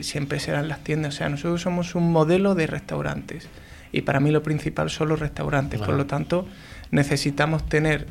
siempre 0.02 0.40
serán 0.40 0.68
las 0.68 0.84
tiendas. 0.84 1.16
O 1.16 1.18
sea, 1.18 1.30
nosotros 1.30 1.62
somos 1.62 1.94
un 1.96 2.12
modelo 2.12 2.56
de 2.56 2.66
restaurantes 2.68 3.48
y 3.92 4.02
para 4.02 4.20
mí 4.20 4.32
lo 4.32 4.44
principal 4.44 4.90
son 4.90 5.10
los 5.10 5.20
restaurantes. 5.20 5.80
Por 5.80 5.96
lo 5.96 6.06
tanto, 6.06 6.46
necesitamos 6.92 7.68
tener 7.68 8.08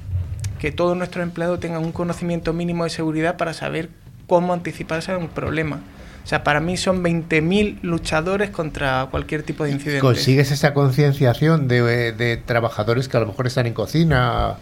que 0.59 0.72
todos 0.72 0.97
nuestros 0.97 1.22
empleados 1.22 1.61
tengan 1.61 1.85
un 1.85 1.93
conocimiento 1.93 2.53
mínimo 2.53 2.85
de 2.85 2.91
seguridad 2.91 3.37
para 3.37 3.55
saber 3.55 3.91
cómo 4.26 4.53
anticiparse 4.53 5.12
a 5.12 5.18
un 5.18 5.29
problema. 5.29 5.81
O 6.24 6.29
sea, 6.29 6.45
para 6.45 6.61
mí 6.61 6.76
son 6.76 7.03
20.000 7.03 7.79
luchadores 7.81 8.51
contra 8.51 9.09
cualquier 9.11 9.45
tipo 9.45 9.64
de 9.64 9.70
incidente. 9.70 10.01
¿Consigues 10.01 10.51
esa 10.51 10.74
concienciación 10.74 11.68
de, 11.68 12.12
de, 12.12 12.37
trabajadores 12.37 13.09
que 13.09 13.16
a 13.16 13.20
lo 13.20 13.26
mejor 13.26 13.47
están 13.47 13.66
en 13.66 13.72
cocina? 13.72 14.57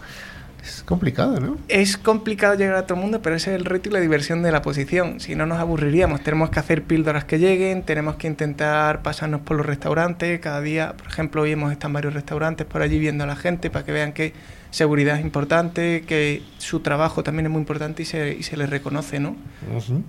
Es 0.67 0.83
complicado, 0.83 1.39
¿no? 1.39 1.57
Es 1.69 1.97
complicado 1.97 2.55
llegar 2.55 2.75
a 2.75 2.85
todo 2.85 2.95
el 2.95 3.01
mundo, 3.01 3.21
pero 3.21 3.35
ese 3.35 3.51
es 3.51 3.59
el 3.59 3.65
reto 3.65 3.89
y 3.89 3.93
la 3.93 3.99
diversión 3.99 4.43
de 4.43 4.51
la 4.51 4.61
posición. 4.61 5.19
Si 5.19 5.33
no 5.33 5.45
nos 5.45 5.59
aburriríamos, 5.59 6.21
tenemos 6.21 6.49
que 6.49 6.59
hacer 6.59 6.83
píldoras 6.83 7.23
que 7.23 7.39
lleguen, 7.39 7.83
tenemos 7.83 8.15
que 8.15 8.27
intentar 8.27 9.01
pasarnos 9.01 9.41
por 9.41 9.55
los 9.57 9.65
restaurantes. 9.65 10.39
Cada 10.41 10.61
día, 10.61 10.93
por 10.97 11.07
ejemplo, 11.07 11.41
hoy 11.43 11.51
hemos 11.51 11.71
estado 11.71 11.87
en 11.89 11.93
varios 11.93 12.13
restaurantes 12.13 12.67
por 12.67 12.81
allí 12.81 12.99
viendo 12.99 13.23
a 13.23 13.27
la 13.27 13.37
gente 13.37 13.69
para 13.69 13.85
que 13.85 13.93
vean 13.93 14.11
que 14.11 14.33
seguridad 14.71 15.17
es 15.17 15.23
importante, 15.23 16.03
que 16.05 16.43
su 16.57 16.81
trabajo 16.81 17.23
también 17.23 17.45
es 17.45 17.51
muy 17.51 17.61
importante 17.61 18.03
y 18.03 18.05
se, 18.05 18.35
y 18.35 18.43
se 18.43 18.57
les 18.57 18.69
reconoce, 18.69 19.19
¿no? 19.19 19.35
Ujú. 19.75 20.03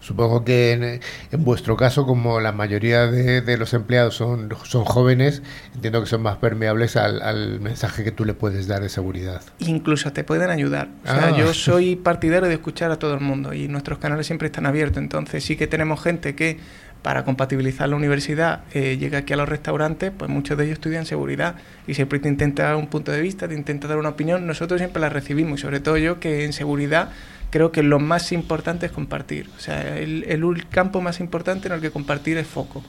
Supongo 0.00 0.44
que 0.44 0.72
en, 0.72 0.84
en 0.84 1.44
vuestro 1.44 1.76
caso, 1.76 2.06
como 2.06 2.40
la 2.40 2.52
mayoría 2.52 3.06
de, 3.06 3.40
de 3.40 3.56
los 3.58 3.74
empleados 3.74 4.14
son, 4.16 4.48
son 4.64 4.84
jóvenes, 4.84 5.42
entiendo 5.74 6.00
que 6.00 6.06
son 6.08 6.22
más 6.22 6.36
permeables 6.36 6.96
al, 6.96 7.20
al 7.22 7.60
mensaje 7.60 8.04
que 8.04 8.12
tú 8.12 8.24
le 8.24 8.34
puedes 8.34 8.66
dar 8.66 8.82
de 8.82 8.88
seguridad. 8.88 9.42
incluso 9.58 10.12
te 10.12 10.24
pueden 10.24 10.50
ayudar. 10.50 10.88
O 11.04 11.06
sea, 11.08 11.28
Ah. 11.28 11.36
yo 11.36 11.52
soy 11.54 11.96
partidario 11.96 12.48
de 12.48 12.54
escuchar 12.54 12.90
a 12.90 12.98
todo 12.98 13.14
el 13.14 13.20
mundo 13.20 13.52
y 13.52 13.68
nuestros 13.68 13.98
canales 13.98 14.26
siempre 14.26 14.46
están 14.46 14.66
abiertos. 14.66 14.98
Entonces 14.98 15.44
sí 15.44 15.56
que 15.56 15.66
tenemos 15.66 16.02
gente 16.02 16.34
que 16.34 16.58
para 17.06 17.24
compatibilizar 17.24 17.88
la 17.88 17.94
universidad 17.94 18.62
eh, 18.74 18.96
llega 18.98 19.18
aquí 19.18 19.32
a 19.32 19.36
los 19.36 19.48
restaurantes, 19.48 20.10
pues 20.18 20.28
muchos 20.28 20.58
de 20.58 20.64
ellos 20.64 20.72
estudian 20.72 21.06
seguridad 21.06 21.54
y 21.86 21.94
siempre 21.94 22.18
te 22.18 22.26
intenta 22.28 22.64
dar 22.64 22.74
un 22.74 22.88
punto 22.88 23.12
de 23.12 23.20
vista, 23.20 23.46
te 23.46 23.54
intenta 23.54 23.86
dar 23.86 23.98
una 23.98 24.08
opinión. 24.08 24.44
Nosotros 24.44 24.80
siempre 24.80 25.00
la 25.00 25.08
recibimos 25.08 25.60
y 25.60 25.62
sobre 25.62 25.78
todo 25.78 25.98
yo 25.98 26.18
que 26.18 26.44
en 26.44 26.52
seguridad 26.52 27.10
creo 27.50 27.70
que 27.70 27.84
lo 27.84 28.00
más 28.00 28.32
importante 28.32 28.86
es 28.86 28.92
compartir. 28.92 29.48
O 29.56 29.60
sea, 29.60 29.96
el, 29.98 30.24
el 30.24 30.66
campo 30.68 31.00
más 31.00 31.20
importante 31.20 31.68
en 31.68 31.74
el 31.74 31.80
que 31.80 31.92
compartir 31.92 32.38
es 32.38 32.46
foco. 32.48 32.82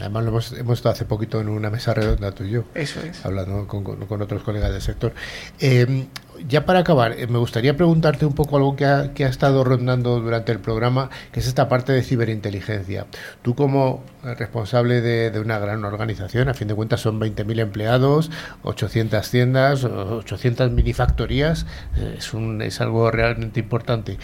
Además, 0.00 0.24
lo 0.24 0.30
hemos, 0.30 0.52
hemos 0.54 0.78
estado 0.78 0.94
hace 0.94 1.04
poquito 1.04 1.38
en 1.38 1.50
una 1.50 1.68
mesa 1.68 1.92
redonda 1.92 2.32
tú 2.32 2.44
y 2.44 2.52
yo. 2.52 2.64
Eso 2.74 3.00
es. 3.02 3.22
hablando 3.26 3.66
con, 3.68 3.84
con- 3.84 4.06
con 4.06 4.22
otros 4.22 4.42
colegas 4.44 4.72
del 4.72 4.80
sector. 4.80 5.12
Eh, 5.60 6.06
ya 6.48 6.66
para 6.66 6.80
acabar, 6.80 7.12
eh, 7.12 7.26
me 7.26 7.38
gustaría 7.38 7.76
preguntarte 7.76 8.26
un 8.26 8.34
poco 8.34 8.56
algo 8.56 8.76
que 8.76 8.84
ha, 8.84 9.12
que 9.14 9.24
ha 9.24 9.28
estado 9.28 9.64
rondando 9.64 10.20
durante 10.20 10.52
el 10.52 10.58
programa, 10.58 11.10
que 11.32 11.40
es 11.40 11.46
esta 11.46 11.68
parte 11.68 11.92
de 11.92 12.02
ciberinteligencia. 12.02 13.06
Tú 13.42 13.54
como 13.54 14.02
responsable 14.22 15.00
de, 15.00 15.30
de 15.30 15.40
una 15.40 15.58
gran 15.58 15.84
organización, 15.84 16.48
a 16.48 16.54
fin 16.54 16.68
de 16.68 16.74
cuentas 16.74 17.00
son 17.00 17.20
20.000 17.20 17.60
empleados, 17.60 18.30
800 18.62 19.30
tiendas, 19.30 19.84
800 19.84 20.70
minifactorías, 20.72 21.66
eh, 21.96 22.16
es, 22.18 22.34
un, 22.34 22.62
es 22.62 22.80
algo 22.80 23.10
realmente 23.10 23.60
importante. 23.60 24.18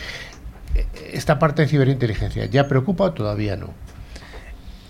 Eh, 0.75 0.87
Esta 1.13 1.39
parte 1.39 1.63
de 1.63 1.69
ciberinteligencia, 1.69 2.47
¿ya 2.47 2.69
preocupa 2.69 3.05
o 3.05 3.13
todavía 3.13 3.57
no? 3.57 3.71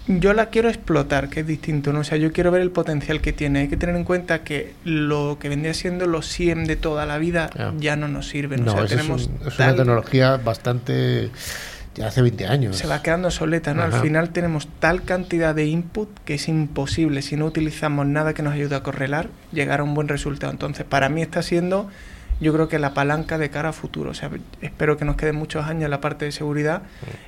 Yo 0.08 0.32
la 0.32 0.46
quiero 0.46 0.68
explotar, 0.68 1.28
que 1.28 1.40
es 1.40 1.46
distinto, 1.46 1.92
¿no? 1.92 2.00
O 2.00 2.04
sea, 2.04 2.18
yo 2.18 2.32
quiero 2.32 2.50
ver 2.50 2.60
el 2.60 2.70
potencial 2.72 3.20
que 3.20 3.32
tiene. 3.32 3.60
Hay 3.60 3.68
que 3.68 3.76
tener 3.76 3.94
en 3.94 4.02
cuenta 4.04 4.42
que 4.42 4.74
lo 4.84 5.38
que 5.40 5.48
vendría 5.48 5.74
siendo 5.74 6.06
los 6.06 6.26
SIEM 6.26 6.64
de 6.64 6.74
toda 6.76 7.06
la 7.06 7.18
vida 7.18 7.50
ya 7.78 7.94
no 7.94 8.08
nos 8.08 8.28
sirven. 8.28 8.64
No, 8.64 8.72
o 8.72 8.74
sea, 8.74 8.84
es, 8.84 8.90
tenemos 8.90 9.28
un- 9.28 9.46
es 9.46 9.58
una 9.58 9.76
tecnología 9.76 10.36
bastante... 10.38 11.30
ya 11.94 12.08
hace 12.08 12.20
20 12.20 12.46
años. 12.48 12.76
se 12.76 12.88
va 12.88 13.00
quedando 13.00 13.28
obsoleta, 13.28 13.74
¿no? 13.74 13.82
Ajá. 13.82 13.96
Al 13.98 14.02
final 14.02 14.30
tenemos 14.30 14.66
tal 14.80 15.02
cantidad 15.04 15.54
de 15.54 15.66
input 15.66 16.08
que 16.24 16.34
es 16.34 16.48
imposible, 16.48 17.22
si 17.22 17.36
no 17.36 17.46
utilizamos 17.46 18.04
nada 18.06 18.34
que 18.34 18.42
nos 18.42 18.54
ayude 18.54 18.74
a 18.74 18.82
correlar, 18.82 19.28
llegar 19.52 19.78
a 19.80 19.84
un 19.84 19.94
buen 19.94 20.08
resultado. 20.08 20.50
Entonces, 20.52 20.84
para 20.84 21.08
mí 21.10 21.22
está 21.22 21.42
siendo, 21.42 21.88
yo 22.42 22.52
creo 22.52 22.68
que 22.68 22.78
la 22.78 22.92
palanca 22.92 23.38
de 23.38 23.50
cara 23.50 23.68
a 23.70 23.72
futuro. 23.72 24.10
O 24.10 24.14
sea, 24.14 24.30
espero 24.60 24.96
que 24.96 25.04
nos 25.04 25.16
queden 25.16 25.36
muchos 25.36 25.64
años 25.64 25.84
en 25.84 25.90
la 25.90 26.00
parte 26.00 26.24
de 26.24 26.32
seguridad 26.32 26.82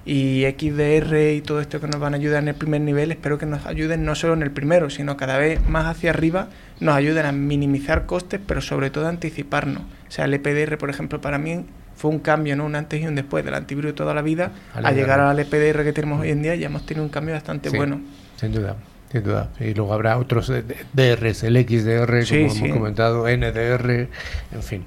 y 0.04 0.44
XDR 0.58 1.16
y 1.34 1.40
todo 1.40 1.60
esto 1.60 1.80
que 1.80 1.86
nos 1.86 2.00
van 2.00 2.14
a 2.14 2.16
ayudar 2.16 2.42
en 2.42 2.48
el 2.48 2.54
primer 2.54 2.80
nivel, 2.80 3.12
espero 3.12 3.38
que 3.38 3.46
nos 3.46 3.64
ayuden 3.66 4.04
no 4.04 4.14
solo 4.14 4.34
en 4.34 4.42
el 4.42 4.50
primero, 4.50 4.90
sino 4.90 5.16
cada 5.16 5.38
vez 5.38 5.66
más 5.68 5.86
hacia 5.86 6.10
arriba, 6.10 6.48
nos 6.80 6.96
ayuden 6.96 7.26
a 7.26 7.32
minimizar 7.32 8.06
costes, 8.06 8.40
pero 8.44 8.60
sobre 8.60 8.90
todo 8.90 9.06
a 9.06 9.08
anticiparnos. 9.10 9.82
O 9.82 10.10
sea, 10.10 10.24
el 10.24 10.34
EPDR, 10.34 10.76
por 10.78 10.90
ejemplo, 10.90 11.20
para 11.20 11.38
mí 11.38 11.64
fue 11.96 12.10
un 12.10 12.18
cambio, 12.18 12.56
¿no? 12.56 12.64
Un 12.66 12.74
antes 12.74 13.00
y 13.00 13.06
un 13.06 13.14
después 13.14 13.44
del 13.44 13.54
antivirus 13.54 13.94
toda 13.94 14.14
la 14.14 14.22
vida, 14.22 14.50
Al 14.74 14.94
llegar 14.94 15.20
EPDR. 15.20 15.30
al 15.30 15.38
EPDR 15.38 15.84
que 15.84 15.92
tenemos 15.92 16.20
hoy 16.20 16.30
en 16.30 16.42
día, 16.42 16.54
ya 16.56 16.66
hemos 16.66 16.84
tenido 16.84 17.04
un 17.04 17.10
cambio 17.10 17.34
bastante 17.34 17.70
Sí, 17.70 17.76
bueno. 17.76 18.00
Sin 18.36 18.52
duda, 18.52 18.76
sin 19.14 19.22
duda. 19.22 19.50
Y 19.60 19.74
luego 19.74 19.94
habrá 19.94 20.18
otros 20.18 20.50
DRs, 20.92 21.44
el 21.44 21.56
XDR, 21.56 22.24
Sí, 22.26 22.40
como 22.42 22.52
sí. 22.52 22.64
hemos 22.64 22.76
comentado, 22.78 23.28
NDR, 23.28 24.08
en 24.52 24.62
fin. 24.62 24.84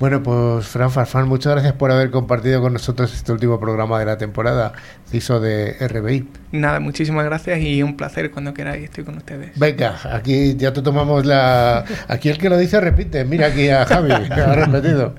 Bueno, 0.00 0.22
pues 0.22 0.66
Fran 0.66 0.90
Farfán, 0.90 1.28
muchas 1.28 1.52
gracias 1.52 1.74
por 1.74 1.90
haber 1.90 2.10
compartido 2.10 2.62
con 2.62 2.72
nosotros 2.72 3.12
este 3.14 3.32
último 3.32 3.60
programa 3.60 3.98
de 3.98 4.06
la 4.06 4.16
temporada, 4.16 4.72
CISO 5.10 5.40
de 5.40 5.72
RBI. 5.86 6.26
Nada, 6.52 6.80
muchísimas 6.80 7.24
gracias 7.26 7.60
y 7.60 7.82
un 7.82 7.98
placer 7.98 8.30
cuando 8.30 8.54
queráis, 8.54 8.84
estoy 8.84 9.04
con 9.04 9.18
ustedes. 9.18 9.50
Venga, 9.58 9.98
aquí 10.10 10.56
ya 10.56 10.72
te 10.72 10.80
tomamos 10.80 11.26
la... 11.26 11.84
Aquí 12.08 12.30
el 12.30 12.38
que 12.38 12.48
lo 12.48 12.56
dice 12.56 12.80
repite. 12.80 13.24
Mira 13.26 13.48
aquí 13.48 13.68
a 13.68 13.84
Javi, 13.84 14.08
que 14.34 14.40
ha 14.40 14.54
repetido. 14.54 15.14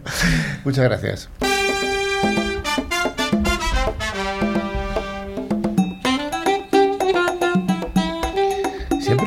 Muchas 0.66 0.84
gracias. 0.86 1.30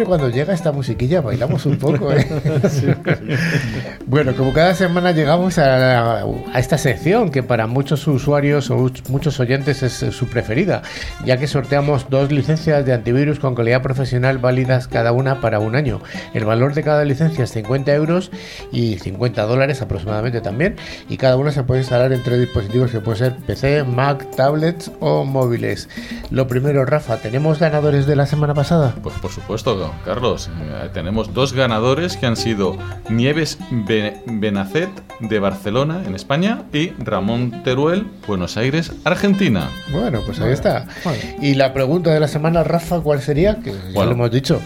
Siempre 0.00 0.16
cuando 0.16 0.34
llega 0.34 0.54
esta 0.54 0.72
musiquilla 0.72 1.20
bailamos 1.20 1.66
un 1.66 1.76
poco. 1.76 2.10
¿eh? 2.10 2.26
Bueno, 4.06 4.34
como 4.34 4.52
cada 4.52 4.74
semana 4.74 5.12
llegamos 5.12 5.58
a, 5.58 6.22
a 6.22 6.58
esta 6.58 6.78
sección 6.78 7.30
que 7.30 7.42
para 7.44 7.66
muchos 7.68 8.08
usuarios 8.08 8.68
o 8.70 8.76
much- 8.78 9.06
muchos 9.08 9.38
oyentes 9.38 9.82
es 9.84 10.02
eh, 10.02 10.10
su 10.10 10.26
preferida, 10.26 10.82
ya 11.24 11.36
que 11.36 11.46
sorteamos 11.46 12.06
dos 12.10 12.32
licencias 12.32 12.84
de 12.84 12.92
antivirus 12.92 13.38
con 13.38 13.54
calidad 13.54 13.82
profesional 13.82 14.38
válidas 14.38 14.88
cada 14.88 15.12
una 15.12 15.40
para 15.40 15.60
un 15.60 15.76
año. 15.76 16.00
El 16.34 16.44
valor 16.44 16.74
de 16.74 16.82
cada 16.82 17.04
licencia 17.04 17.44
es 17.44 17.52
50 17.52 17.94
euros 17.94 18.32
y 18.72 18.98
50 18.98 19.42
dólares 19.44 19.80
aproximadamente 19.80 20.40
también, 20.40 20.76
y 21.08 21.16
cada 21.16 21.36
una 21.36 21.52
se 21.52 21.62
puede 21.62 21.82
instalar 21.82 22.12
en 22.12 22.22
tres 22.24 22.40
dispositivos 22.40 22.90
que 22.90 23.00
pueden 23.00 23.18
ser 23.18 23.36
PC, 23.36 23.84
Mac, 23.84 24.26
tablets 24.34 24.90
o 24.98 25.24
móviles. 25.24 25.88
Lo 26.30 26.48
primero, 26.48 26.84
Rafa, 26.84 27.18
¿tenemos 27.18 27.60
ganadores 27.60 28.06
de 28.06 28.16
la 28.16 28.26
semana 28.26 28.54
pasada? 28.54 28.94
Pues 29.02 29.14
por 29.20 29.30
supuesto, 29.30 29.89
Carlos. 30.04 30.48
Eh, 30.62 30.88
tenemos 30.92 31.32
dos 31.34 31.52
ganadores 31.52 32.16
que 32.16 32.26
han 32.26 32.36
sido 32.36 32.76
Nieves 33.08 33.58
Be- 33.70 34.20
Benacet 34.26 34.88
de 35.20 35.38
Barcelona, 35.38 36.02
en 36.06 36.14
España, 36.14 36.62
y 36.72 36.90
Ramón 36.98 37.62
Teruel, 37.62 38.06
Buenos 38.26 38.56
Aires, 38.56 38.92
Argentina. 39.04 39.68
Bueno, 39.92 40.20
pues 40.24 40.40
ahí 40.40 40.52
está. 40.52 40.86
Y 41.40 41.54
la 41.54 41.72
pregunta 41.72 42.10
de 42.12 42.20
la 42.20 42.28
semana, 42.28 42.62
Rafa, 42.64 43.00
¿cuál 43.00 43.20
sería? 43.20 43.56
Que 43.56 43.72
ya 43.72 43.78
Bueno. 43.94 44.10
lo 44.10 44.16
hemos 44.16 44.30
dicho. 44.30 44.60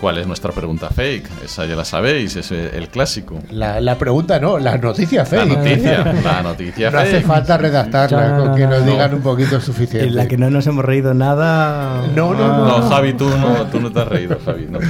¿Cuál 0.00 0.18
es 0.18 0.26
nuestra 0.26 0.52
pregunta 0.52 0.90
fake? 0.90 1.26
Esa 1.44 1.64
ya 1.64 1.74
la 1.74 1.84
sabéis, 1.84 2.36
es 2.36 2.50
el 2.52 2.88
clásico. 2.88 3.38
La, 3.50 3.80
la 3.80 3.96
pregunta 3.96 4.38
no, 4.38 4.58
la 4.58 4.76
noticia 4.76 5.24
fake. 5.24 5.48
La 5.48 5.54
noticia, 5.56 6.04
la 6.24 6.42
noticia 6.42 6.90
No 6.90 6.98
hace 6.98 7.12
fake. 7.12 7.26
falta 7.26 7.56
redactarla, 7.56 8.28
No, 8.28 8.36
no, 8.38 8.44
con 8.46 8.56
que 8.56 8.64
no, 8.64 8.70
nos 8.70 8.80
no. 8.84 8.92
digan 8.92 9.14
un 9.14 9.22
poquito 9.22 9.58
suficiente. 9.60 10.08
En 10.08 10.14
la 10.16 10.28
que 10.28 10.36
no 10.36 10.50
nos 10.50 10.66
hemos 10.66 10.84
reído 10.84 11.14
nada. 11.14 12.06
No, 12.14 12.34
no, 12.34 12.46
no. 12.46 12.78
No, 12.80 12.88
Javi, 12.90 13.14
tú 13.14 13.28
no, 13.30 13.66
tú 13.72 13.80
no 13.80 13.90
te 13.90 14.00
has 14.00 14.08
reído, 14.08 14.38
Javi. 14.44 14.66
no. 14.70 14.80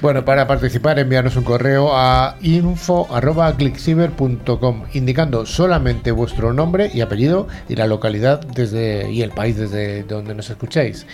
Bueno, 0.00 0.24
para 0.24 0.46
participar 0.46 0.98
enviarnos 0.98 1.36
un 1.36 1.44
correo 1.44 1.90
a 1.92 2.36
info@clickciber.com 2.40 4.84
indicando 4.94 5.44
solamente 5.44 6.10
vuestro 6.10 6.54
nombre 6.54 6.90
y 6.94 7.02
apellido 7.02 7.48
y 7.68 7.76
la 7.76 7.86
localidad 7.86 8.40
desde 8.40 9.12
y 9.12 9.20
el 9.20 9.32
país 9.32 9.58
desde 9.58 10.04
donde 10.04 10.34
nos 10.34 10.48
escucháis. 10.48 11.06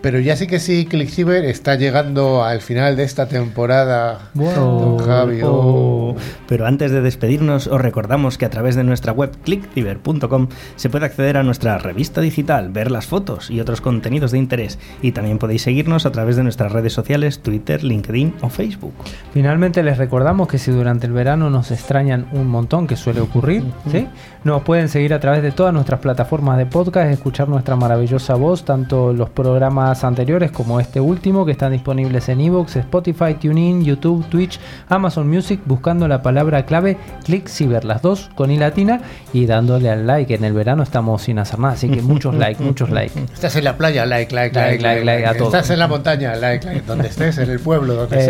Pero 0.00 0.18
ya 0.18 0.34
sí 0.34 0.48
que 0.48 0.58
sí, 0.58 0.86
ClickCiber 0.86 1.44
está 1.44 1.76
llegando 1.76 2.42
al 2.42 2.62
final 2.62 2.96
de 2.96 3.04
esta 3.04 3.28
temporada. 3.28 4.30
Don 4.34 4.98
Javi, 4.98 5.38
oh. 5.44 6.16
Pero 6.48 6.66
antes 6.66 6.90
de 6.90 7.00
despedirnos, 7.00 7.68
os 7.68 7.80
recordamos 7.80 8.38
que 8.38 8.46
a 8.46 8.50
través 8.50 8.74
de 8.74 8.82
nuestra 8.82 9.12
web 9.12 9.30
clickciber.com 9.44 10.48
se 10.74 10.90
puede 10.90 11.06
acceder 11.06 11.36
a 11.36 11.44
nuestra 11.44 11.78
revista 11.78 12.20
digital, 12.20 12.70
ver 12.70 12.90
las 12.90 13.06
fotos 13.06 13.52
y 13.52 13.60
otros 13.60 13.80
contenidos 13.80 14.32
de 14.32 14.38
interés. 14.38 14.80
Y 15.00 15.12
también 15.12 15.38
podéis 15.38 15.62
seguirnos 15.62 16.06
a 16.06 16.10
través 16.10 16.34
de 16.34 16.42
nuestras 16.42 16.72
redes 16.72 16.92
sociales, 16.92 17.40
Twitter, 17.40 17.84
LinkedIn 17.84 18.31
o 18.40 18.48
Facebook. 18.48 18.92
Finalmente 19.32 19.82
les 19.82 19.98
recordamos 19.98 20.48
que 20.48 20.58
si 20.58 20.70
durante 20.70 21.06
el 21.06 21.12
verano 21.12 21.50
nos 21.50 21.70
extrañan 21.70 22.26
un 22.32 22.48
montón, 22.48 22.86
que 22.86 22.96
suele 22.96 23.20
ocurrir, 23.20 23.64
¿sí? 23.90 24.08
nos 24.44 24.62
pueden 24.62 24.88
seguir 24.88 25.14
a 25.14 25.20
través 25.20 25.42
de 25.42 25.52
todas 25.52 25.72
nuestras 25.72 26.00
plataformas 26.00 26.58
de 26.58 26.66
podcast, 26.66 27.10
escuchar 27.10 27.48
nuestra 27.48 27.76
maravillosa 27.76 28.34
voz, 28.34 28.64
tanto 28.64 29.12
los 29.12 29.30
programas 29.30 30.02
anteriores 30.04 30.50
como 30.50 30.80
este 30.80 31.00
último, 31.00 31.46
que 31.46 31.52
están 31.52 31.72
disponibles 31.72 32.28
en 32.28 32.40
Evox, 32.40 32.76
Spotify, 32.76 33.34
TuneIn, 33.34 33.84
YouTube, 33.84 34.26
Twitch, 34.28 34.58
Amazon 34.88 35.28
Music, 35.28 35.60
buscando 35.64 36.08
la 36.08 36.22
palabra 36.22 36.66
clave 36.66 36.96
Click 37.24 37.48
Ciber, 37.48 37.84
las 37.84 38.02
dos 38.02 38.30
con 38.34 38.50
i 38.50 38.56
latina 38.56 39.00
y 39.32 39.46
dándole 39.46 39.90
al 39.90 40.06
like. 40.06 40.34
En 40.34 40.44
el 40.44 40.52
verano 40.52 40.82
estamos 40.82 41.22
sin 41.22 41.38
hacer 41.38 41.58
nada, 41.58 41.74
así 41.74 41.88
que 41.88 42.02
muchos 42.02 42.34
likes, 42.34 42.62
muchos 42.62 42.90
likes. 42.90 43.18
Estás 43.32 43.56
en 43.56 43.64
la 43.64 43.76
playa, 43.76 44.06
like, 44.06 44.34
like, 44.34 44.54
like, 44.54 44.82
Like, 44.82 45.04
like, 45.04 45.04
like, 45.04 45.26
a 45.26 45.34
todo. 45.34 45.48
Estás 45.48 45.70
en 45.70 45.78
la 45.78 45.88
montaña, 45.88 46.34
like, 46.36 46.66
like, 46.66 46.82
donde 46.82 47.08
estés, 47.08 47.38
en 47.38 47.50
el 47.50 47.60
pueblo, 47.60 47.94
donde 47.94 48.21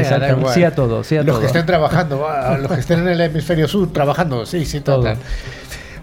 sí 0.55 0.64
a 0.64 0.74
todo, 0.74 1.05
sí 1.05 1.16
a 1.16 1.22
los 1.22 1.26
todo. 1.34 1.40
que 1.40 1.47
estén 1.47 1.66
trabajando, 1.66 2.26
los 2.61 2.72
que 2.72 2.80
estén 2.80 3.01
en 3.01 3.09
el 3.09 3.20
hemisferio 3.20 3.68
sur 3.68 3.93
trabajando, 3.93 4.47
sí, 4.47 4.64
sí, 4.64 4.80
Todo. 4.80 4.97
total. 4.99 5.16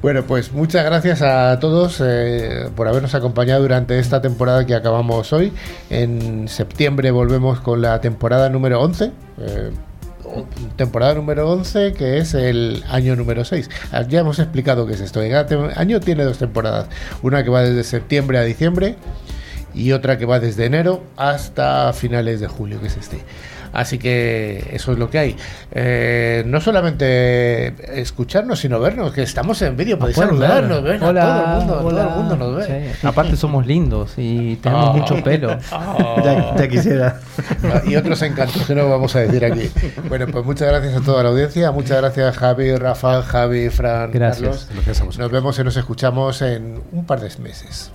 Bueno, 0.01 0.23
pues 0.23 0.53
muchas 0.53 0.85
gracias 0.85 1.21
a 1.21 1.59
todos 1.59 2.01
eh, 2.01 2.69
por 2.75 2.87
habernos 2.87 3.13
acompañado 3.15 3.61
durante 3.63 3.99
esta 3.99 4.21
temporada 4.21 4.65
que 4.65 4.73
acabamos 4.73 5.33
hoy. 5.33 5.51
En 5.89 6.47
septiembre 6.47 7.11
volvemos 7.11 7.59
con 7.59 7.81
la 7.81 7.99
temporada 7.99 8.49
número 8.49 8.79
11. 8.81 9.11
eh, 9.39 9.71
temporada 10.75 11.15
número 11.15 11.49
11, 11.51 11.93
que 11.93 12.17
es 12.19 12.33
el 12.33 12.83
año 12.89 13.15
número 13.15 13.43
6. 13.43 13.69
Ah, 13.91 14.03
Ya 14.07 14.19
hemos 14.19 14.39
explicado 14.39 14.85
qué 14.85 14.93
es 14.93 15.01
esto. 15.01 15.19
Cada 15.21 15.47
tem- 15.47 15.73
año 15.75 15.99
tiene 15.99 16.23
dos 16.23 16.37
temporadas. 16.37 16.85
Una 17.21 17.43
que 17.43 17.49
va 17.49 17.61
desde 17.63 17.83
septiembre 17.83 18.37
a 18.37 18.43
diciembre 18.43 18.95
y 19.73 19.91
otra 19.91 20.17
que 20.17 20.25
va 20.25 20.39
desde 20.39 20.65
enero 20.65 21.03
hasta 21.17 21.91
finales 21.93 22.39
de 22.39 22.47
julio, 22.47 22.79
que 22.79 22.87
es 22.87 22.97
este. 22.97 23.19
Así 23.73 23.97
que 23.99 24.69
eso 24.73 24.91
es 24.93 24.97
lo 24.99 25.09
que 25.09 25.19
hay. 25.19 25.35
Eh, 25.71 26.43
no 26.45 26.59
solamente 26.61 27.73
escucharnos, 28.01 28.59
sino 28.59 28.79
vernos, 28.79 29.13
que 29.13 29.21
estamos 29.23 29.61
en 29.61 29.77
vídeo, 29.77 29.97
podéis 29.99 30.17
ver. 30.17 30.27
saludarnos, 30.27 30.83
ven, 30.83 31.03
a 31.03 31.07
Hola, 31.07 31.21
todo 31.21 31.41
el 31.43 31.57
mundo, 31.57 31.81
hola. 31.87 32.01
todo 32.03 32.09
el 32.09 32.15
mundo 32.19 32.35
nos 32.37 32.55
ve. 32.67 32.91
Sí. 32.99 33.07
Aparte 33.07 33.35
somos 33.35 33.65
lindos 33.67 34.13
y 34.17 34.55
tenemos 34.57 34.89
Ah. 34.89 34.93
mucho 34.93 35.23
pelo. 35.23 35.57
Ya, 36.23 36.55
ya 36.55 36.67
quisiera. 36.67 37.19
y 37.85 37.95
otros 37.95 38.21
encantos 38.21 38.65
que 38.65 38.75
no 38.75 38.89
vamos 38.89 39.15
a 39.15 39.19
decir 39.21 39.45
aquí. 39.45 39.69
Bueno, 40.07 40.27
pues 40.27 40.45
muchas 40.45 40.67
gracias 40.67 40.95
a 40.95 41.01
toda 41.01 41.23
la 41.23 41.29
audiencia, 41.29 41.71
muchas 41.71 41.97
gracias 42.01 42.37
Javi, 42.37 42.75
Rafa, 42.75 43.21
Javi, 43.21 43.69
Fran, 43.69 44.11
Gracias. 44.11 44.39
Carlos. 44.41 44.67
Gracias 44.73 45.01
a. 45.01 45.17
Nos 45.17 45.31
vemos 45.31 45.57
y 45.59 45.63
nos 45.63 45.77
escuchamos 45.77 46.41
en 46.41 46.81
un 46.91 47.05
par 47.05 47.19
de 47.21 47.29
meses. 47.39 47.91